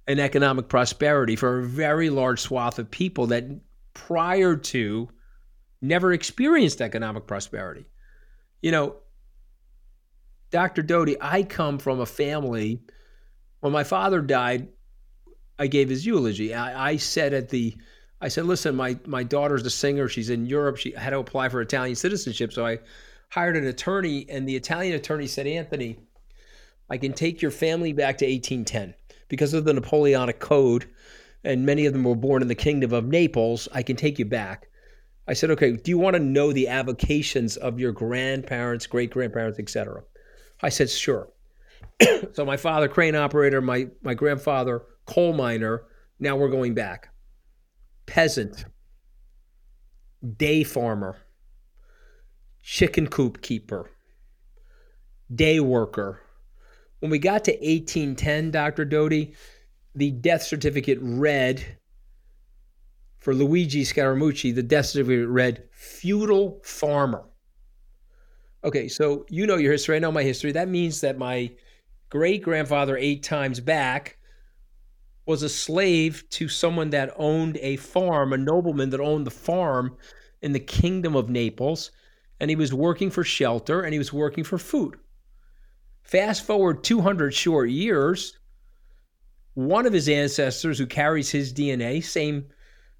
and 0.07 0.19
economic 0.19 0.67
prosperity 0.67 1.35
for 1.35 1.59
a 1.59 1.63
very 1.63 2.09
large 2.09 2.41
swath 2.41 2.79
of 2.79 2.91
people 2.91 3.27
that 3.27 3.45
prior 3.93 4.55
to 4.55 5.09
never 5.83 6.13
experienced 6.13 6.81
economic 6.81 7.27
prosperity. 7.27 7.85
You 8.61 8.71
know, 8.71 8.95
Dr. 10.49 10.81
Doty, 10.81 11.17
I 11.19 11.43
come 11.43 11.77
from 11.77 11.99
a 11.99 12.05
family. 12.05 12.81
When 13.59 13.73
my 13.73 13.83
father 13.83 14.21
died, 14.21 14.69
I 15.59 15.67
gave 15.67 15.89
his 15.89 16.05
eulogy. 16.05 16.53
I, 16.53 16.91
I 16.91 16.97
said 16.97 17.33
at 17.33 17.49
the, 17.49 17.75
I 18.21 18.29
said, 18.29 18.45
listen, 18.45 18.75
my 18.75 18.97
my 19.05 19.23
daughter's 19.23 19.65
a 19.65 19.69
singer. 19.69 20.07
She's 20.07 20.29
in 20.29 20.45
Europe. 20.45 20.77
She 20.77 20.91
had 20.91 21.09
to 21.09 21.19
apply 21.19 21.49
for 21.49 21.61
Italian 21.61 21.95
citizenship, 21.95 22.53
so 22.53 22.65
I 22.65 22.79
hired 23.29 23.57
an 23.57 23.67
attorney, 23.67 24.25
and 24.29 24.47
the 24.47 24.55
Italian 24.55 24.95
attorney 24.95 25.27
said, 25.27 25.47
Anthony, 25.47 25.99
I 26.89 26.97
can 26.97 27.13
take 27.13 27.41
your 27.41 27.51
family 27.51 27.91
back 27.91 28.17
to 28.19 28.25
1810 28.25 28.93
because 29.27 29.53
of 29.53 29.65
the 29.65 29.73
Napoleonic 29.73 30.39
Code, 30.39 30.87
and 31.43 31.65
many 31.65 31.85
of 31.85 31.93
them 31.93 32.05
were 32.05 32.15
born 32.15 32.41
in 32.41 32.47
the 32.47 32.55
Kingdom 32.55 32.93
of 32.93 33.05
Naples. 33.05 33.67
I 33.73 33.83
can 33.83 33.97
take 33.97 34.19
you 34.19 34.25
back. 34.25 34.69
I 35.27 35.33
said, 35.33 35.51
okay, 35.51 35.73
do 35.73 35.89
you 35.89 35.97
want 35.97 36.15
to 36.15 36.19
know 36.19 36.51
the 36.51 36.67
avocations 36.67 37.55
of 37.55 37.79
your 37.79 37.91
grandparents, 37.91 38.87
great 38.87 39.11
grandparents, 39.11 39.59
etc.? 39.59 40.03
I 40.61 40.69
said, 40.69 40.89
sure. 40.89 41.29
so 42.33 42.45
my 42.45 42.57
father, 42.57 42.87
crane 42.87 43.15
operator, 43.15 43.61
my, 43.61 43.87
my 44.01 44.13
grandfather, 44.13 44.83
coal 45.05 45.33
miner. 45.33 45.83
Now 46.19 46.35
we're 46.35 46.49
going 46.49 46.73
back. 46.73 47.09
Peasant, 48.05 48.65
day 50.37 50.63
farmer, 50.63 51.17
chicken 52.61 53.07
coop 53.07 53.41
keeper, 53.41 53.89
day 55.33 55.59
worker. 55.59 56.21
When 56.99 57.11
we 57.11 57.19
got 57.19 57.45
to 57.45 57.51
1810, 57.51 58.51
Dr. 58.51 58.85
Doty, 58.85 59.35
the 59.95 60.11
death 60.11 60.43
certificate 60.43 60.99
read 61.01 61.77
for 63.23 63.33
Luigi 63.33 63.85
Scaramucci, 63.85 64.53
the 64.53 64.61
death 64.61 64.87
certificate 64.87 65.29
read 65.29 65.63
feudal 65.71 66.59
farmer. 66.61 67.23
Okay, 68.65 68.89
so 68.89 69.25
you 69.29 69.47
know 69.47 69.55
your 69.55 69.71
history. 69.71 69.95
I 69.95 69.99
know 69.99 70.11
my 70.11 70.23
history. 70.23 70.51
That 70.51 70.67
means 70.67 70.99
that 71.01 71.17
my 71.17 71.51
great 72.09 72.43
grandfather, 72.43 72.97
eight 72.97 73.23
times 73.23 73.61
back, 73.61 74.17
was 75.25 75.41
a 75.41 75.47
slave 75.47 76.25
to 76.31 76.49
someone 76.49 76.89
that 76.89 77.13
owned 77.15 77.57
a 77.61 77.77
farm, 77.77 78.33
a 78.33 78.37
nobleman 78.37 78.89
that 78.89 78.99
owned 78.99 79.25
the 79.25 79.31
farm 79.31 79.95
in 80.41 80.51
the 80.51 80.59
kingdom 80.59 81.15
of 81.15 81.29
Naples, 81.29 81.91
and 82.41 82.49
he 82.49 82.57
was 82.57 82.73
working 82.73 83.09
for 83.09 83.23
shelter 83.23 83.83
and 83.83 83.93
he 83.93 83.99
was 83.99 84.11
working 84.11 84.43
for 84.43 84.57
food. 84.57 84.97
Fast 86.01 86.45
forward 86.45 86.83
200 86.83 87.33
short 87.33 87.69
years, 87.69 88.37
one 89.53 89.85
of 89.85 89.93
his 89.93 90.09
ancestors 90.09 90.77
who 90.77 90.85
carries 90.85 91.29
his 91.29 91.53
DNA, 91.53 92.03
same 92.03 92.47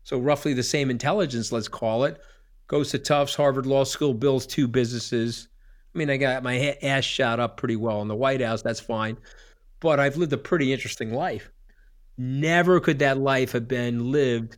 so 0.03 0.19
roughly 0.19 0.53
the 0.53 0.63
same 0.63 0.89
intelligence, 0.89 1.51
let's 1.51 1.67
call 1.67 2.03
it, 2.03 2.21
goes 2.67 2.91
to 2.91 2.99
Tufts, 2.99 3.35
Harvard 3.35 3.65
Law 3.65 3.83
School, 3.83 4.13
builds 4.13 4.45
two 4.45 4.67
businesses. 4.67 5.47
I 5.93 5.97
mean, 5.97 6.09
I 6.09 6.17
got 6.17 6.43
my 6.43 6.77
ass 6.81 7.03
shot 7.03 7.39
up 7.39 7.57
pretty 7.57 7.75
well 7.75 8.01
in 8.01 8.07
the 8.07 8.15
White 8.15 8.41
House. 8.41 8.61
That's 8.61 8.79
fine. 8.79 9.17
But 9.79 9.99
I've 9.99 10.17
lived 10.17 10.33
a 10.33 10.37
pretty 10.37 10.73
interesting 10.73 11.13
life. 11.13 11.51
Never 12.17 12.79
could 12.79 12.99
that 12.99 13.17
life 13.17 13.51
have 13.53 13.67
been 13.67 14.11
lived 14.11 14.57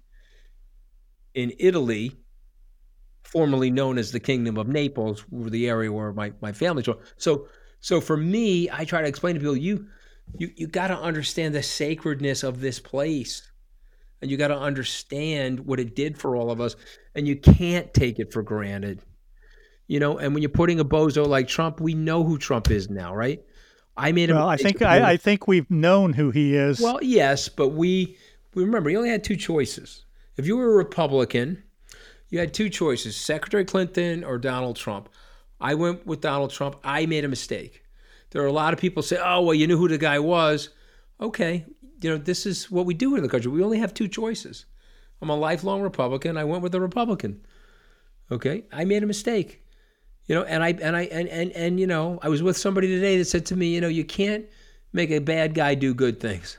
in 1.34 1.54
Italy, 1.60 2.16
formerly 3.24 3.70
known 3.70 3.98
as 3.98 4.12
the 4.12 4.20
Kingdom 4.20 4.58
of 4.58 4.68
Naples, 4.68 5.26
the 5.32 5.68
area 5.68 5.92
where 5.92 6.14
my, 6.14 6.32
my 6.42 6.52
family's 6.52 6.86
from. 6.86 7.00
So, 7.18 7.48
so 7.82 8.02
for 8.02 8.18
me, 8.18 8.70
I 8.72 8.86
try 8.86 9.02
to 9.02 9.08
explain 9.08 9.36
to 9.36 9.40
people, 9.40 9.58
you, 9.58 9.88
you, 10.38 10.52
you 10.56 10.68
got 10.68 10.88
to 10.88 10.98
understand 10.98 11.54
the 11.54 11.64
sacredness 11.64 12.44
of 12.44 12.62
this 12.62 12.80
place 12.80 13.52
and 14.26 14.32
you 14.32 14.38
got 14.38 14.48
to 14.48 14.58
understand 14.58 15.60
what 15.60 15.80
it 15.80 15.96
did 15.96 16.18
for 16.18 16.36
all 16.36 16.50
of 16.50 16.60
us 16.60 16.76
and 17.14 17.28
you 17.28 17.36
can't 17.36 17.94
take 17.94 18.18
it 18.18 18.34
for 18.34 18.42
granted. 18.42 19.00
You 19.86 20.00
know 20.00 20.18
and 20.18 20.34
when 20.34 20.42
you're 20.42 20.50
putting 20.50 20.80
a 20.80 20.84
bozo 20.84 21.28
like 21.28 21.48
trump 21.48 21.80
we 21.80 21.94
know 21.94 22.24
who 22.24 22.40
trump 22.40 22.72
is 22.72 22.90
now 22.90 23.14
right? 23.14 23.44
I 23.96 24.14
made 24.14 24.32
a 24.32 24.34
well 24.34 24.50
i 24.50 24.58
think 24.58 24.82
I, 24.82 25.12
I, 25.12 25.18
think 25.18 25.48
we've 25.48 25.70
known 25.70 26.14
who 26.14 26.32
he 26.32 26.56
is. 26.56 26.82
Well 26.82 26.98
yes 27.04 27.50
but 27.50 27.70
we 27.70 28.18
we 28.56 28.64
remember 28.64 28.90
he 28.90 28.98
only 28.98 29.10
had 29.10 29.24
two 29.24 29.36
choices. 29.36 30.06
If 30.38 30.48
you 30.48 30.58
were 30.58 30.74
a 30.74 30.76
republican 30.76 31.62
you 32.32 32.40
had 32.40 32.52
two 32.52 32.70
choices 32.70 33.16
secretary 33.16 33.64
clinton 33.64 34.24
or 34.24 34.40
donald 34.40 34.76
trump. 34.76 35.08
I 35.62 35.76
went 35.76 36.08
with 36.08 36.20
donald 36.20 36.50
trump. 36.50 36.78
I 36.84 37.06
made 37.06 37.26
a 37.26 37.30
mistake. 37.30 37.84
There 38.32 38.42
are 38.42 38.48
a 38.48 38.52
lot 38.52 38.74
of 38.74 38.80
people 38.80 39.04
say 39.04 39.20
oh 39.24 39.44
well 39.44 39.54
you 39.54 39.68
knew 39.68 39.78
who 39.78 39.88
the 39.88 40.00
guy 40.00 40.18
was. 40.18 40.70
Okay 41.22 41.68
you 42.02 42.10
know, 42.10 42.18
this 42.18 42.46
is 42.46 42.70
what 42.70 42.86
we 42.86 42.94
do 42.94 43.16
in 43.16 43.24
the 43.24 43.30
country. 43.30 43.52
We 43.52 43.64
only 43.64 43.80
have 43.80 43.94
two 43.94 44.08
choices. 44.08 44.66
I'm 45.22 45.30
a 45.30 45.36
lifelong 45.36 45.82
Republican. 45.82 46.38
I 46.38 46.44
went 46.44 46.64
with 46.64 46.76
a 46.76 46.82
Republican. 46.82 47.46
Okay, 48.32 48.66
I 48.72 48.86
made 48.86 49.04
a 49.04 49.08
mistake. 49.08 49.64
You 50.28 50.36
know, 50.36 50.44
and 50.44 50.64
I 50.64 50.70
and 50.70 50.96
I 50.96 51.04
and 51.04 51.30
and 51.30 51.52
and 51.52 51.80
you 51.80 51.88
know, 51.88 52.20
I 52.22 52.30
was 52.30 52.42
with 52.42 52.58
somebody 52.58 52.88
today 52.88 53.18
that 53.18 53.26
said 53.26 53.46
to 53.48 53.56
me, 53.56 53.74
you 53.74 53.82
know, 53.82 53.88
you 53.88 54.04
can't 54.04 54.46
make 54.92 55.12
a 55.12 55.20
bad 55.20 55.54
guy 55.54 55.76
do 55.76 55.94
good 55.94 56.20
things. 56.20 56.58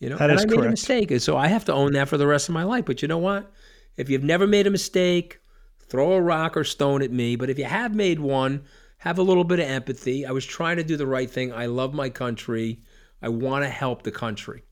You 0.00 0.10
know, 0.10 0.16
that 0.16 0.30
and 0.30 0.40
I 0.40 0.44
made 0.44 0.54
correct. 0.54 0.66
a 0.66 0.70
mistake, 0.70 1.10
and 1.12 1.22
so 1.22 1.36
I 1.36 1.46
have 1.46 1.64
to 1.66 1.72
own 1.72 1.92
that 1.92 2.08
for 2.08 2.16
the 2.16 2.26
rest 2.26 2.48
of 2.48 2.54
my 2.54 2.64
life. 2.64 2.84
But 2.84 3.02
you 3.02 3.08
know 3.08 3.18
what? 3.18 3.52
If 3.96 4.10
you've 4.10 4.24
never 4.24 4.46
made 4.46 4.66
a 4.66 4.70
mistake, 4.70 5.38
throw 5.78 6.12
a 6.12 6.20
rock 6.20 6.56
or 6.56 6.64
stone 6.64 7.02
at 7.02 7.12
me. 7.12 7.36
But 7.36 7.50
if 7.50 7.58
you 7.58 7.66
have 7.66 7.94
made 7.94 8.18
one, 8.18 8.64
have 8.98 9.18
a 9.18 9.22
little 9.22 9.44
bit 9.44 9.60
of 9.60 9.66
empathy. 9.66 10.26
I 10.26 10.32
was 10.32 10.44
trying 10.44 10.76
to 10.76 10.84
do 10.84 10.96
the 10.96 11.06
right 11.06 11.30
thing. 11.30 11.52
I 11.52 11.66
love 11.66 11.94
my 11.94 12.08
country. 12.08 12.80
I 13.22 13.28
want 13.28 13.64
to 13.64 13.68
help 13.68 14.02
the 14.02 14.10
country. 14.10 14.64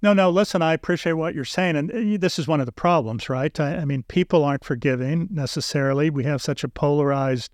No, 0.00 0.12
no, 0.12 0.30
listen, 0.30 0.62
I 0.62 0.74
appreciate 0.74 1.14
what 1.14 1.34
you're 1.34 1.44
saying. 1.44 1.76
And 1.76 1.90
uh, 1.90 2.18
this 2.20 2.38
is 2.38 2.46
one 2.46 2.60
of 2.60 2.66
the 2.66 2.72
problems, 2.72 3.28
right? 3.28 3.58
I, 3.58 3.78
I, 3.78 3.84
mean, 3.84 4.04
people 4.04 4.44
aren't 4.44 4.64
forgiving 4.64 5.28
necessarily. 5.30 6.08
We 6.08 6.24
have 6.24 6.40
such 6.40 6.62
a 6.62 6.68
polarized, 6.68 7.50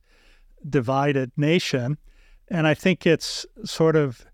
divided 0.69 1.33
nation. 1.37 1.99
And 2.49 2.67
I 2.67 2.75
think 2.75 3.07
it's 3.07 3.47
sort 3.65 3.97
of 3.97 4.27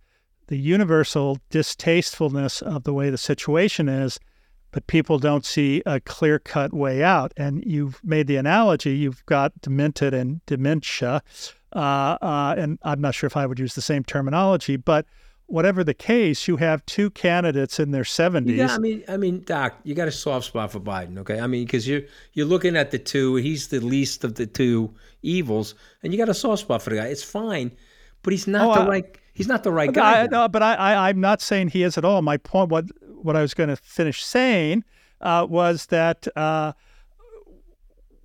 the 0.48 0.58
universal 0.58 1.38
distastefulness 1.50 2.62
of 2.62 2.82
the 2.82 2.92
way 2.92 3.10
the 3.10 3.18
situation 3.18 3.88
is, 3.88 4.18
but 4.72 4.88
people 4.88 5.20
don't 5.20 5.46
see 5.46 5.80
a 5.86 6.00
clear 6.00 6.40
cut 6.40 6.72
way 6.72 7.04
out. 7.04 7.32
And 7.36 7.62
you've 7.64 8.02
made 8.02 8.26
the 8.26 8.36
analogy 8.36 8.96
you've 8.96 9.24
got 9.26 9.60
demented 9.60 10.12
and 10.14 10.44
dementia. 10.46 11.22
Uh, 11.74 12.18
uh, 12.20 12.54
and 12.58 12.78
I'm 12.82 13.00
not 13.00 13.14
sure 13.14 13.26
if 13.26 13.36
I 13.36 13.46
would 13.46 13.58
use 13.58 13.74
the 13.74 13.82
same 13.82 14.04
terminology, 14.04 14.76
but 14.76 15.06
whatever 15.50 15.82
the 15.82 15.94
case, 15.94 16.46
you 16.46 16.56
have 16.56 16.84
two 16.86 17.10
candidates 17.10 17.80
in 17.80 17.90
their 17.90 18.04
70s. 18.04 18.56
Yeah, 18.56 18.74
I 18.74 18.78
mean, 18.78 19.04
I 19.08 19.16
mean, 19.16 19.42
Doc, 19.42 19.74
you 19.82 19.94
got 19.94 20.08
a 20.08 20.12
soft 20.12 20.46
spot 20.46 20.72
for 20.72 20.80
Biden, 20.80 21.18
okay? 21.18 21.40
I 21.40 21.46
mean, 21.46 21.66
because 21.66 21.86
you're 21.86 22.02
you're 22.32 22.46
looking 22.46 22.76
at 22.76 22.90
the 22.90 22.98
two. 22.98 23.36
He's 23.36 23.68
the 23.68 23.80
least 23.80 24.24
of 24.24 24.36
the 24.36 24.46
two 24.46 24.94
evils, 25.22 25.74
and 26.02 26.12
you 26.12 26.18
got 26.18 26.28
a 26.28 26.34
soft 26.34 26.62
spot 26.62 26.82
for 26.82 26.90
the 26.90 26.96
guy. 26.96 27.06
It's 27.06 27.24
fine, 27.24 27.72
but 28.22 28.32
he's 28.32 28.46
not 28.46 28.68
oh, 28.68 28.74
the 28.80 28.86
I, 28.86 28.88
right. 28.88 29.18
He's 29.34 29.48
not 29.48 29.64
the 29.64 29.72
right 29.72 29.92
guy. 29.92 30.22
I, 30.22 30.26
no, 30.26 30.48
but 30.48 30.62
I, 30.62 30.74
I, 30.74 31.08
I'm 31.08 31.20
not 31.20 31.40
saying 31.40 31.68
he 31.68 31.82
is 31.82 31.98
at 31.98 32.04
all. 32.04 32.22
My 32.22 32.36
point, 32.36 32.70
what 32.70 32.86
what 33.22 33.36
I 33.36 33.42
was 33.42 33.54
going 33.54 33.68
to 33.68 33.76
finish 33.76 34.24
saying, 34.24 34.84
uh, 35.20 35.46
was 35.48 35.86
that 35.86 36.28
uh, 36.36 36.72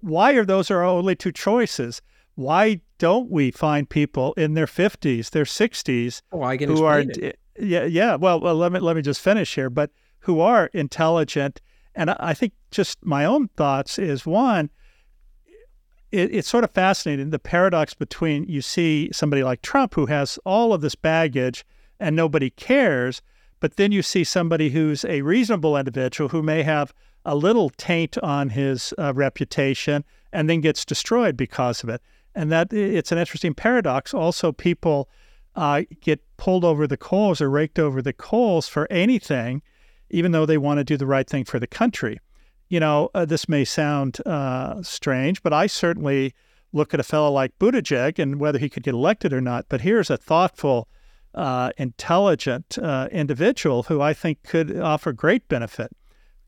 why 0.01 0.33
are 0.33 0.45
those 0.45 0.69
our 0.69 0.83
only 0.83 1.15
two 1.15 1.31
choices? 1.31 2.01
Why 2.35 2.81
don't 2.97 3.29
we 3.29 3.51
find 3.51 3.89
people 3.89 4.33
in 4.33 4.53
their 4.53 4.65
50s, 4.65 5.31
their 5.31 5.43
60s 5.43 6.21
oh, 6.31 6.43
I 6.43 6.57
can 6.57 6.69
who 6.69 6.83
are 6.83 6.99
it. 7.01 7.39
yeah 7.59 7.83
yeah 7.83 8.15
well, 8.15 8.39
well 8.39 8.55
let 8.55 8.71
me 8.71 8.79
let 8.79 8.95
me 8.95 9.01
just 9.01 9.21
finish 9.21 9.55
here 9.55 9.69
but 9.69 9.91
who 10.19 10.39
are 10.39 10.67
intelligent 10.73 11.61
and 11.93 12.09
I 12.09 12.33
think 12.33 12.53
just 12.71 13.03
my 13.05 13.25
own 13.25 13.47
thoughts 13.49 13.97
is 13.99 14.25
one 14.25 14.69
it, 16.11 16.33
it's 16.33 16.47
sort 16.47 16.63
of 16.63 16.71
fascinating 16.71 17.29
the 17.29 17.39
paradox 17.39 17.93
between 17.93 18.45
you 18.45 18.61
see 18.61 19.09
somebody 19.11 19.43
like 19.43 19.61
Trump 19.61 19.95
who 19.95 20.05
has 20.07 20.39
all 20.45 20.73
of 20.73 20.81
this 20.81 20.95
baggage 20.95 21.65
and 21.99 22.15
nobody 22.15 22.49
cares 22.49 23.21
but 23.59 23.77
then 23.77 23.91
you 23.91 24.01
see 24.01 24.23
somebody 24.23 24.69
who's 24.69 25.05
a 25.05 25.21
reasonable 25.21 25.77
individual 25.77 26.29
who 26.29 26.43
may 26.43 26.63
have 26.63 26.93
a 27.25 27.35
little 27.35 27.69
taint 27.71 28.17
on 28.19 28.49
his 28.49 28.93
uh, 28.97 29.13
reputation 29.13 30.03
and 30.31 30.49
then 30.49 30.61
gets 30.61 30.85
destroyed 30.85 31.35
because 31.35 31.83
of 31.83 31.89
it 31.89 32.01
and 32.35 32.51
that 32.51 32.73
it's 32.73 33.11
an 33.11 33.17
interesting 33.17 33.53
paradox. 33.53 34.13
Also, 34.13 34.51
people 34.51 35.09
uh, 35.55 35.83
get 36.01 36.21
pulled 36.37 36.65
over 36.65 36.85
the 36.85 36.97
coals 36.97 37.41
or 37.41 37.49
raked 37.49 37.79
over 37.79 38.01
the 38.01 38.13
coals 38.13 38.67
for 38.67 38.87
anything, 38.91 39.61
even 40.09 40.31
though 40.31 40.45
they 40.45 40.57
want 40.57 40.79
to 40.79 40.83
do 40.83 40.97
the 40.97 41.05
right 41.05 41.29
thing 41.29 41.45
for 41.45 41.59
the 41.59 41.67
country. 41.67 42.19
You 42.67 42.79
know, 42.79 43.09
uh, 43.13 43.25
this 43.25 43.47
may 43.47 43.63
sound 43.63 44.17
uh, 44.25 44.81
strange, 44.83 45.41
but 45.41 45.53
I 45.53 45.67
certainly 45.67 46.33
look 46.73 46.93
at 46.93 46.99
a 46.99 47.03
fellow 47.03 47.31
like 47.31 47.57
Buttigieg 47.57 48.19
and 48.19 48.39
whether 48.39 48.59
he 48.59 48.69
could 48.69 48.83
get 48.83 48.93
elected 48.93 49.31
or 49.31 49.41
not. 49.41 49.65
But 49.69 49.81
here's 49.81 50.09
a 50.09 50.17
thoughtful, 50.17 50.89
uh, 51.33 51.71
intelligent 51.77 52.77
uh, 52.77 53.07
individual 53.11 53.83
who 53.83 54.01
I 54.01 54.13
think 54.13 54.43
could 54.43 54.77
offer 54.77 55.13
great 55.13 55.47
benefit. 55.47 55.95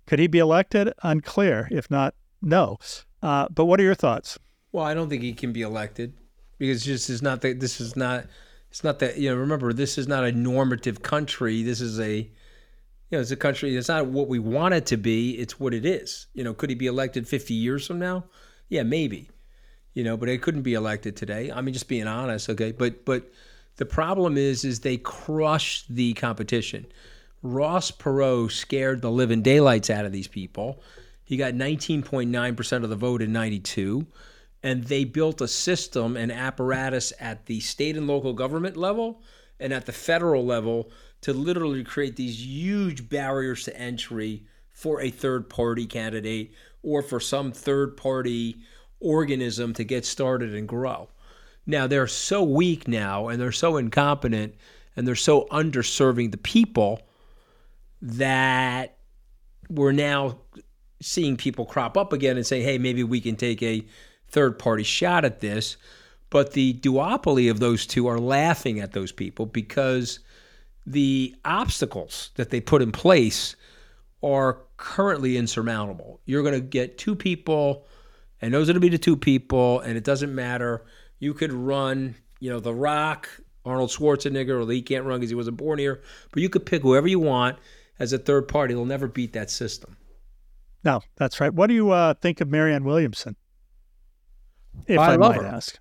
Could 0.06 0.20
he 0.20 0.28
be 0.28 0.40
elected? 0.40 0.92
Unclear. 1.04 1.68
If 1.72 1.90
not, 1.90 2.14
no. 2.42 2.78
Uh, 3.22 3.48
but 3.50 3.66
what 3.66 3.80
are 3.80 3.84
your 3.84 3.96
thoughts? 3.96 4.38
Well, 4.72 4.86
I 4.86 4.94
don't 4.94 5.10
think 5.10 5.24
he 5.24 5.34
can 5.34 5.54
be 5.54 5.62
elected 5.62 6.14
because 6.58 6.86
this 6.86 7.10
is 7.10 7.22
not 7.22 7.42
that. 7.42 7.60
This 7.60 7.80
is 7.82 7.96
not. 7.96 8.26
It's 8.70 8.84
not 8.84 9.00
that. 9.00 9.18
You 9.18 9.32
know, 9.32 9.38
remember, 9.38 9.74
this 9.74 9.98
is 9.98 10.08
not 10.08 10.24
a 10.24 10.32
normative 10.32 11.02
country. 11.02 11.64
This 11.64 11.82
is 11.82 12.00
a. 12.00 12.30
You 13.10 13.18
know, 13.18 13.22
it's 13.22 13.32
a 13.32 13.38
country. 13.38 13.76
It's 13.78 13.88
not 13.88 14.08
what 14.08 14.28
we 14.28 14.40
want 14.40 14.74
it 14.74 14.86
to 14.88 14.98
be. 14.98 15.32
It's 15.40 15.60
what 15.60 15.74
it 15.74 15.86
is. 15.86 16.28
You 16.34 16.44
know, 16.44 16.54
could 16.54 16.70
he 16.70 16.76
be 16.76 16.88
elected 16.88 17.28
50 17.28 17.54
years 17.54 17.88
from 17.88 18.00
now? 18.00 18.26
Yeah, 18.70 18.84
maybe. 18.84 19.30
you 19.98 20.04
know, 20.04 20.16
but 20.16 20.28
they 20.28 20.38
couldn't 20.38 20.62
be 20.62 20.76
elected 20.76 21.16
today. 21.16 21.52
I 21.52 21.60
mean, 21.62 21.74
just 21.74 21.88
being 21.88 22.06
honest, 22.06 22.50
okay. 22.52 22.72
But 22.72 23.04
but 23.04 23.32
the 23.78 23.86
problem 23.86 24.38
is, 24.38 24.64
is 24.64 24.82
they 24.82 24.98
crushed 24.98 25.88
the 25.90 26.14
competition. 26.14 26.86
Ross 27.42 27.90
Perot 27.90 28.52
scared 28.52 29.02
the 29.02 29.10
living 29.10 29.42
daylights 29.42 29.90
out 29.90 30.06
of 30.06 30.12
these 30.12 30.28
people. 30.28 30.84
He 31.24 31.36
got 31.36 31.56
19.9% 31.56 32.84
of 32.84 32.90
the 32.92 32.96
vote 32.96 33.24
in 33.24 33.34
92. 33.34 34.06
And 34.64 34.84
they 34.86 35.04
built 35.04 35.42
a 35.42 35.48
system 35.48 36.18
and 36.18 36.32
apparatus 36.32 37.14
at 37.20 37.46
the 37.46 37.60
state 37.60 37.96
and 37.96 38.08
local 38.08 38.34
government 38.34 38.76
level 38.76 39.22
and 39.60 39.72
at 39.74 39.86
the 39.86 39.92
federal 39.92 40.46
level 40.46 40.90
to 41.22 41.34
literally 41.34 41.84
create 41.84 42.16
these 42.16 42.46
huge 42.46 43.10
barriers 43.10 43.64
to 43.66 43.78
entry 43.78 44.46
for 44.70 45.02
a 45.02 45.10
third 45.10 45.50
party 45.50 45.86
candidate 45.86 46.54
or 46.84 47.02
for 47.02 47.20
some 47.20 47.52
third 47.52 47.98
party 47.98 48.58
organism 49.00 49.74
to 49.74 49.84
get 49.84 50.06
started 50.06 50.54
and 50.54 50.68
grow. 50.68 51.10
Now 51.66 51.88
they're 51.88 52.08
so 52.08 52.44
weak 52.44 52.88
now 52.88 53.28
and 53.28 53.42
they're 53.42 53.52
so 53.52 53.78
incompetent 53.78 54.56
and 54.96 55.08
they're 55.08 55.16
so 55.16 55.48
underserving 55.52 56.32
the 56.32 56.38
people 56.38 57.02
that 58.02 58.98
we're 59.70 59.92
now 59.92 60.40
seeing 61.02 61.38
people 61.38 61.66
crop 61.66 61.98
up 61.98 62.14
again 62.14 62.38
and 62.38 62.46
say, 62.46 62.62
hey, 62.62 62.78
maybe 62.78 63.04
we 63.04 63.22
can 63.22 63.36
take 63.36 63.62
a 63.62 63.86
third 64.30 64.60
party 64.60 64.84
shot 64.84 65.26
at 65.26 65.40
this. 65.40 65.78
But 66.30 66.54
the 66.54 66.74
duopoly 66.74 67.50
of 67.50 67.60
those 67.60 67.86
two 67.88 68.08
are 68.08 68.20
laughing 68.20 68.80
at 68.80 68.92
those 68.92 69.12
people 69.12 69.46
because 69.46 70.20
the 70.86 71.36
obstacles 71.46 72.32
that 72.36 72.50
they 72.50 72.60
put 72.60 72.82
in 72.82 72.92
place 72.92 73.56
are 74.22 74.60
currently 74.78 75.38
insurmountable. 75.38 76.20
You're 76.26 76.44
going 76.44 76.54
to 76.54 76.62
get 76.62 76.98
two 76.98 77.16
people, 77.16 77.86
and 78.42 78.54
those 78.54 78.70
are 78.70 78.74
going 78.74 78.82
to 78.82 78.88
be 78.88 78.90
the 78.90 78.98
two 78.98 79.16
people, 79.16 79.80
and 79.82 79.98
it 79.98 80.04
doesn't 80.04 80.34
matter. 80.34 80.86
You 81.20 81.34
could 81.34 81.54
run, 81.54 82.16
you 82.40 82.50
know, 82.50 82.60
The 82.60 82.74
Rock, 82.74 83.30
Arnold 83.66 83.90
Schwarzenegger, 83.90 84.66
or 84.66 84.72
he 84.72 84.82
can't 84.82 85.06
run 85.06 85.20
because 85.20 85.30
he 85.30 85.36
wasn't 85.36 85.58
born 85.58 85.80
here, 85.80 86.02
but 86.32 86.42
you 86.42 86.50
could 86.50 86.66
pick 86.66 86.82
whoever 86.82 87.08
you 87.08 87.20
want 87.20 87.58
as 88.00 88.14
a 88.14 88.18
third 88.18 88.48
party. 88.48 88.74
They'll 88.74 88.86
never 88.86 89.08
beat 89.08 89.34
that 89.34 89.50
system. 89.50 89.98
No, 90.84 91.02
that's 91.16 91.42
right. 91.42 91.54
What 91.54 91.68
do 91.68 91.74
you 91.74 91.92
uh, 91.92 92.14
think 92.16 92.40
of 92.40 92.50
Marianne 92.50 92.84
Williamson? 92.84 93.36
If 94.86 95.00
I, 95.00 95.14
I 95.14 95.16
love 95.16 95.36
might 95.36 95.42
her. 95.42 95.48
ask. 95.48 95.80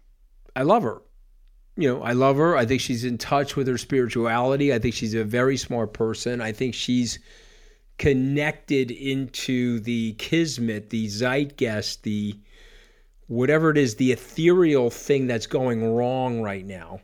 I 0.54 0.62
love 0.62 0.82
her. 0.82 1.02
You 1.76 1.92
know, 1.92 2.02
I 2.02 2.12
love 2.12 2.36
her. 2.36 2.56
I 2.56 2.64
think 2.64 2.80
she's 2.80 3.04
in 3.04 3.18
touch 3.18 3.54
with 3.54 3.68
her 3.68 3.76
spirituality. 3.76 4.72
I 4.72 4.78
think 4.78 4.94
she's 4.94 5.14
a 5.14 5.24
very 5.24 5.58
smart 5.58 5.92
person. 5.92 6.40
I 6.40 6.52
think 6.52 6.74
she's 6.74 7.18
connected 7.98 8.90
into 8.90 9.80
the 9.80 10.14
kismet, 10.14 10.90
the 10.90 11.08
zeitgeist, 11.08 12.02
the 12.02 12.38
whatever 13.26 13.70
it 13.70 13.78
is, 13.78 13.96
the 13.96 14.12
ethereal 14.12 14.88
thing 14.88 15.26
that's 15.26 15.46
going 15.46 15.94
wrong 15.94 16.40
right 16.40 16.64
now. 16.64 17.00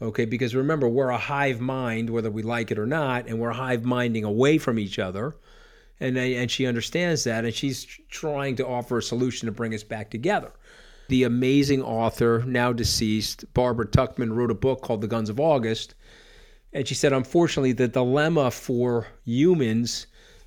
Okay, 0.00 0.24
because 0.24 0.54
remember, 0.54 0.88
we're 0.88 1.08
a 1.10 1.18
hive 1.18 1.60
mind, 1.60 2.08
whether 2.08 2.30
we 2.30 2.42
like 2.42 2.70
it 2.70 2.78
or 2.78 2.86
not, 2.86 3.26
and 3.26 3.40
we're 3.40 3.50
hive 3.50 3.84
minding 3.84 4.24
away 4.24 4.56
from 4.56 4.78
each 4.78 4.98
other. 4.98 5.36
And, 6.00 6.16
and 6.16 6.48
she 6.48 6.66
understands 6.66 7.24
that, 7.24 7.44
and 7.44 7.52
she's 7.52 7.84
trying 8.08 8.54
to 8.56 8.66
offer 8.66 8.98
a 8.98 9.02
solution 9.02 9.46
to 9.46 9.52
bring 9.52 9.74
us 9.74 9.82
back 9.82 10.10
together. 10.10 10.52
The 11.08 11.24
amazing 11.24 11.82
author, 11.82 12.44
now 12.46 12.72
deceased, 12.72 13.52
Barbara 13.54 13.86
Tuchman, 13.86 14.36
wrote 14.36 14.50
a 14.50 14.54
book 14.54 14.82
called 14.82 15.00
The 15.00 15.08
Guns 15.08 15.30
of 15.30 15.40
August. 15.40 15.94
And 16.72 16.86
she 16.86 16.94
said, 16.94 17.14
unfortunately, 17.14 17.72
the 17.72 17.88
dilemma 17.88 18.50
for 18.50 19.06
humans 19.24 20.06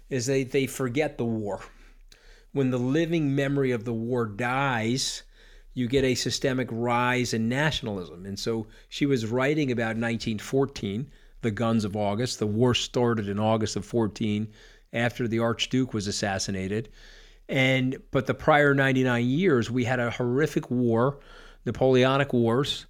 is 0.10 0.28
they, 0.28 0.44
they 0.44 0.68
forget 0.68 1.18
the 1.18 1.26
war. 1.26 1.62
When 2.52 2.70
the 2.70 2.78
living 2.78 3.36
memory 3.36 3.72
of 3.72 3.86
the 3.86 3.94
war 3.94 4.26
dies, 4.28 5.24
you 5.74 5.88
get 5.88 6.04
a 6.04 6.16
systemic 6.16 6.68
rise 6.72 7.34
in 7.34 7.50
nationalism. 7.50 8.26
And 8.26 8.38
so 8.38 8.68
she 8.88 9.08
was 9.08 9.26
writing 9.26 9.72
about 9.72 9.96
1914, 9.98 11.10
the 11.42 11.52
guns 11.52 11.86
of 11.86 11.96
August. 11.96 12.38
The 12.38 12.46
war 12.46 12.76
started 12.76 13.30
in 13.30 13.40
August 13.40 13.78
of 13.78 13.86
14 13.86 14.48
after 14.94 15.28
the 15.28 15.40
Archduke 15.40 15.94
was 15.94 16.08
assassinated. 16.08 16.90
And 17.52 17.98
but 18.12 18.28
the 18.28 18.34
prior 18.34 18.74
99 18.74 19.26
years, 19.26 19.70
we 19.70 19.84
had 19.84 20.00
a 20.00 20.10
horrific 20.10 20.72
war, 20.72 21.20
Napoleonic 21.66 22.32
Wars. 22.32 22.86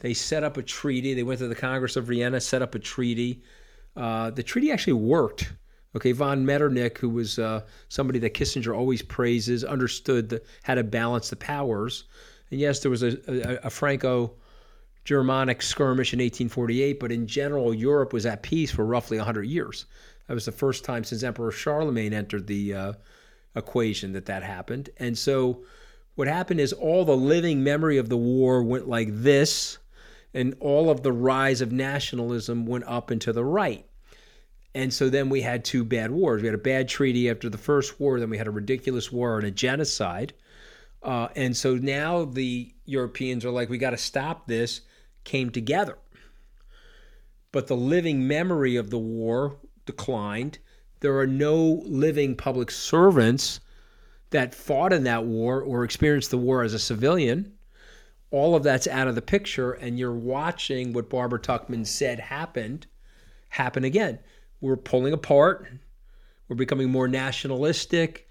They 0.00 0.14
set 0.14 0.42
up 0.42 0.56
a 0.56 0.62
treaty. 0.62 1.12
They 1.12 1.22
went 1.22 1.38
to 1.40 1.48
the 1.48 1.54
Congress 1.54 1.96
of 1.96 2.06
Vienna, 2.06 2.40
set 2.40 2.62
up 2.62 2.74
a 2.74 2.78
treaty. 2.78 3.42
Uh, 3.94 4.30
the 4.30 4.42
treaty 4.42 4.72
actually 4.72 4.94
worked. 4.94 5.52
Okay, 5.94 6.12
von 6.12 6.44
Metternich, 6.46 6.98
who 6.98 7.10
was 7.10 7.38
uh, 7.38 7.60
somebody 7.88 8.18
that 8.20 8.32
Kissinger 8.32 8.76
always 8.76 9.02
praises, 9.02 9.64
understood 9.64 10.30
the, 10.30 10.42
how 10.62 10.74
to 10.74 10.84
balance 10.84 11.28
the 11.28 11.36
powers. 11.36 12.04
And 12.50 12.58
yes, 12.58 12.80
there 12.80 12.90
was 12.90 13.02
a, 13.02 13.18
a, 13.28 13.66
a 13.66 13.70
Franco 13.70 14.34
Germanic 15.04 15.60
skirmish 15.60 16.14
in 16.14 16.18
1848, 16.20 17.00
but 17.00 17.12
in 17.12 17.26
general, 17.26 17.74
Europe 17.74 18.14
was 18.14 18.24
at 18.24 18.42
peace 18.42 18.70
for 18.70 18.84
roughly 18.84 19.18
100 19.18 19.42
years. 19.44 19.86
That 20.26 20.34
was 20.34 20.46
the 20.46 20.52
first 20.52 20.84
time 20.84 21.04
since 21.04 21.22
Emperor 21.22 21.50
Charlemagne 21.50 22.12
entered 22.12 22.46
the 22.46 22.74
uh, 22.74 22.92
equation 23.56 24.12
that 24.12 24.26
that 24.26 24.42
happened. 24.42 24.90
And 24.98 25.16
so, 25.18 25.64
what 26.14 26.28
happened 26.28 26.60
is 26.60 26.72
all 26.72 27.04
the 27.04 27.16
living 27.16 27.64
memory 27.64 27.98
of 27.98 28.08
the 28.08 28.16
war 28.16 28.62
went 28.62 28.88
like 28.88 29.08
this, 29.10 29.78
and 30.32 30.54
all 30.60 30.88
of 30.90 31.02
the 31.02 31.12
rise 31.12 31.60
of 31.60 31.72
nationalism 31.72 32.66
went 32.66 32.84
up 32.84 33.10
and 33.10 33.20
to 33.22 33.32
the 33.32 33.44
right. 33.44 33.86
And 34.74 34.92
so 34.92 35.08
then 35.08 35.30
we 35.30 35.40
had 35.40 35.64
two 35.64 35.84
bad 35.84 36.10
wars. 36.10 36.42
We 36.42 36.48
had 36.48 36.54
a 36.54 36.58
bad 36.58 36.88
treaty 36.88 37.30
after 37.30 37.48
the 37.48 37.56
first 37.56 37.98
war, 37.98 38.20
then 38.20 38.28
we 38.28 38.36
had 38.36 38.46
a 38.46 38.50
ridiculous 38.50 39.10
war 39.10 39.38
and 39.38 39.46
a 39.46 39.50
genocide. 39.50 40.34
Uh, 41.02 41.28
and 41.34 41.56
so 41.56 41.76
now 41.76 42.26
the 42.26 42.74
Europeans 42.84 43.44
are 43.44 43.50
like, 43.50 43.70
we 43.70 43.78
got 43.78 43.90
to 43.90 43.96
stop 43.96 44.46
this, 44.46 44.82
came 45.24 45.50
together. 45.50 45.96
But 47.52 47.68
the 47.68 47.76
living 47.76 48.28
memory 48.28 48.76
of 48.76 48.90
the 48.90 48.98
war 48.98 49.56
declined. 49.86 50.58
There 51.00 51.18
are 51.18 51.26
no 51.26 51.82
living 51.84 52.36
public 52.36 52.70
servants 52.70 53.60
that 54.30 54.54
fought 54.54 54.92
in 54.92 55.04
that 55.04 55.24
war 55.24 55.60
or 55.60 55.84
experienced 55.84 56.30
the 56.30 56.38
war 56.38 56.62
as 56.62 56.74
a 56.74 56.78
civilian. 56.78 57.52
All 58.30 58.56
of 58.56 58.62
that's 58.62 58.88
out 58.88 59.08
of 59.08 59.14
the 59.14 59.22
picture, 59.22 59.72
and 59.72 59.98
you're 59.98 60.12
watching 60.12 60.92
what 60.92 61.08
Barbara 61.08 61.38
Tuchman 61.38 61.86
said 61.86 62.18
happened 62.18 62.86
happen 63.48 63.84
again. 63.84 64.18
We're 64.60 64.76
pulling 64.76 65.12
apart. 65.12 65.68
We're 66.48 66.56
becoming 66.56 66.90
more 66.90 67.08
nationalistic 67.08 68.26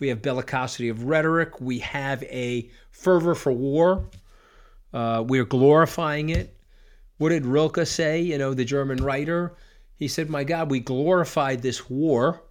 we 0.00 0.08
have 0.08 0.22
bellicosity 0.22 0.90
of 0.90 1.04
rhetoric. 1.04 1.60
We 1.60 1.78
have 1.80 2.22
a 2.24 2.70
fervor 2.90 3.34
for 3.34 3.52
war. 3.52 4.06
Uh, 4.92 5.22
we 5.26 5.38
are 5.38 5.44
glorifying 5.44 6.30
it. 6.30 6.56
What 7.18 7.28
did 7.28 7.44
Rilke 7.44 7.86
say? 7.86 8.20
You 8.20 8.38
know, 8.38 8.54
the 8.54 8.64
German 8.64 9.04
writer. 9.04 9.54
He 10.00 10.08
said, 10.08 10.30
"My 10.30 10.44
God, 10.44 10.70
we 10.70 10.80
glorified 10.80 11.60
this 11.60 11.90
war, 11.90 12.42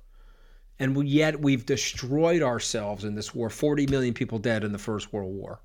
and 0.78 0.95
we, 0.95 1.08
yet 1.08 1.41
we've 1.41 1.66
destroyed 1.66 2.43
ourselves 2.43 3.04
in 3.04 3.16
this 3.16 3.34
war. 3.34 3.50
Forty 3.50 3.88
million 3.88 4.14
people 4.14 4.38
dead 4.38 4.64
in 4.64 4.72
the 4.72 4.78
First 4.78 5.12
World 5.12 5.34
War. 5.34 5.60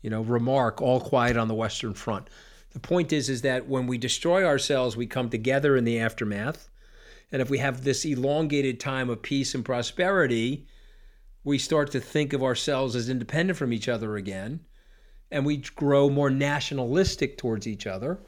You 0.00 0.08
know, 0.08 0.22
Remarque 0.22 0.80
all 0.80 1.00
quiet 1.00 1.36
on 1.36 1.46
the 1.46 1.54
Western 1.54 1.92
Front. 1.92 2.28
The 2.70 2.80
point 2.80 3.12
is, 3.12 3.28
is 3.28 3.42
that 3.42 3.68
when 3.68 3.86
we 3.86 3.98
destroy 3.98 4.42
ourselves, 4.42 4.96
we 4.96 5.06
come 5.06 5.28
together 5.28 5.76
in 5.76 5.84
the 5.84 6.00
aftermath, 6.00 6.70
and 7.30 7.42
if 7.42 7.50
we 7.50 7.58
have 7.58 7.84
this 7.84 8.06
elongated 8.06 8.80
time 8.80 9.10
of 9.10 9.20
peace 9.20 9.54
and 9.54 9.64
prosperity." 9.64 10.66
we 11.44 11.58
start 11.58 11.90
to 11.90 12.00
think 12.00 12.32
of 12.32 12.42
ourselves 12.42 12.96
as 12.96 13.08
independent 13.08 13.58
from 13.58 13.72
each 13.72 13.88
other 13.88 14.16
again, 14.16 14.60
and 15.30 15.46
we 15.46 15.56
grow 15.56 16.10
more 16.10 16.30
nationalistic 16.30 17.38
towards 17.38 17.66
each 17.66 17.86
other. 17.86 18.18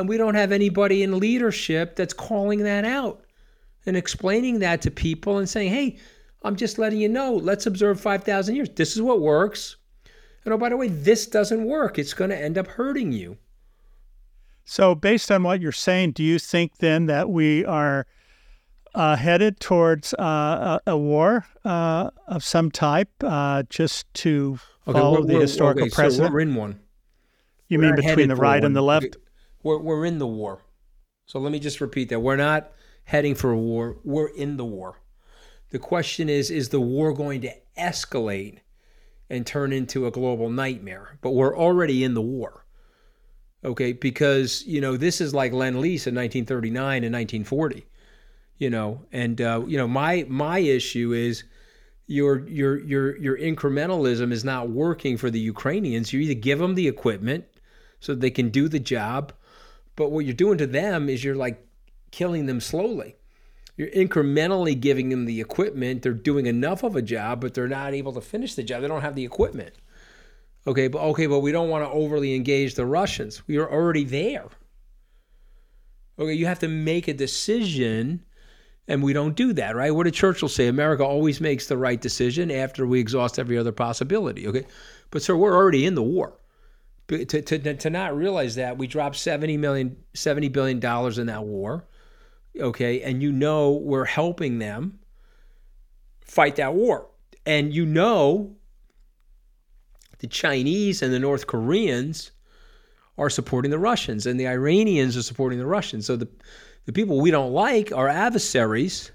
And 0.00 0.08
we 0.08 0.16
don't 0.16 0.34
have 0.34 0.50
anybody 0.50 1.02
in 1.02 1.18
leadership 1.18 1.94
that's 1.94 2.14
calling 2.14 2.60
that 2.60 2.86
out 2.86 3.22
and 3.84 3.98
explaining 3.98 4.60
that 4.60 4.80
to 4.82 4.90
people 4.90 5.36
and 5.36 5.46
saying, 5.46 5.70
hey, 5.70 5.98
I'm 6.42 6.56
just 6.56 6.78
letting 6.78 6.98
you 6.98 7.08
know, 7.08 7.34
let's 7.34 7.66
observe 7.66 8.00
5,000 8.00 8.56
years. 8.56 8.70
This 8.70 8.96
is 8.96 9.02
what 9.02 9.20
works. 9.20 9.76
And 10.46 10.54
oh, 10.54 10.56
by 10.56 10.70
the 10.70 10.78
way, 10.78 10.88
this 10.88 11.26
doesn't 11.26 11.66
work. 11.66 11.98
It's 11.98 12.14
going 12.14 12.30
to 12.30 12.42
end 12.42 12.56
up 12.56 12.66
hurting 12.66 13.12
you. 13.12 13.36
So, 14.64 14.94
based 14.94 15.30
on 15.30 15.42
what 15.42 15.60
you're 15.60 15.70
saying, 15.70 16.12
do 16.12 16.22
you 16.22 16.38
think 16.38 16.78
then 16.78 17.04
that 17.06 17.28
we 17.28 17.64
are 17.66 18.06
uh, 18.94 19.16
headed 19.16 19.60
towards 19.60 20.14
uh, 20.14 20.78
a, 20.86 20.92
a, 20.92 20.96
war 20.96 21.44
uh, 21.64 22.10
of 22.26 22.42
some 22.42 22.70
type, 22.70 23.10
uh, 23.22 23.64
just 23.68 24.12
to 24.14 24.58
okay, 24.88 24.98
follow 24.98 25.24
the 25.24 25.40
historical 25.40 25.82
okay, 25.82 25.90
precedent. 25.90 26.28
So 26.28 26.32
we're 26.32 26.40
in 26.40 26.54
one. 26.54 26.80
You 27.68 27.78
we're 27.78 27.94
mean 27.94 27.96
between 27.96 28.28
the 28.28 28.36
right 28.36 28.64
and 28.64 28.74
the 28.74 28.82
left? 28.82 29.16
We're 29.62 29.78
we're 29.78 30.04
in 30.04 30.18
the 30.18 30.26
war. 30.26 30.62
So 31.26 31.38
let 31.38 31.52
me 31.52 31.58
just 31.58 31.80
repeat 31.80 32.08
that: 32.08 32.20
we're 32.20 32.36
not 32.36 32.72
heading 33.04 33.34
for 33.34 33.50
a 33.50 33.58
war. 33.58 33.98
We're 34.04 34.28
in 34.28 34.56
the 34.56 34.64
war. 34.64 35.00
The 35.70 35.78
question 35.78 36.28
is: 36.28 36.50
Is 36.50 36.68
the 36.68 36.80
war 36.80 37.12
going 37.12 37.40
to 37.42 37.54
escalate 37.78 38.58
and 39.28 39.46
turn 39.46 39.72
into 39.72 40.06
a 40.06 40.10
global 40.10 40.50
nightmare? 40.50 41.18
But 41.20 41.30
we're 41.30 41.56
already 41.56 42.04
in 42.04 42.14
the 42.14 42.22
war. 42.22 42.64
Okay, 43.64 43.92
because 43.92 44.64
you 44.66 44.80
know 44.80 44.96
this 44.96 45.20
is 45.20 45.34
like 45.34 45.52
Lend 45.52 45.80
Lease 45.80 46.06
in 46.06 46.14
1939 46.14 47.04
and 47.04 47.14
1940 47.14 47.86
you 48.60 48.70
know 48.70 49.00
and 49.10 49.40
uh, 49.40 49.62
you 49.66 49.76
know 49.76 49.88
my 49.88 50.24
my 50.28 50.60
issue 50.60 51.12
is 51.12 51.42
your 52.10 52.46
your 52.48 52.78
your 52.80 53.16
your 53.18 53.38
incrementalism 53.38 54.32
is 54.32 54.44
not 54.44 54.68
working 54.68 55.16
for 55.16 55.30
the 55.30 55.38
Ukrainians. 55.38 56.12
You 56.12 56.20
either 56.20 56.34
give 56.34 56.58
them 56.58 56.74
the 56.74 56.88
equipment 56.88 57.44
so 58.00 58.14
they 58.14 58.30
can 58.30 58.50
do 58.50 58.68
the 58.68 58.80
job, 58.80 59.32
but 60.00 60.12
what 60.12 60.24
you're 60.24 60.32
doing 60.32 60.56
to 60.56 60.66
them 60.66 61.10
is 61.10 61.22
you're 61.22 61.34
like 61.34 61.62
killing 62.10 62.46
them 62.46 62.58
slowly. 62.58 63.16
You're 63.76 63.90
incrementally 63.90 64.80
giving 64.80 65.10
them 65.10 65.26
the 65.26 65.42
equipment. 65.42 66.00
They're 66.00 66.14
doing 66.14 66.46
enough 66.46 66.82
of 66.82 66.96
a 66.96 67.02
job, 67.02 67.42
but 67.42 67.52
they're 67.52 67.68
not 67.68 67.92
able 67.92 68.14
to 68.14 68.22
finish 68.22 68.54
the 68.54 68.62
job. 68.62 68.80
They 68.80 68.88
don't 68.88 69.02
have 69.02 69.14
the 69.14 69.26
equipment. 69.26 69.74
Okay, 70.66 70.88
but 70.88 71.02
okay, 71.02 71.26
but 71.26 71.40
we 71.40 71.52
don't 71.52 71.68
want 71.68 71.84
to 71.84 71.90
overly 71.90 72.34
engage 72.34 72.76
the 72.76 72.86
Russians. 72.86 73.46
We 73.46 73.58
are 73.58 73.70
already 73.70 74.04
there. 74.04 74.46
Okay, 76.18 76.32
you 76.32 76.46
have 76.46 76.60
to 76.60 76.68
make 76.68 77.06
a 77.06 77.12
decision 77.12 78.24
and 78.88 79.02
we 79.02 79.12
don't 79.12 79.36
do 79.36 79.52
that, 79.52 79.76
right? 79.76 79.94
What 79.94 80.04
did 80.04 80.14
Churchill 80.14 80.48
say? 80.48 80.66
America 80.66 81.04
always 81.04 81.42
makes 81.42 81.66
the 81.66 81.76
right 81.76 82.00
decision 82.00 82.50
after 82.50 82.86
we 82.86 83.00
exhaust 83.00 83.38
every 83.38 83.58
other 83.58 83.70
possibility. 83.70 84.48
Okay, 84.48 84.64
but 85.10 85.20
sir, 85.20 85.36
we're 85.36 85.54
already 85.54 85.84
in 85.84 85.94
the 85.94 86.02
war. 86.02 86.39
To, 87.10 87.24
to, 87.42 87.74
to 87.74 87.90
not 87.90 88.16
realize 88.16 88.54
that 88.54 88.78
we 88.78 88.86
dropped 88.86 89.16
70 89.16 89.56
million 89.56 89.96
70 90.14 90.48
billion 90.48 90.78
dollars 90.78 91.18
in 91.18 91.26
that 91.26 91.42
war 91.42 91.84
okay 92.60 93.02
and 93.02 93.20
you 93.20 93.32
know 93.32 93.72
we're 93.72 94.04
helping 94.04 94.60
them 94.60 95.00
fight 96.20 96.54
that 96.56 96.72
war 96.72 97.08
and 97.44 97.74
you 97.74 97.84
know 97.84 98.54
the 100.20 100.28
chinese 100.28 101.02
and 101.02 101.12
the 101.12 101.18
north 101.18 101.48
koreans 101.48 102.30
are 103.18 103.28
supporting 103.28 103.72
the 103.72 103.78
russians 103.78 104.26
and 104.26 104.38
the 104.38 104.46
iranians 104.46 105.16
are 105.16 105.22
supporting 105.22 105.58
the 105.58 105.66
russians 105.66 106.06
so 106.06 106.14
the 106.14 106.28
the 106.86 106.92
people 106.92 107.20
we 107.20 107.30
don't 107.30 107.52
like, 107.52 107.92
our 107.92 108.08
adversaries, 108.08 109.12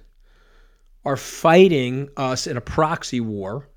are 1.03 1.17
fighting 1.17 2.09
us 2.17 2.47
in 2.47 2.57
a 2.57 2.61
proxy 2.61 3.19
war 3.19 3.67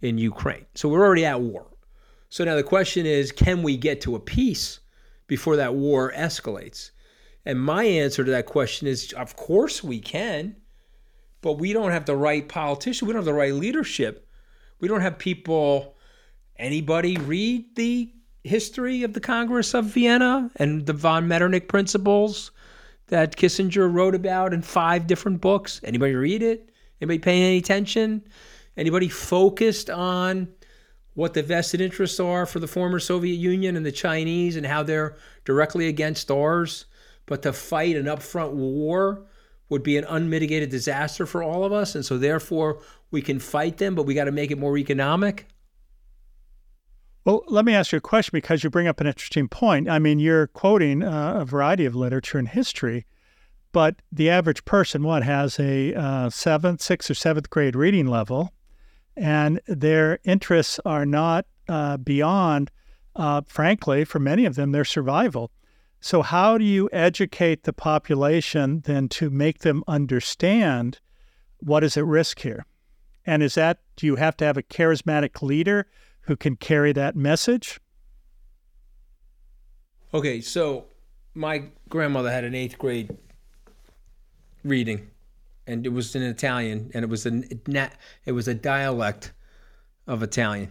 in 0.00 0.18
Ukraine. 0.18 0.66
So 0.74 0.88
we're 0.88 1.04
already 1.04 1.24
at 1.24 1.40
war. 1.40 1.66
So 2.32 2.44
now 2.44 2.56
the 2.56 2.62
question 2.62 3.04
is 3.04 3.30
can 3.30 3.62
we 3.62 3.76
get 3.76 4.00
to 4.00 4.16
a 4.16 4.18
peace 4.18 4.80
before 5.26 5.56
that 5.56 5.74
war 5.74 6.14
escalates? 6.16 6.92
And 7.44 7.60
my 7.60 7.84
answer 7.84 8.24
to 8.24 8.30
that 8.30 8.46
question 8.46 8.86
is 8.86 9.12
of 9.12 9.36
course 9.36 9.84
we 9.84 10.00
can, 10.00 10.56
but 11.42 11.58
we 11.58 11.74
don't 11.74 11.90
have 11.90 12.06
the 12.06 12.16
right 12.16 12.48
politician, 12.48 13.06
we 13.06 13.12
don't 13.12 13.18
have 13.18 13.26
the 13.26 13.34
right 13.34 13.52
leadership. 13.52 14.26
We 14.80 14.88
don't 14.88 15.02
have 15.02 15.18
people 15.18 15.98
anybody 16.56 17.18
read 17.18 17.76
the 17.76 18.10
history 18.44 19.02
of 19.02 19.12
the 19.12 19.20
Congress 19.20 19.74
of 19.74 19.84
Vienna 19.84 20.50
and 20.56 20.86
the 20.86 20.94
von 20.94 21.28
Metternich 21.28 21.68
principles 21.68 22.50
that 23.08 23.36
Kissinger 23.36 23.92
wrote 23.92 24.14
about 24.14 24.54
in 24.54 24.62
five 24.62 25.06
different 25.06 25.42
books? 25.42 25.82
Anybody 25.84 26.14
read 26.14 26.42
it? 26.42 26.70
Anybody 26.98 27.18
paying 27.18 27.42
any 27.42 27.58
attention? 27.58 28.26
Anybody 28.78 29.10
focused 29.10 29.90
on 29.90 30.48
what 31.14 31.34
the 31.34 31.42
vested 31.42 31.80
interests 31.80 32.18
are 32.18 32.46
for 32.46 32.58
the 32.58 32.66
former 32.66 32.98
Soviet 32.98 33.36
Union 33.36 33.76
and 33.76 33.84
the 33.84 33.92
Chinese 33.92 34.56
and 34.56 34.66
how 34.66 34.82
they're 34.82 35.16
directly 35.44 35.88
against 35.88 36.30
ours? 36.30 36.86
But 37.26 37.42
to 37.42 37.52
fight 37.52 37.96
an 37.96 38.06
upfront 38.06 38.52
war 38.52 39.26
would 39.68 39.82
be 39.82 39.96
an 39.96 40.04
unmitigated 40.04 40.70
disaster 40.70 41.24
for 41.26 41.42
all 41.42 41.64
of 41.64 41.72
us. 41.72 41.94
And 41.94 42.04
so, 42.04 42.18
therefore, 42.18 42.82
we 43.10 43.22
can 43.22 43.38
fight 43.38 43.78
them, 43.78 43.94
but 43.94 44.04
we 44.04 44.14
got 44.14 44.24
to 44.24 44.32
make 44.32 44.50
it 44.50 44.58
more 44.58 44.76
economic. 44.76 45.46
Well, 47.24 47.44
let 47.46 47.64
me 47.64 47.74
ask 47.74 47.92
you 47.92 47.98
a 47.98 48.00
question 48.00 48.32
because 48.32 48.64
you 48.64 48.70
bring 48.70 48.88
up 48.88 49.00
an 49.00 49.06
interesting 49.06 49.48
point. 49.48 49.88
I 49.88 49.98
mean, 50.00 50.18
you're 50.18 50.48
quoting 50.48 51.04
uh, 51.04 51.34
a 51.40 51.44
variety 51.44 51.84
of 51.84 51.94
literature 51.94 52.38
and 52.38 52.48
history, 52.48 53.06
but 53.70 54.02
the 54.10 54.28
average 54.28 54.64
person, 54.64 55.04
what, 55.04 55.22
has 55.22 55.58
a 55.60 55.94
uh, 55.94 56.30
seventh, 56.30 56.82
sixth, 56.82 57.10
or 57.10 57.14
seventh 57.14 57.48
grade 57.48 57.76
reading 57.76 58.06
level, 58.06 58.52
and 59.16 59.60
their 59.66 60.18
interests 60.24 60.80
are 60.84 61.06
not 61.06 61.46
uh, 61.68 61.96
beyond, 61.96 62.70
uh, 63.16 63.42
frankly, 63.46 64.04
for 64.04 64.18
many 64.18 64.44
of 64.44 64.54
them, 64.54 64.72
their 64.72 64.84
survival. 64.84 65.50
So, 66.00 66.22
how 66.22 66.58
do 66.58 66.64
you 66.64 66.88
educate 66.92 67.64
the 67.64 67.72
population 67.72 68.82
then 68.84 69.08
to 69.10 69.30
make 69.30 69.60
them 69.60 69.84
understand 69.86 70.98
what 71.60 71.84
is 71.84 71.96
at 71.96 72.04
risk 72.04 72.40
here? 72.40 72.66
And 73.24 73.42
is 73.42 73.54
that, 73.54 73.78
do 73.96 74.06
you 74.06 74.16
have 74.16 74.36
to 74.38 74.44
have 74.44 74.56
a 74.56 74.62
charismatic 74.62 75.42
leader? 75.42 75.86
who 76.22 76.36
can 76.36 76.56
carry 76.56 76.92
that 76.92 77.16
message? 77.16 77.80
Okay, 80.14 80.40
so 80.40 80.86
my 81.34 81.64
grandmother 81.88 82.30
had 82.30 82.44
an 82.44 82.54
eighth 82.54 82.78
grade 82.78 83.16
reading, 84.62 85.10
and 85.72 85.86
it 85.86 85.90
was 85.90 86.14
in 86.14 86.22
Italian, 86.22 86.90
and 86.94 87.02
it 87.02 87.08
was 87.08 87.26
a 87.26 87.42
it 88.26 88.32
was 88.32 88.48
a 88.48 88.54
dialect 88.54 89.32
of 90.06 90.22
Italian. 90.22 90.68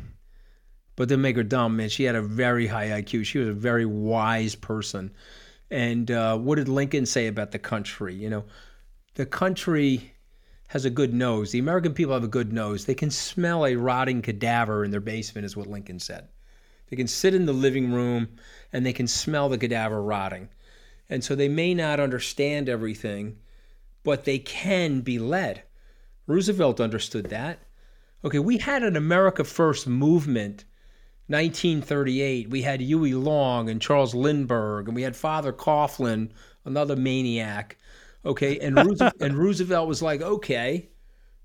But 0.96 1.10
didn't 1.10 1.24
make 1.24 1.38
her 1.38 1.44
dumb, 1.44 1.78
man. 1.78 1.90
She 1.90 2.04
had 2.04 2.16
a 2.16 2.22
very 2.22 2.68
high 2.68 3.02
IQ. 3.02 3.26
She 3.26 3.40
was 3.40 3.48
a 3.48 3.54
very 3.54 3.86
wise 3.86 4.56
person. 4.56 5.12
And 5.72 6.12
uh, 6.12 6.38
what 6.38 6.56
did 6.56 6.68
Lincoln 6.68 7.06
say 7.06 7.28
about 7.28 7.52
the 7.52 7.60
country? 7.60 8.14
You 8.14 8.30
know, 8.30 8.44
the 9.16 9.26
country 9.26 10.14
has 10.68 10.86
a 10.86 10.90
good 10.90 11.14
nose. 11.14 11.52
The 11.52 11.60
American 11.60 11.94
people 11.94 12.14
have 12.14 12.24
a 12.24 12.28
good 12.28 12.54
nose. 12.54 12.86
They 12.86 12.94
can 12.94 13.10
smell 13.10 13.66
a 13.66 13.76
rotting 13.76 14.22
cadaver 14.22 14.84
in 14.84 14.92
their 14.92 15.00
basement, 15.00 15.46
is 15.46 15.58
what 15.58 15.68
Lincoln 15.68 16.00
said. 16.00 16.28
They 16.90 16.98
can 16.98 17.08
sit 17.08 17.34
in 17.34 17.46
the 17.46 17.54
living 17.54 17.92
room 17.92 18.28
and 18.74 18.86
they 18.86 18.94
can 18.94 19.08
smell 19.08 19.50
the 19.50 19.58
cadaver 19.58 20.04
rotting. 20.04 20.50
And 21.10 21.24
so 21.24 21.36
they 21.36 21.50
may 21.50 21.74
not 21.74 22.00
understand 22.00 22.70
everything, 22.70 23.38
but 24.04 24.26
they 24.26 24.40
can 24.40 25.02
be 25.02 25.20
led. 25.20 25.64
Roosevelt 26.28 26.80
understood 26.80 27.26
that. 27.26 27.60
Okay, 28.24 28.40
we 28.40 28.58
had 28.58 28.84
an 28.84 28.96
America 28.96 29.44
First 29.44 29.88
movement, 29.88 30.66
1938. 31.28 32.50
We 32.50 32.62
had 32.62 32.82
Huey 32.82 33.14
Long 33.14 33.70
and 33.70 33.82
Charles 33.82 34.14
Lindbergh, 34.14 34.88
and 34.88 34.96
we 34.96 35.02
had 35.02 35.16
Father 35.16 35.52
Coughlin, 35.52 36.30
another 36.66 36.96
maniac. 36.96 37.78
Okay, 38.26 38.60
and 38.60 38.76
Roosevelt, 38.76 39.14
and 39.20 39.38
Roosevelt 39.38 39.88
was 39.88 40.02
like, 40.02 40.22
okay, 40.22 40.90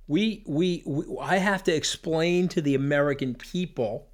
we, 0.06 0.44
we 0.46 0.82
we 0.86 1.04
I 1.20 1.38
have 1.38 1.64
to 1.64 1.74
explain 1.74 2.48
to 2.48 2.60
the 2.60 2.74
American 2.74 3.34
people, 3.34 4.08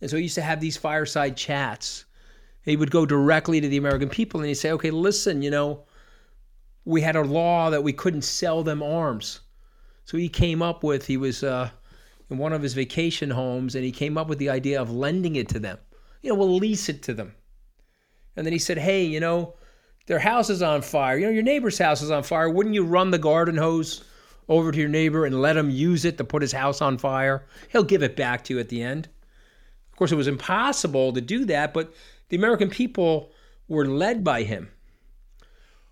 and 0.00 0.10
so 0.10 0.16
he 0.16 0.24
used 0.24 0.34
to 0.34 0.42
have 0.42 0.60
these 0.60 0.76
fireside 0.76 1.36
chats. 1.36 2.04
He 2.62 2.76
would 2.76 2.90
go 2.90 3.06
directly 3.06 3.62
to 3.62 3.68
the 3.68 3.78
American 3.78 4.10
people 4.10 4.40
and 4.40 4.48
he'd 4.48 4.54
say, 4.56 4.72
okay, 4.72 4.90
listen, 4.90 5.40
you 5.40 5.50
know, 5.50 5.86
we 6.88 7.02
had 7.02 7.16
a 7.16 7.22
law 7.22 7.68
that 7.68 7.82
we 7.82 7.92
couldn't 7.92 8.22
sell 8.22 8.62
them 8.62 8.82
arms, 8.82 9.40
so 10.06 10.16
he 10.16 10.28
came 10.30 10.62
up 10.62 10.82
with 10.82 11.06
he 11.06 11.18
was 11.18 11.44
uh, 11.44 11.68
in 12.30 12.38
one 12.38 12.54
of 12.54 12.62
his 12.62 12.72
vacation 12.72 13.28
homes 13.30 13.74
and 13.74 13.84
he 13.84 13.92
came 13.92 14.16
up 14.16 14.26
with 14.26 14.38
the 14.38 14.48
idea 14.48 14.80
of 14.80 14.90
lending 14.90 15.36
it 15.36 15.50
to 15.50 15.58
them. 15.58 15.76
You 16.22 16.30
know, 16.30 16.36
we'll 16.36 16.56
lease 16.56 16.88
it 16.88 17.02
to 17.02 17.12
them. 17.12 17.34
And 18.36 18.46
then 18.46 18.54
he 18.54 18.58
said, 18.58 18.78
hey, 18.78 19.04
you 19.04 19.20
know, 19.20 19.54
their 20.06 20.18
house 20.18 20.48
is 20.48 20.62
on 20.62 20.80
fire. 20.80 21.18
You 21.18 21.26
know, 21.26 21.32
your 21.32 21.42
neighbor's 21.42 21.78
house 21.78 22.00
is 22.00 22.10
on 22.10 22.22
fire. 22.22 22.48
Wouldn't 22.48 22.74
you 22.74 22.84
run 22.84 23.10
the 23.10 23.18
garden 23.18 23.58
hose 23.58 24.02
over 24.48 24.72
to 24.72 24.78
your 24.78 24.88
neighbor 24.88 25.26
and 25.26 25.42
let 25.42 25.58
him 25.58 25.68
use 25.68 26.06
it 26.06 26.16
to 26.16 26.24
put 26.24 26.40
his 26.40 26.52
house 26.52 26.80
on 26.80 26.96
fire? 26.96 27.46
He'll 27.70 27.82
give 27.82 28.02
it 28.02 28.16
back 28.16 28.44
to 28.44 28.54
you 28.54 28.60
at 28.60 28.70
the 28.70 28.82
end. 28.82 29.08
Of 29.92 29.98
course, 29.98 30.12
it 30.12 30.16
was 30.16 30.26
impossible 30.26 31.12
to 31.12 31.20
do 31.20 31.44
that, 31.44 31.74
but 31.74 31.92
the 32.30 32.38
American 32.38 32.70
people 32.70 33.32
were 33.68 33.84
led 33.84 34.24
by 34.24 34.44
him. 34.44 34.70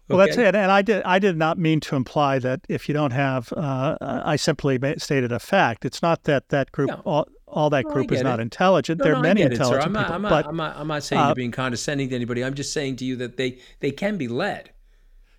Well, 0.08 0.18
that's 0.18 0.36
it. 0.36 0.54
And 0.54 0.70
I 0.70 0.82
did. 0.82 1.02
I 1.02 1.18
did 1.18 1.36
not 1.36 1.58
mean 1.58 1.80
to 1.80 1.96
imply 1.96 2.38
that 2.38 2.60
if 2.68 2.88
you 2.88 2.94
don't 2.94 3.12
have. 3.12 3.52
Uh, 3.52 3.96
I 4.00 4.36
simply 4.36 4.78
stated 4.98 5.32
a 5.32 5.40
fact. 5.40 5.84
It's 5.84 6.00
not 6.00 6.24
that 6.24 6.48
that 6.50 6.70
group, 6.70 6.90
no. 6.90 7.02
all, 7.04 7.28
all 7.48 7.70
that 7.70 7.84
group 7.84 8.12
is 8.12 8.22
not 8.22 8.38
intelligent. 8.38 8.98
No, 8.98 9.04
there 9.04 9.14
are 9.16 9.22
many 9.22 9.42
intelligent 9.42 9.82
it, 9.82 9.86
I'm 9.86 9.92
not, 9.92 10.02
people. 10.02 10.14
I'm 10.14 10.22
not, 10.22 10.30
but, 10.30 10.46
I'm 10.46 10.56
not, 10.56 10.76
I'm 10.76 10.88
not 10.88 11.02
saying 11.02 11.22
uh, 11.22 11.26
you're 11.26 11.34
being 11.34 11.50
condescending 11.50 12.08
to 12.10 12.14
anybody. 12.14 12.44
I'm 12.44 12.54
just 12.54 12.72
saying 12.72 12.96
to 12.96 13.04
you 13.04 13.16
that 13.16 13.36
they 13.36 13.58
they 13.80 13.90
can 13.90 14.16
be 14.16 14.28
led. 14.28 14.70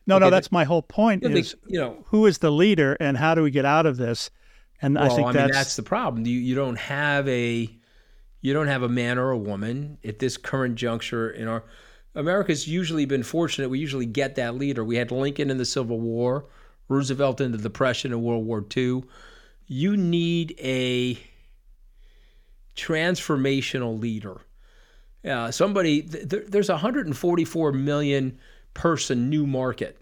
No, 0.06 0.16
okay, 0.16 0.26
no, 0.26 0.30
that's 0.30 0.52
my 0.52 0.64
whole 0.64 0.82
point. 0.82 1.24
Is 1.24 1.54
they, 1.54 1.60
you 1.68 1.80
know 1.80 2.04
who 2.08 2.26
is 2.26 2.40
the 2.40 2.52
leader 2.52 2.98
and 3.00 3.18
how 3.18 3.36
do 3.36 3.44
we 3.44 3.52
get 3.52 3.66
out 3.66 3.86
of 3.86 3.98
this? 3.98 4.30
And 4.82 4.96
well, 4.96 5.12
I 5.12 5.16
think 5.16 5.28
I 5.28 5.32
that's 5.32 5.46
mean, 5.46 5.54
that's 5.54 5.76
the 5.78 5.84
problem. 5.84 6.26
You 6.26 6.40
you 6.40 6.56
don't 6.56 6.78
have 6.78 7.28
a 7.30 7.70
you 8.42 8.54
don't 8.54 8.68
have 8.68 8.84
a 8.84 8.90
man 8.90 9.18
or 9.18 9.32
a 9.32 9.38
woman 9.38 9.98
at 10.04 10.20
this 10.20 10.38
current 10.38 10.76
juncture 10.76 11.30
in 11.30 11.48
our 11.48 11.64
America's 12.18 12.68
usually 12.68 13.06
been 13.06 13.22
fortunate. 13.22 13.70
We 13.70 13.78
usually 13.78 14.08
get 14.08 14.36
that 14.36 14.56
leader. 14.56 14.84
We 14.84 14.96
had 14.96 15.12
Lincoln 15.12 15.52
in 15.52 15.58
the 15.58 15.66
Civil 15.66 16.00
War, 16.00 16.46
Roosevelt 16.90 17.40
in 17.40 17.52
the 17.52 17.60
Depression 17.60 18.12
and 18.12 18.24
World 18.24 18.44
War 18.46 18.66
II. 18.76 19.04
You 19.68 19.96
need 19.96 20.56
a 20.60 21.20
transformational 22.76 24.00
leader. 24.00 24.42
Uh, 25.24 25.52
somebody, 25.52 26.02
th- 26.02 26.46
there's 26.48 26.70
a 26.70 26.74
144 26.74 27.72
million 27.72 28.40
person 28.74 29.30
new 29.30 29.46
market. 29.46 30.02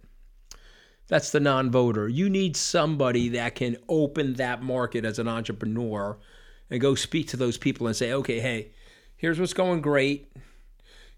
That's 1.08 1.32
the 1.32 1.42
non 1.42 1.70
voter. 1.70 2.08
You 2.08 2.30
need 2.30 2.56
somebody 2.56 3.30
that 3.30 3.56
can 3.56 3.76
open 3.90 4.36
that 4.36 4.64
market 4.64 5.04
as 5.04 5.20
an 5.20 5.28
entrepreneur 5.28 6.18
and 6.70 6.80
go 6.80 6.96
speak 6.96 7.28
to 7.30 7.38
those 7.38 7.58
people 7.58 7.88
and 7.88 7.96
say, 7.96 8.14
okay, 8.14 8.40
hey, 8.40 8.70
here's 9.18 9.40
what's 9.40 9.54
going 9.54 9.82
great. 9.82 10.32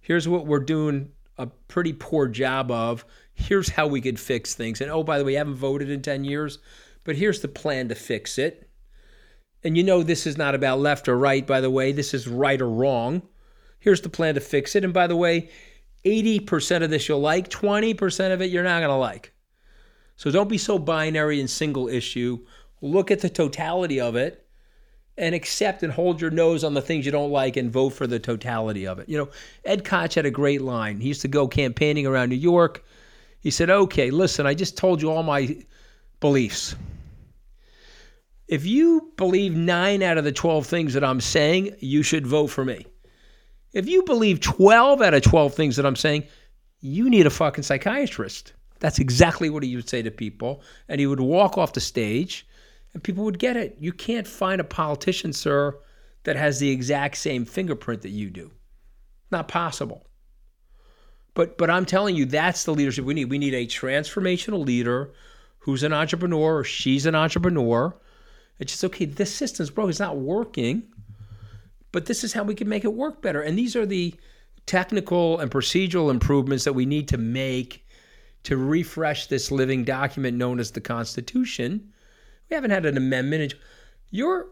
Here's 0.07 0.25
what 0.25 0.45
we're 0.45 0.61
doing 0.61 1.11
a 1.37 1.47
pretty 1.67 1.91
poor 1.91 2.29
job 2.29 2.71
of. 2.71 3.03
Here's 3.33 3.67
how 3.67 3.87
we 3.87 3.99
could 3.99 4.17
fix 4.17 4.55
things. 4.55 4.79
And 4.79 4.89
oh, 4.89 5.03
by 5.03 5.17
the 5.17 5.25
way, 5.25 5.35
I 5.35 5.39
haven't 5.39 5.55
voted 5.55 5.89
in 5.89 6.01
10 6.01 6.23
years, 6.23 6.59
but 7.03 7.17
here's 7.17 7.41
the 7.41 7.49
plan 7.49 7.89
to 7.89 7.95
fix 7.95 8.37
it. 8.37 8.69
And 9.65 9.75
you 9.75 9.83
know 9.83 10.03
this 10.03 10.25
is 10.25 10.37
not 10.37 10.55
about 10.55 10.79
left 10.79 11.09
or 11.09 11.17
right, 11.17 11.45
by 11.45 11.59
the 11.59 11.69
way. 11.69 11.91
This 11.91 12.13
is 12.13 12.25
right 12.25 12.61
or 12.61 12.69
wrong. 12.69 13.21
Here's 13.81 13.99
the 13.99 14.07
plan 14.07 14.35
to 14.35 14.39
fix 14.39 14.77
it. 14.77 14.85
And 14.85 14.93
by 14.93 15.07
the 15.07 15.17
way, 15.17 15.49
80% 16.05 16.83
of 16.83 16.89
this 16.89 17.09
you'll 17.09 17.19
like, 17.19 17.49
20% 17.49 18.31
of 18.31 18.41
it 18.41 18.49
you're 18.49 18.63
not 18.63 18.79
going 18.79 18.87
to 18.87 18.95
like. 18.95 19.33
So 20.15 20.31
don't 20.31 20.47
be 20.47 20.57
so 20.57 20.79
binary 20.79 21.41
and 21.41 21.49
single 21.49 21.89
issue. 21.89 22.45
Look 22.79 23.11
at 23.11 23.19
the 23.19 23.29
totality 23.29 23.99
of 23.99 24.15
it 24.15 24.46
and 25.17 25.33
accept 25.33 25.83
and 25.83 25.91
hold 25.91 26.21
your 26.21 26.29
nose 26.29 26.63
on 26.63 26.73
the 26.73 26.81
things 26.81 27.05
you 27.05 27.11
don't 27.11 27.31
like 27.31 27.57
and 27.57 27.71
vote 27.71 27.89
for 27.89 28.05
the 28.05 28.19
totality 28.19 28.85
of 28.85 28.99
it. 28.99 29.09
You 29.09 29.17
know, 29.17 29.29
Ed 29.65 29.83
Koch 29.83 30.13
had 30.13 30.25
a 30.25 30.31
great 30.31 30.61
line. 30.61 30.99
He 30.99 31.07
used 31.07 31.21
to 31.21 31.27
go 31.27 31.47
campaigning 31.47 32.05
around 32.05 32.29
New 32.29 32.35
York. 32.35 32.83
He 33.39 33.49
said, 33.49 33.69
Okay, 33.69 34.11
listen, 34.11 34.45
I 34.45 34.53
just 34.53 34.77
told 34.77 35.01
you 35.01 35.11
all 35.11 35.23
my 35.23 35.57
beliefs. 36.19 36.75
If 38.47 38.65
you 38.65 39.11
believe 39.17 39.55
nine 39.55 40.01
out 40.01 40.17
of 40.17 40.23
the 40.23 40.31
12 40.31 40.65
things 40.65 40.93
that 40.93 41.03
I'm 41.03 41.19
saying, 41.19 41.75
you 41.79 42.03
should 42.03 42.25
vote 42.25 42.47
for 42.47 42.63
me. 42.63 42.85
If 43.73 43.89
you 43.89 44.03
believe 44.03 44.39
12 44.39 45.01
out 45.01 45.13
of 45.13 45.21
12 45.21 45.53
things 45.53 45.75
that 45.75 45.85
I'm 45.85 45.97
saying, 45.97 46.23
you 46.79 47.09
need 47.09 47.25
a 47.25 47.29
fucking 47.29 47.63
psychiatrist. 47.63 48.53
That's 48.79 48.99
exactly 48.99 49.49
what 49.49 49.63
he 49.63 49.75
would 49.75 49.89
say 49.89 50.01
to 50.01 50.11
people. 50.11 50.61
And 50.87 50.99
he 50.99 51.07
would 51.07 51.19
walk 51.19 51.57
off 51.57 51.73
the 51.73 51.81
stage 51.81 52.47
and 52.97 53.03
people 53.03 53.25
would 53.25 53.37
get 53.37 53.55
it. 53.55 53.77
You 53.79 53.93
can't 53.93 54.27
find 54.27 54.59
a 54.59 54.63
politician, 54.63 55.31
sir, 55.31 55.77
that 56.23 56.35
has 56.35 56.57
the 56.57 56.71
exact 56.71 57.17
same 57.17 57.45
fingerprint 57.45 58.01
that 58.01 58.09
you 58.09 58.31
do. 58.31 58.49
Not 59.29 59.47
possible. 59.47 60.07
But 61.35 61.59
but 61.59 61.69
I'm 61.69 61.85
telling 61.85 62.15
you, 62.15 62.25
that's 62.25 62.63
the 62.63 62.73
leadership 62.73 63.05
we 63.05 63.13
need. 63.13 63.29
We 63.29 63.37
need 63.37 63.53
a 63.53 63.67
transformational 63.67 64.65
leader 64.65 65.13
who's 65.59 65.83
an 65.83 65.93
entrepreneur 65.93 66.57
or 66.57 66.63
she's 66.63 67.05
an 67.05 67.13
entrepreneur. 67.13 67.95
It's 68.57 68.71
just 68.71 68.83
okay, 68.85 69.05
this 69.05 69.31
system's 69.31 69.69
broke, 69.69 69.91
it's 69.91 69.99
not 69.99 70.17
working. 70.17 70.81
But 71.91 72.07
this 72.07 72.23
is 72.23 72.33
how 72.33 72.41
we 72.41 72.55
can 72.55 72.67
make 72.67 72.83
it 72.83 72.93
work 72.95 73.21
better. 73.21 73.43
And 73.43 73.55
these 73.55 73.75
are 73.75 73.85
the 73.85 74.15
technical 74.65 75.39
and 75.39 75.51
procedural 75.51 76.09
improvements 76.09 76.63
that 76.63 76.73
we 76.73 76.87
need 76.87 77.09
to 77.09 77.19
make 77.19 77.85
to 78.45 78.57
refresh 78.57 79.27
this 79.27 79.51
living 79.51 79.83
document 79.83 80.35
known 80.35 80.59
as 80.59 80.71
the 80.71 80.81
Constitution 80.81 81.93
we 82.49 82.55
haven't 82.55 82.71
had 82.71 82.85
an 82.85 82.97
amendment. 82.97 83.55
Your 84.09 84.47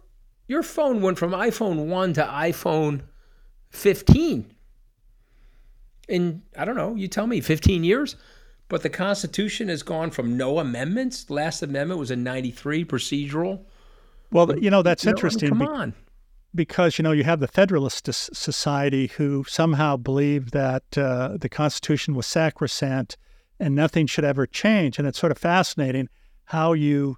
your 0.48 0.64
phone 0.64 1.02
went 1.02 1.18
from 1.18 1.32
iPhone 1.32 1.88
1 1.88 2.14
to 2.14 2.24
iPhone 2.24 3.02
15 3.70 4.56
in 6.08 6.41
I 6.58 6.66
don't 6.66 6.76
know, 6.76 6.96
you 6.96 7.08
tell 7.08 7.28
me 7.28 7.41
15 7.41 7.84
years, 7.84 8.16
but 8.70 8.84
the 8.84 8.89
Constitution 8.89 9.70
has 9.70 9.84
gone 9.84 10.12
from 10.12 10.38
no 10.38 10.60
amendments. 10.60 11.30
Last 11.30 11.64
amendment 11.64 12.00
was 12.00 12.12
in 12.12 12.24
93 12.24 12.86
procedural. 12.86 13.62
Well, 14.32 14.58
you 14.58 14.70
know 14.70 14.82
that's 14.82 15.04
you 15.04 15.12
know, 15.12 15.16
interesting. 15.16 15.52
I 15.52 15.56
mean, 15.56 15.68
come 15.68 15.76
on. 15.76 15.93
Because 16.54 16.98
you 16.98 17.04
know 17.04 17.12
you 17.12 17.24
have 17.24 17.39
the 17.39 17.48
Federalist 17.48 18.12
Society 18.14 19.08
who 19.08 19.43
somehow 19.48 19.98
believe 19.98 20.52
that 20.52 20.98
uh, 20.98 21.38
the 21.39 21.50
Constitution 21.50 22.16
was 22.16 22.26
sacrosanct 22.26 23.18
and 23.60 23.76
nothing 23.76 24.08
should 24.08 24.26
ever 24.26 24.46
change, 24.46 24.98
and 24.98 25.08
it's 25.08 25.20
sort 25.20 25.32
of 25.32 25.38
fascinating 25.38 26.10
how 26.46 26.74
you 26.74 27.18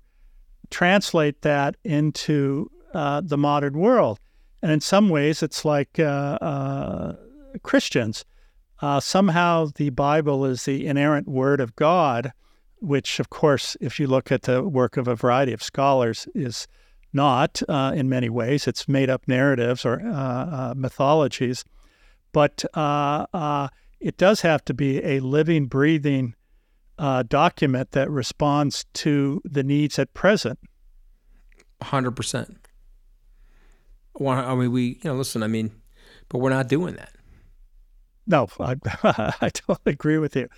translate 0.69 1.41
that 1.41 1.75
into 1.83 2.69
uh, 2.93 3.21
the 3.23 3.37
modern 3.37 3.77
world. 3.77 4.19
And 4.61 4.71
in 4.71 4.81
some 4.81 5.09
ways, 5.09 5.43
it's 5.43 5.63
like 5.63 5.99
uh, 5.99 6.37
uh, 6.41 7.15
Christians. 7.63 8.25
Uh, 8.81 8.99
somehow 8.99 9.67
the 9.75 9.89
Bible 9.89 10.45
is 10.45 10.65
the 10.65 10.87
inerrant 10.87 11.27
word 11.27 11.59
of 11.59 11.75
God, 11.75 12.31
which, 12.79 13.19
of 13.19 13.29
course, 13.29 13.75
if 13.81 13.99
you 13.99 14.07
look 14.07 14.31
at 14.31 14.43
the 14.43 14.63
work 14.63 14.97
of 14.97 15.07
a 15.07 15.15
variety 15.15 15.53
of 15.53 15.63
scholars, 15.63 16.27
is 16.33 16.67
not 17.13 17.61
uh, 17.67 17.91
in 17.95 18.09
many 18.09 18.29
ways. 18.29 18.67
It's 18.67 18.87
made 18.87 19.09
up 19.09 19.27
narratives 19.27 19.85
or 19.85 19.97
mythologies. 20.75 21.63
But 22.31 22.65
it 23.99 24.17
does 24.17 24.41
have 24.41 24.63
to 24.65 24.73
be 24.73 25.03
a 25.03 25.19
living, 25.21 25.65
breathing 25.65 26.35
uh, 26.97 27.23
document 27.23 27.91
that 27.91 28.09
responds 28.09 28.85
to 28.93 29.41
the 29.45 29.63
needs 29.63 29.99
at 29.99 30.13
present. 30.13 30.59
Hundred 31.81 32.11
percent. 32.11 32.57
I 34.19 34.55
mean, 34.55 34.71
we, 34.71 34.83
you 34.83 34.99
know, 35.03 35.15
listen. 35.15 35.43
I 35.43 35.47
mean, 35.47 35.71
but 36.29 36.39
we're 36.39 36.49
not 36.49 36.67
doing 36.67 36.95
that. 36.95 37.13
No, 38.25 38.47
I, 38.59 38.75
I 39.41 39.49
totally 39.49 39.93
agree 39.93 40.17
with 40.17 40.35
you. 40.35 40.49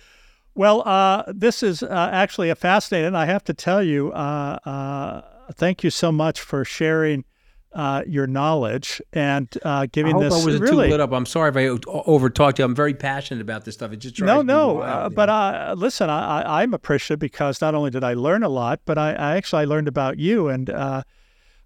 Well, 0.54 0.82
uh, 0.86 1.24
this 1.28 1.62
is 1.62 1.82
uh, 1.82 2.10
actually 2.12 2.50
a 2.50 2.54
fascinating. 2.54 3.14
I 3.14 3.26
have 3.26 3.44
to 3.44 3.54
tell 3.54 3.82
you, 3.82 4.12
uh, 4.12 4.58
uh 4.64 5.22
thank 5.54 5.84
you 5.84 5.90
so 5.90 6.10
much 6.10 6.40
for 6.40 6.64
sharing 6.64 7.24
uh, 7.72 8.02
your 8.06 8.26
knowledge 8.26 9.00
and 9.12 9.48
uh, 9.62 9.86
giving 9.90 10.16
I 10.16 10.20
this. 10.20 10.34
I 10.34 10.44
was 10.44 10.60
really, 10.60 10.86
too 10.86 10.92
lit 10.92 11.00
up. 11.00 11.12
I'm 11.12 11.26
sorry 11.26 11.50
if 11.50 11.56
I 11.56 11.88
over 11.88 12.28
talked 12.28 12.58
you. 12.58 12.64
I'm 12.64 12.74
very 12.74 12.94
passionate 12.94 13.40
about 13.40 13.64
this 13.64 13.74
stuff. 13.74 13.92
It 13.92 13.96
just 13.96 14.20
no, 14.20 14.42
no. 14.42 14.74
Wild, 14.74 15.14
but 15.14 15.28
uh, 15.28 15.74
listen, 15.78 16.10
I, 16.10 16.62
am 16.62 16.74
appreciative 16.74 17.20
because 17.20 17.60
not 17.60 17.74
only 17.74 17.90
did 17.90 18.02
I 18.02 18.14
learn 18.14 18.42
a 18.42 18.48
lot, 18.48 18.80
but 18.84 18.98
I, 18.98 19.12
I 19.12 19.36
actually 19.36 19.62
I 19.62 19.64
learned 19.66 19.88
about 19.88 20.18
you. 20.18 20.48
And 20.48 20.68
uh, 20.68 21.02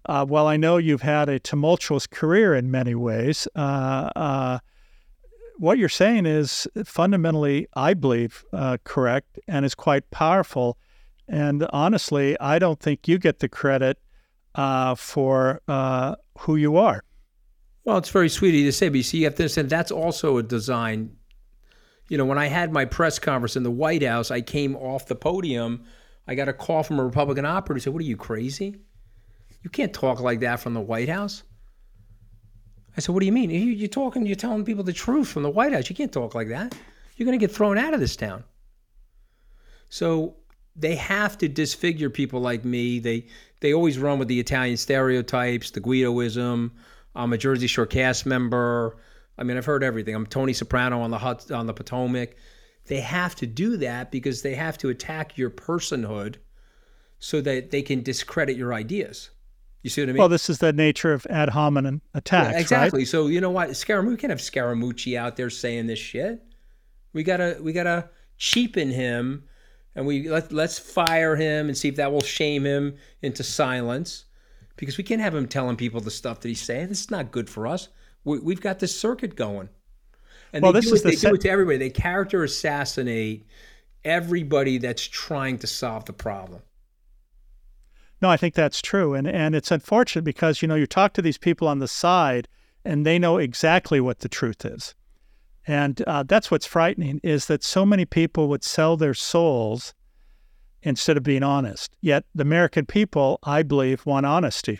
uh, 0.05 0.25
while 0.25 0.45
I 0.45 0.57
know 0.57 0.77
you've 0.77 1.01
had 1.01 1.27
a 1.27 1.39
tumultuous 1.39 2.05
career 2.05 2.53
in 2.53 2.69
many 2.69 2.93
ways, 2.93 3.47
uh, 3.55 4.59
what 5.57 5.77
you're 5.77 5.89
saying 5.89 6.25
is 6.25 6.67
fundamentally, 6.83 7.67
I 7.75 7.93
believe, 7.93 8.45
correct 8.83 9.39
and 9.47 9.65
is 9.65 9.73
quite 9.73 10.11
powerful. 10.11 10.77
And 11.27 11.65
honestly, 11.71 12.39
I 12.39 12.59
don't 12.59 12.79
think 12.79 13.07
you 13.07 13.17
get 13.17 13.39
the 13.39 13.49
credit 13.49 13.97
uh, 14.55 14.95
for 14.95 15.61
uh, 15.67 16.15
who 16.39 16.55
you 16.55 16.77
are. 16.77 17.03
Well, 17.83 17.97
it's 17.97 18.09
very 18.09 18.29
sweet 18.29 18.49
of 18.49 18.55
you 18.55 18.65
to 18.65 18.71
say, 18.71 18.89
but 18.89 18.97
you 18.97 19.03
see, 19.03 19.19
you 19.19 19.25
have 19.25 19.35
to 19.35 19.43
understand 19.43 19.69
that's 19.69 19.91
also 19.91 20.37
a 20.37 20.43
design. 20.43 21.15
You 22.09 22.17
know, 22.17 22.25
when 22.25 22.37
I 22.37 22.47
had 22.47 22.71
my 22.71 22.85
press 22.85 23.19
conference 23.19 23.55
in 23.55 23.63
the 23.63 23.71
White 23.71 24.03
House, 24.03 24.31
I 24.31 24.41
came 24.41 24.75
off 24.75 25.05
the 25.05 25.15
podium. 25.15 25.83
I 26.27 26.33
got 26.33 26.49
a 26.49 26.53
call 26.53 26.81
from 26.81 26.99
a 26.99 27.05
Republican 27.05 27.45
operative 27.45 27.75
who 27.75 27.83
said, 27.85 27.93
What 27.93 28.01
are 28.01 28.05
you, 28.05 28.17
crazy? 28.17 28.79
You 29.61 29.69
can't 29.69 29.93
talk 29.93 30.19
like 30.19 30.39
that 30.39 30.59
from 30.59 30.73
the 30.73 30.81
White 30.81 31.09
House. 31.09 31.43
I 32.97 33.01
said, 33.01 33.13
What 33.13 33.19
do 33.19 33.25
you 33.27 33.31
mean? 33.31 33.49
You, 33.49 33.85
are 33.85 33.87
talking, 33.87 34.25
you're 34.25 34.35
telling 34.35 34.65
people 34.65 34.83
the 34.83 34.93
truth 34.93 35.27
from 35.27 35.43
the 35.43 35.49
White 35.49 35.73
House. 35.73 35.89
You 35.89 35.95
can't 35.95 36.11
talk 36.11 36.33
like 36.33 36.49
that. 36.49 36.75
You're 37.15 37.25
going 37.25 37.37
to 37.39 37.45
get 37.45 37.55
thrown 37.55 37.77
out 37.77 37.93
of 37.93 37.99
this 37.99 38.15
town. 38.15 38.43
So 39.89 40.37
they 40.75 40.95
have 40.95 41.37
to 41.39 41.47
disfigure 41.47 42.09
people 42.09 42.41
like 42.41 42.65
me. 42.65 42.99
They 42.99 43.27
they 43.65 43.73
always 43.73 43.97
run 43.97 44.19
with 44.19 44.27
the 44.27 44.39
Italian 44.39 44.77
stereotypes, 44.77 45.71
the 45.71 45.81
Guidoism. 45.81 46.69
I'm 47.15 47.33
a 47.33 47.37
Jersey 47.37 47.65
Shore 47.65 47.87
cast 47.87 48.27
member. 48.27 48.97
I 49.39 49.43
mean, 49.43 49.57
I've 49.57 49.65
heard 49.65 49.83
everything. 49.83 50.13
I'm 50.13 50.27
Tony 50.27 50.53
Soprano 50.53 51.01
on 51.01 51.09
the 51.09 51.17
hut, 51.17 51.49
on 51.49 51.65
the 51.65 51.73
Potomac. 51.73 52.35
They 52.85 52.99
have 52.99 53.33
to 53.37 53.47
do 53.47 53.77
that 53.77 54.11
because 54.11 54.43
they 54.43 54.53
have 54.53 54.77
to 54.77 54.89
attack 54.89 55.35
your 55.35 55.49
personhood 55.49 56.35
so 57.17 57.41
that 57.41 57.71
they 57.71 57.81
can 57.81 58.03
discredit 58.03 58.55
your 58.55 58.71
ideas. 58.71 59.31
You 59.81 59.89
see 59.89 60.01
what 60.01 60.09
I 60.09 60.13
mean? 60.13 60.19
Well, 60.19 60.29
this 60.29 60.47
is 60.47 60.59
the 60.59 60.71
nature 60.71 61.11
of 61.11 61.25
ad 61.31 61.49
hominem 61.49 62.03
attacks. 62.13 62.53
Yeah, 62.53 62.59
exactly. 62.59 62.99
Right? 62.99 63.07
So 63.07 63.25
you 63.25 63.41
know 63.41 63.49
what, 63.49 63.69
Scaramucci, 63.71 64.09
we 64.09 64.17
can't 64.17 64.29
have 64.29 64.39
Scaramucci 64.39 65.17
out 65.17 65.37
there 65.37 65.49
saying 65.49 65.87
this 65.87 65.97
shit. 65.97 66.39
We 67.13 67.23
gotta 67.23 67.57
we 67.59 67.73
gotta 67.73 68.09
cheapen 68.37 68.91
him 68.91 69.45
and 69.95 70.05
we 70.05 70.29
let 70.29 70.51
let's 70.51 70.77
fire 70.77 71.35
him 71.35 71.67
and 71.67 71.77
see 71.77 71.87
if 71.87 71.95
that 71.95 72.11
will 72.11 72.21
shame 72.21 72.65
him 72.65 72.95
into 73.21 73.43
silence, 73.43 74.25
because 74.75 74.97
we 74.97 75.03
can't 75.03 75.21
have 75.21 75.33
him 75.33 75.47
telling 75.47 75.77
people 75.77 76.01
the 76.01 76.11
stuff 76.11 76.41
that 76.41 76.49
he's 76.49 76.61
saying. 76.61 76.89
This 76.89 77.01
is 77.01 77.11
not 77.11 77.31
good 77.31 77.49
for 77.49 77.65
us. 77.65 77.87
We, 78.23 78.53
have 78.53 78.61
got 78.61 78.79
this 78.79 78.99
circuit 78.99 79.35
going, 79.35 79.69
and 80.51 80.63
well, 80.63 80.73
they, 80.73 80.81
do, 80.81 80.93
it, 80.93 81.03
the 81.03 81.09
they 81.09 81.15
se- 81.15 81.29
do 81.29 81.35
it 81.35 81.41
to 81.41 81.49
everybody. 81.49 81.77
They 81.77 81.89
character 81.89 82.43
assassinate 82.43 83.45
everybody 84.03 84.77
that's 84.77 85.03
trying 85.03 85.59
to 85.59 85.67
solve 85.67 86.05
the 86.05 86.13
problem. 86.13 86.61
No, 88.21 88.29
I 88.29 88.37
think 88.37 88.53
that's 88.53 88.81
true, 88.81 89.13
and 89.13 89.27
and 89.27 89.55
it's 89.55 89.71
unfortunate 89.71 90.23
because 90.23 90.61
you 90.61 90.67
know 90.67 90.75
you 90.75 90.87
talk 90.87 91.13
to 91.13 91.21
these 91.21 91.37
people 91.37 91.67
on 91.67 91.79
the 91.79 91.87
side, 91.87 92.47
and 92.83 93.05
they 93.05 93.19
know 93.19 93.37
exactly 93.37 94.01
what 94.01 94.19
the 94.19 94.29
truth 94.29 94.65
is. 94.65 94.95
And 95.67 96.01
uh, 96.05 96.23
that's 96.23 96.51
what's 96.51 96.65
frightening 96.65 97.19
is 97.23 97.47
that 97.47 97.63
so 97.63 97.85
many 97.85 98.05
people 98.05 98.47
would 98.49 98.63
sell 98.63 98.97
their 98.97 99.13
souls 99.13 99.93
instead 100.83 101.17
of 101.17 101.23
being 101.23 101.43
honest. 101.43 101.95
Yet 102.01 102.25
the 102.35 102.43
American 102.43 102.85
people, 102.85 103.39
I 103.43 103.63
believe, 103.63 104.05
want 104.05 104.25
honesty. 104.25 104.79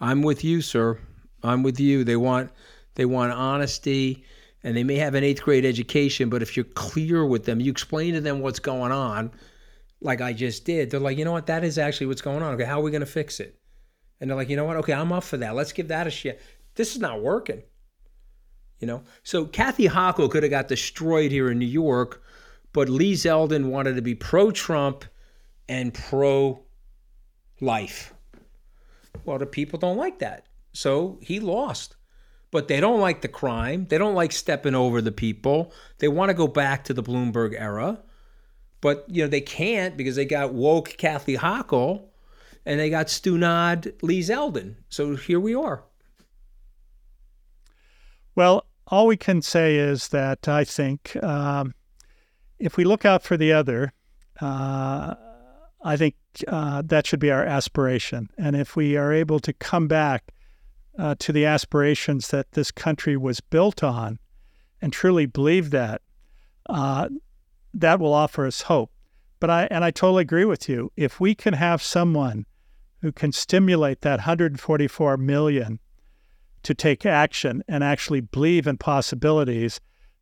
I'm 0.00 0.22
with 0.22 0.44
you, 0.44 0.60
sir. 0.60 0.98
I'm 1.42 1.62
with 1.62 1.80
you. 1.80 2.04
They 2.04 2.16
want 2.16 2.50
they 2.94 3.06
want 3.06 3.32
honesty 3.32 4.24
and 4.62 4.76
they 4.76 4.84
may 4.84 4.96
have 4.96 5.14
an 5.14 5.24
eighth 5.24 5.42
grade 5.42 5.64
education, 5.64 6.30
but 6.30 6.42
if 6.42 6.56
you're 6.56 6.64
clear 6.64 7.24
with 7.24 7.44
them, 7.44 7.60
you 7.60 7.70
explain 7.70 8.14
to 8.14 8.20
them 8.20 8.40
what's 8.40 8.58
going 8.58 8.92
on, 8.92 9.30
like 10.00 10.20
I 10.20 10.32
just 10.32 10.64
did, 10.64 10.90
they're 10.90 11.00
like, 11.00 11.18
you 11.18 11.24
know 11.24 11.32
what, 11.32 11.46
that 11.46 11.64
is 11.64 11.76
actually 11.76 12.06
what's 12.06 12.22
going 12.22 12.42
on. 12.42 12.54
Okay, 12.54 12.64
how 12.64 12.80
are 12.80 12.82
we 12.82 12.90
gonna 12.90 13.04
fix 13.04 13.40
it? 13.40 13.58
And 14.20 14.30
they're 14.30 14.36
like, 14.36 14.48
you 14.48 14.56
know 14.56 14.64
what, 14.64 14.76
okay, 14.78 14.92
I'm 14.92 15.12
up 15.12 15.24
for 15.24 15.36
that. 15.38 15.54
Let's 15.54 15.72
give 15.72 15.88
that 15.88 16.06
a 16.06 16.10
shit. 16.10 16.40
This 16.76 16.94
is 16.94 17.00
not 17.00 17.22
working. 17.22 17.62
You 18.84 18.88
know, 18.88 19.02
so 19.22 19.46
Kathy 19.46 19.88
Hochul 19.88 20.30
could 20.30 20.42
have 20.42 20.50
got 20.50 20.68
destroyed 20.68 21.30
here 21.30 21.50
in 21.50 21.58
New 21.58 21.64
York, 21.64 22.22
but 22.74 22.90
Lee 22.90 23.14
Zeldin 23.14 23.70
wanted 23.70 23.96
to 23.96 24.02
be 24.02 24.14
pro-Trump 24.14 25.06
and 25.70 25.94
pro-life. 25.94 26.52
Well, 29.24 29.38
the 29.38 29.46
people 29.46 29.78
don't 29.78 29.96
like 29.96 30.18
that. 30.18 30.48
So 30.74 31.18
he 31.22 31.40
lost. 31.40 31.96
But 32.50 32.68
they 32.68 32.78
don't 32.78 33.00
like 33.00 33.22
the 33.22 33.28
crime. 33.28 33.86
They 33.88 33.96
don't 33.96 34.14
like 34.14 34.32
stepping 34.32 34.74
over 34.74 35.00
the 35.00 35.10
people. 35.10 35.72
They 35.96 36.08
want 36.08 36.28
to 36.28 36.34
go 36.34 36.46
back 36.46 36.84
to 36.84 36.92
the 36.92 37.02
Bloomberg 37.02 37.58
era. 37.58 38.02
But, 38.82 39.06
you 39.08 39.22
know, 39.22 39.28
they 39.30 39.40
can't 39.40 39.96
because 39.96 40.16
they 40.16 40.26
got 40.26 40.52
woke 40.52 40.98
Kathy 40.98 41.38
Hochul 41.38 42.08
and 42.66 42.78
they 42.78 42.90
got 42.90 43.06
Stunad 43.06 43.94
Lee 44.02 44.20
Zeldin. 44.20 44.74
So 44.90 45.16
here 45.16 45.40
we 45.40 45.54
are. 45.54 45.84
Well, 48.36 48.66
all 48.88 49.06
we 49.06 49.16
can 49.16 49.42
say 49.42 49.76
is 49.76 50.08
that 50.08 50.48
I 50.48 50.64
think 50.64 51.16
um, 51.22 51.74
if 52.58 52.76
we 52.76 52.84
look 52.84 53.04
out 53.04 53.22
for 53.22 53.36
the 53.36 53.52
other, 53.52 53.92
uh, 54.40 55.14
I 55.82 55.96
think 55.96 56.16
uh, 56.48 56.82
that 56.86 57.06
should 57.06 57.20
be 57.20 57.30
our 57.30 57.44
aspiration. 57.44 58.28
And 58.36 58.56
if 58.56 58.76
we 58.76 58.96
are 58.96 59.12
able 59.12 59.40
to 59.40 59.52
come 59.52 59.86
back 59.86 60.32
uh, 60.98 61.14
to 61.18 61.32
the 61.32 61.44
aspirations 61.46 62.28
that 62.28 62.52
this 62.52 62.70
country 62.70 63.16
was 63.16 63.40
built 63.40 63.82
on 63.82 64.18
and 64.80 64.92
truly 64.92 65.26
believe 65.26 65.70
that, 65.70 66.02
uh, 66.66 67.08
that 67.72 68.00
will 68.00 68.14
offer 68.14 68.46
us 68.46 68.62
hope. 68.62 68.90
But 69.40 69.50
I 69.50 69.68
and 69.70 69.84
I 69.84 69.90
totally 69.90 70.22
agree 70.22 70.44
with 70.44 70.68
you. 70.68 70.90
If 70.96 71.20
we 71.20 71.34
can 71.34 71.54
have 71.54 71.82
someone 71.82 72.46
who 73.02 73.12
can 73.12 73.32
stimulate 73.32 74.00
that 74.00 74.20
144 74.20 75.16
million 75.18 75.80
to 76.64 76.74
take 76.74 77.06
action 77.06 77.62
and 77.68 77.84
actually 77.84 78.20
believe 78.20 78.66
in 78.66 78.76
possibilities, 78.76 79.80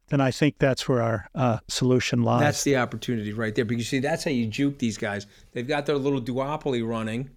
then 0.09 0.21
I 0.21 0.31
think 0.31 0.59
that's 0.59 0.89
where 0.89 1.01
our 1.01 1.29
uh, 1.35 1.59
solution 1.69 2.23
lies. 2.23 2.41
That's 2.41 2.65
the 2.65 2.77
opportunity 2.77 3.33
right 3.33 3.55
there. 3.55 3.65
Because 3.65 3.81
you 3.81 3.85
see, 3.85 3.99
that's 4.01 4.25
how 4.25 4.31
you 4.31 4.47
juke 4.47 4.79
these 4.79 4.99
guys. 4.99 5.27
They've 5.53 5.67
got 5.67 5.87
their 5.87 5.97
little 5.97 6.21
duopoly 6.21 6.87
running, 6.87 7.31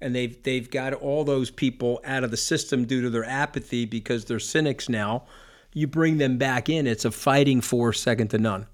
and 0.00 0.14
they've 0.14 0.40
they've 0.42 0.70
got 0.70 0.92
all 0.92 1.24
those 1.24 1.50
people 1.50 2.00
out 2.04 2.22
of 2.22 2.30
the 2.30 2.36
system 2.36 2.84
due 2.84 3.02
to 3.02 3.10
their 3.10 3.24
apathy 3.24 3.84
because 3.84 4.26
they're 4.26 4.38
cynics 4.38 4.88
now. 4.88 5.24
You 5.72 5.88
bring 5.88 6.18
them 6.18 6.38
back 6.38 6.68
in, 6.68 6.86
it's 6.86 7.04
a 7.04 7.10
fighting 7.10 7.60
force 7.60 8.00
second 8.00 8.28
to 8.28 8.38
none. 8.38 8.68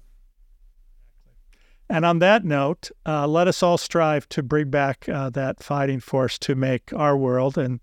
And 1.89 2.05
on 2.05 2.19
that 2.19 2.45
note, 2.45 2.89
uh, 3.05 3.27
let 3.27 3.47
us 3.47 3.61
all 3.61 3.77
strive 3.77 4.29
to 4.29 4.43
bring 4.43 4.69
back 4.69 5.09
uh, 5.09 5.29
that 5.31 5.61
fighting 5.61 5.99
force 5.99 6.37
to 6.39 6.55
make 6.55 6.93
our 6.93 7.17
world 7.17 7.57
and 7.57 7.81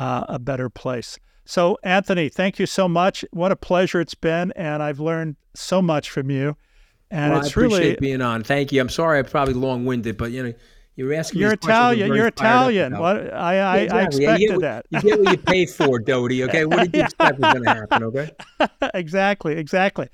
uh, 0.00 0.24
a 0.28 0.38
better 0.38 0.68
place. 0.68 1.18
So, 1.44 1.78
Anthony, 1.82 2.28
thank 2.28 2.58
you 2.58 2.66
so 2.66 2.88
much. 2.88 3.24
What 3.32 3.52
a 3.52 3.56
pleasure 3.56 4.00
it's 4.00 4.14
been, 4.14 4.52
and 4.52 4.82
I've 4.82 5.00
learned 5.00 5.36
so 5.54 5.82
much 5.82 6.10
from 6.10 6.30
you. 6.30 6.56
And 7.10 7.32
well, 7.32 7.40
it's 7.40 7.48
I 7.48 7.50
appreciate 7.50 7.78
really 7.78 7.96
being 7.96 8.22
on. 8.22 8.44
Thank 8.44 8.72
you. 8.72 8.80
I'm 8.80 8.88
sorry 8.88 9.18
I'm 9.18 9.24
probably 9.24 9.54
long 9.54 9.84
winded, 9.84 10.16
but 10.16 10.30
you 10.30 10.44
know, 10.44 10.54
you're 10.94 11.12
asking. 11.12 11.40
You're 11.40 11.52
Italian. 11.52 12.14
You're 12.14 12.28
Italian. 12.28 12.98
What 12.98 13.32
I 13.34 13.58
I, 13.58 13.78
exactly. 13.78 14.26
I 14.26 14.34
expected 14.34 14.40
you 14.40 14.58
that. 14.60 14.86
You 14.90 15.00
get 15.00 15.20
what 15.20 15.32
you 15.32 15.38
pay 15.46 15.66
for, 15.66 15.98
Doty. 15.98 16.44
Okay, 16.44 16.64
what 16.66 16.80
did 16.80 16.94
you 16.94 17.02
expect 17.04 17.40
was 17.40 17.52
going 17.52 17.64
to 17.64 17.70
happen? 17.70 18.04
Okay. 18.04 18.30
exactly. 18.94 19.54
Exactly. 19.54 20.08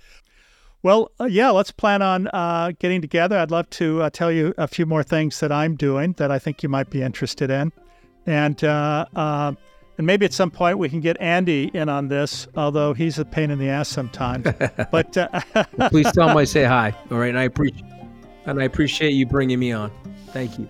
Well, 0.83 1.11
uh, 1.21 1.25
yeah, 1.25 1.51
let's 1.51 1.73
plan 1.73 2.01
on 2.01 2.29
uh, 2.29 2.73
getting 2.79 3.01
together. 3.03 3.37
I'd 3.37 3.51
love 3.51 3.69
to 3.71 4.03
uh, 4.03 4.11
tell 4.11 4.31
you 4.31 4.55
a 4.57 4.69
few 4.69 4.87
more 4.87 5.03
things 5.03 5.41
that 5.41 5.51
I'm 5.51 5.75
doing 5.75 6.13
that 6.15 6.31
I 6.31 6.39
think 6.39 6.63
you 6.63 6.69
might 6.69 6.91
be 6.91 7.03
interested 7.03 7.51
in, 7.51 7.73
and 8.25 8.63
uh, 8.63 9.07
uh, 9.17 9.53
and 9.99 10.07
maybe 10.07 10.27
at 10.27 10.33
some 10.33 10.51
point 10.51 10.79
we 10.79 10.89
can 10.89 11.01
get 11.01 11.17
Andy 11.21 11.71
in 11.73 11.89
on 11.89 12.09
this, 12.09 12.47
although 12.57 12.93
he's 12.93 13.19
a 13.19 13.25
pain 13.25 13.51
in 13.51 13.59
the 13.59 13.69
ass 13.69 13.89
sometimes. 13.89 14.47
but 14.91 15.17
uh, 15.17 15.29
please 15.91 16.11
tell 16.13 16.29
him 16.29 16.37
I 16.37 16.45
say 16.45 16.65
hi. 16.65 16.95
All 17.11 17.19
right, 17.19 17.29
and 17.29 17.39
I 17.39 17.45
appreciate 17.45 17.85
and 18.47 18.61
I 18.61 18.65
appreciate 18.65 19.11
you 19.11 19.27
bringing 19.27 19.59
me 19.59 19.73
on. 19.73 19.91
Thank 20.29 20.59
you. 20.59 20.69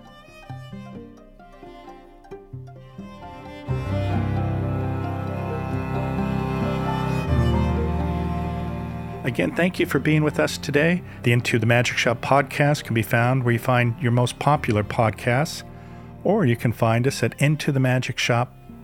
Again, 9.23 9.53
thank 9.55 9.77
you 9.77 9.85
for 9.85 9.99
being 9.99 10.23
with 10.23 10.39
us 10.39 10.57
today. 10.57 11.03
The 11.23 11.33
Into 11.33 11.59
the 11.59 11.65
Magic 11.65 11.97
Shop 11.97 12.21
podcast 12.21 12.85
can 12.85 12.93
be 12.93 13.01
found 13.01 13.43
where 13.43 13.51
you 13.51 13.59
find 13.59 13.93
your 14.01 14.13
most 14.13 14.39
popular 14.39 14.83
podcasts, 14.83 15.63
or 16.23 16.45
you 16.45 16.55
can 16.55 16.71
find 16.71 17.05
us 17.05 17.21
at 17.21 17.37
intothemagicshop.com 17.37 18.56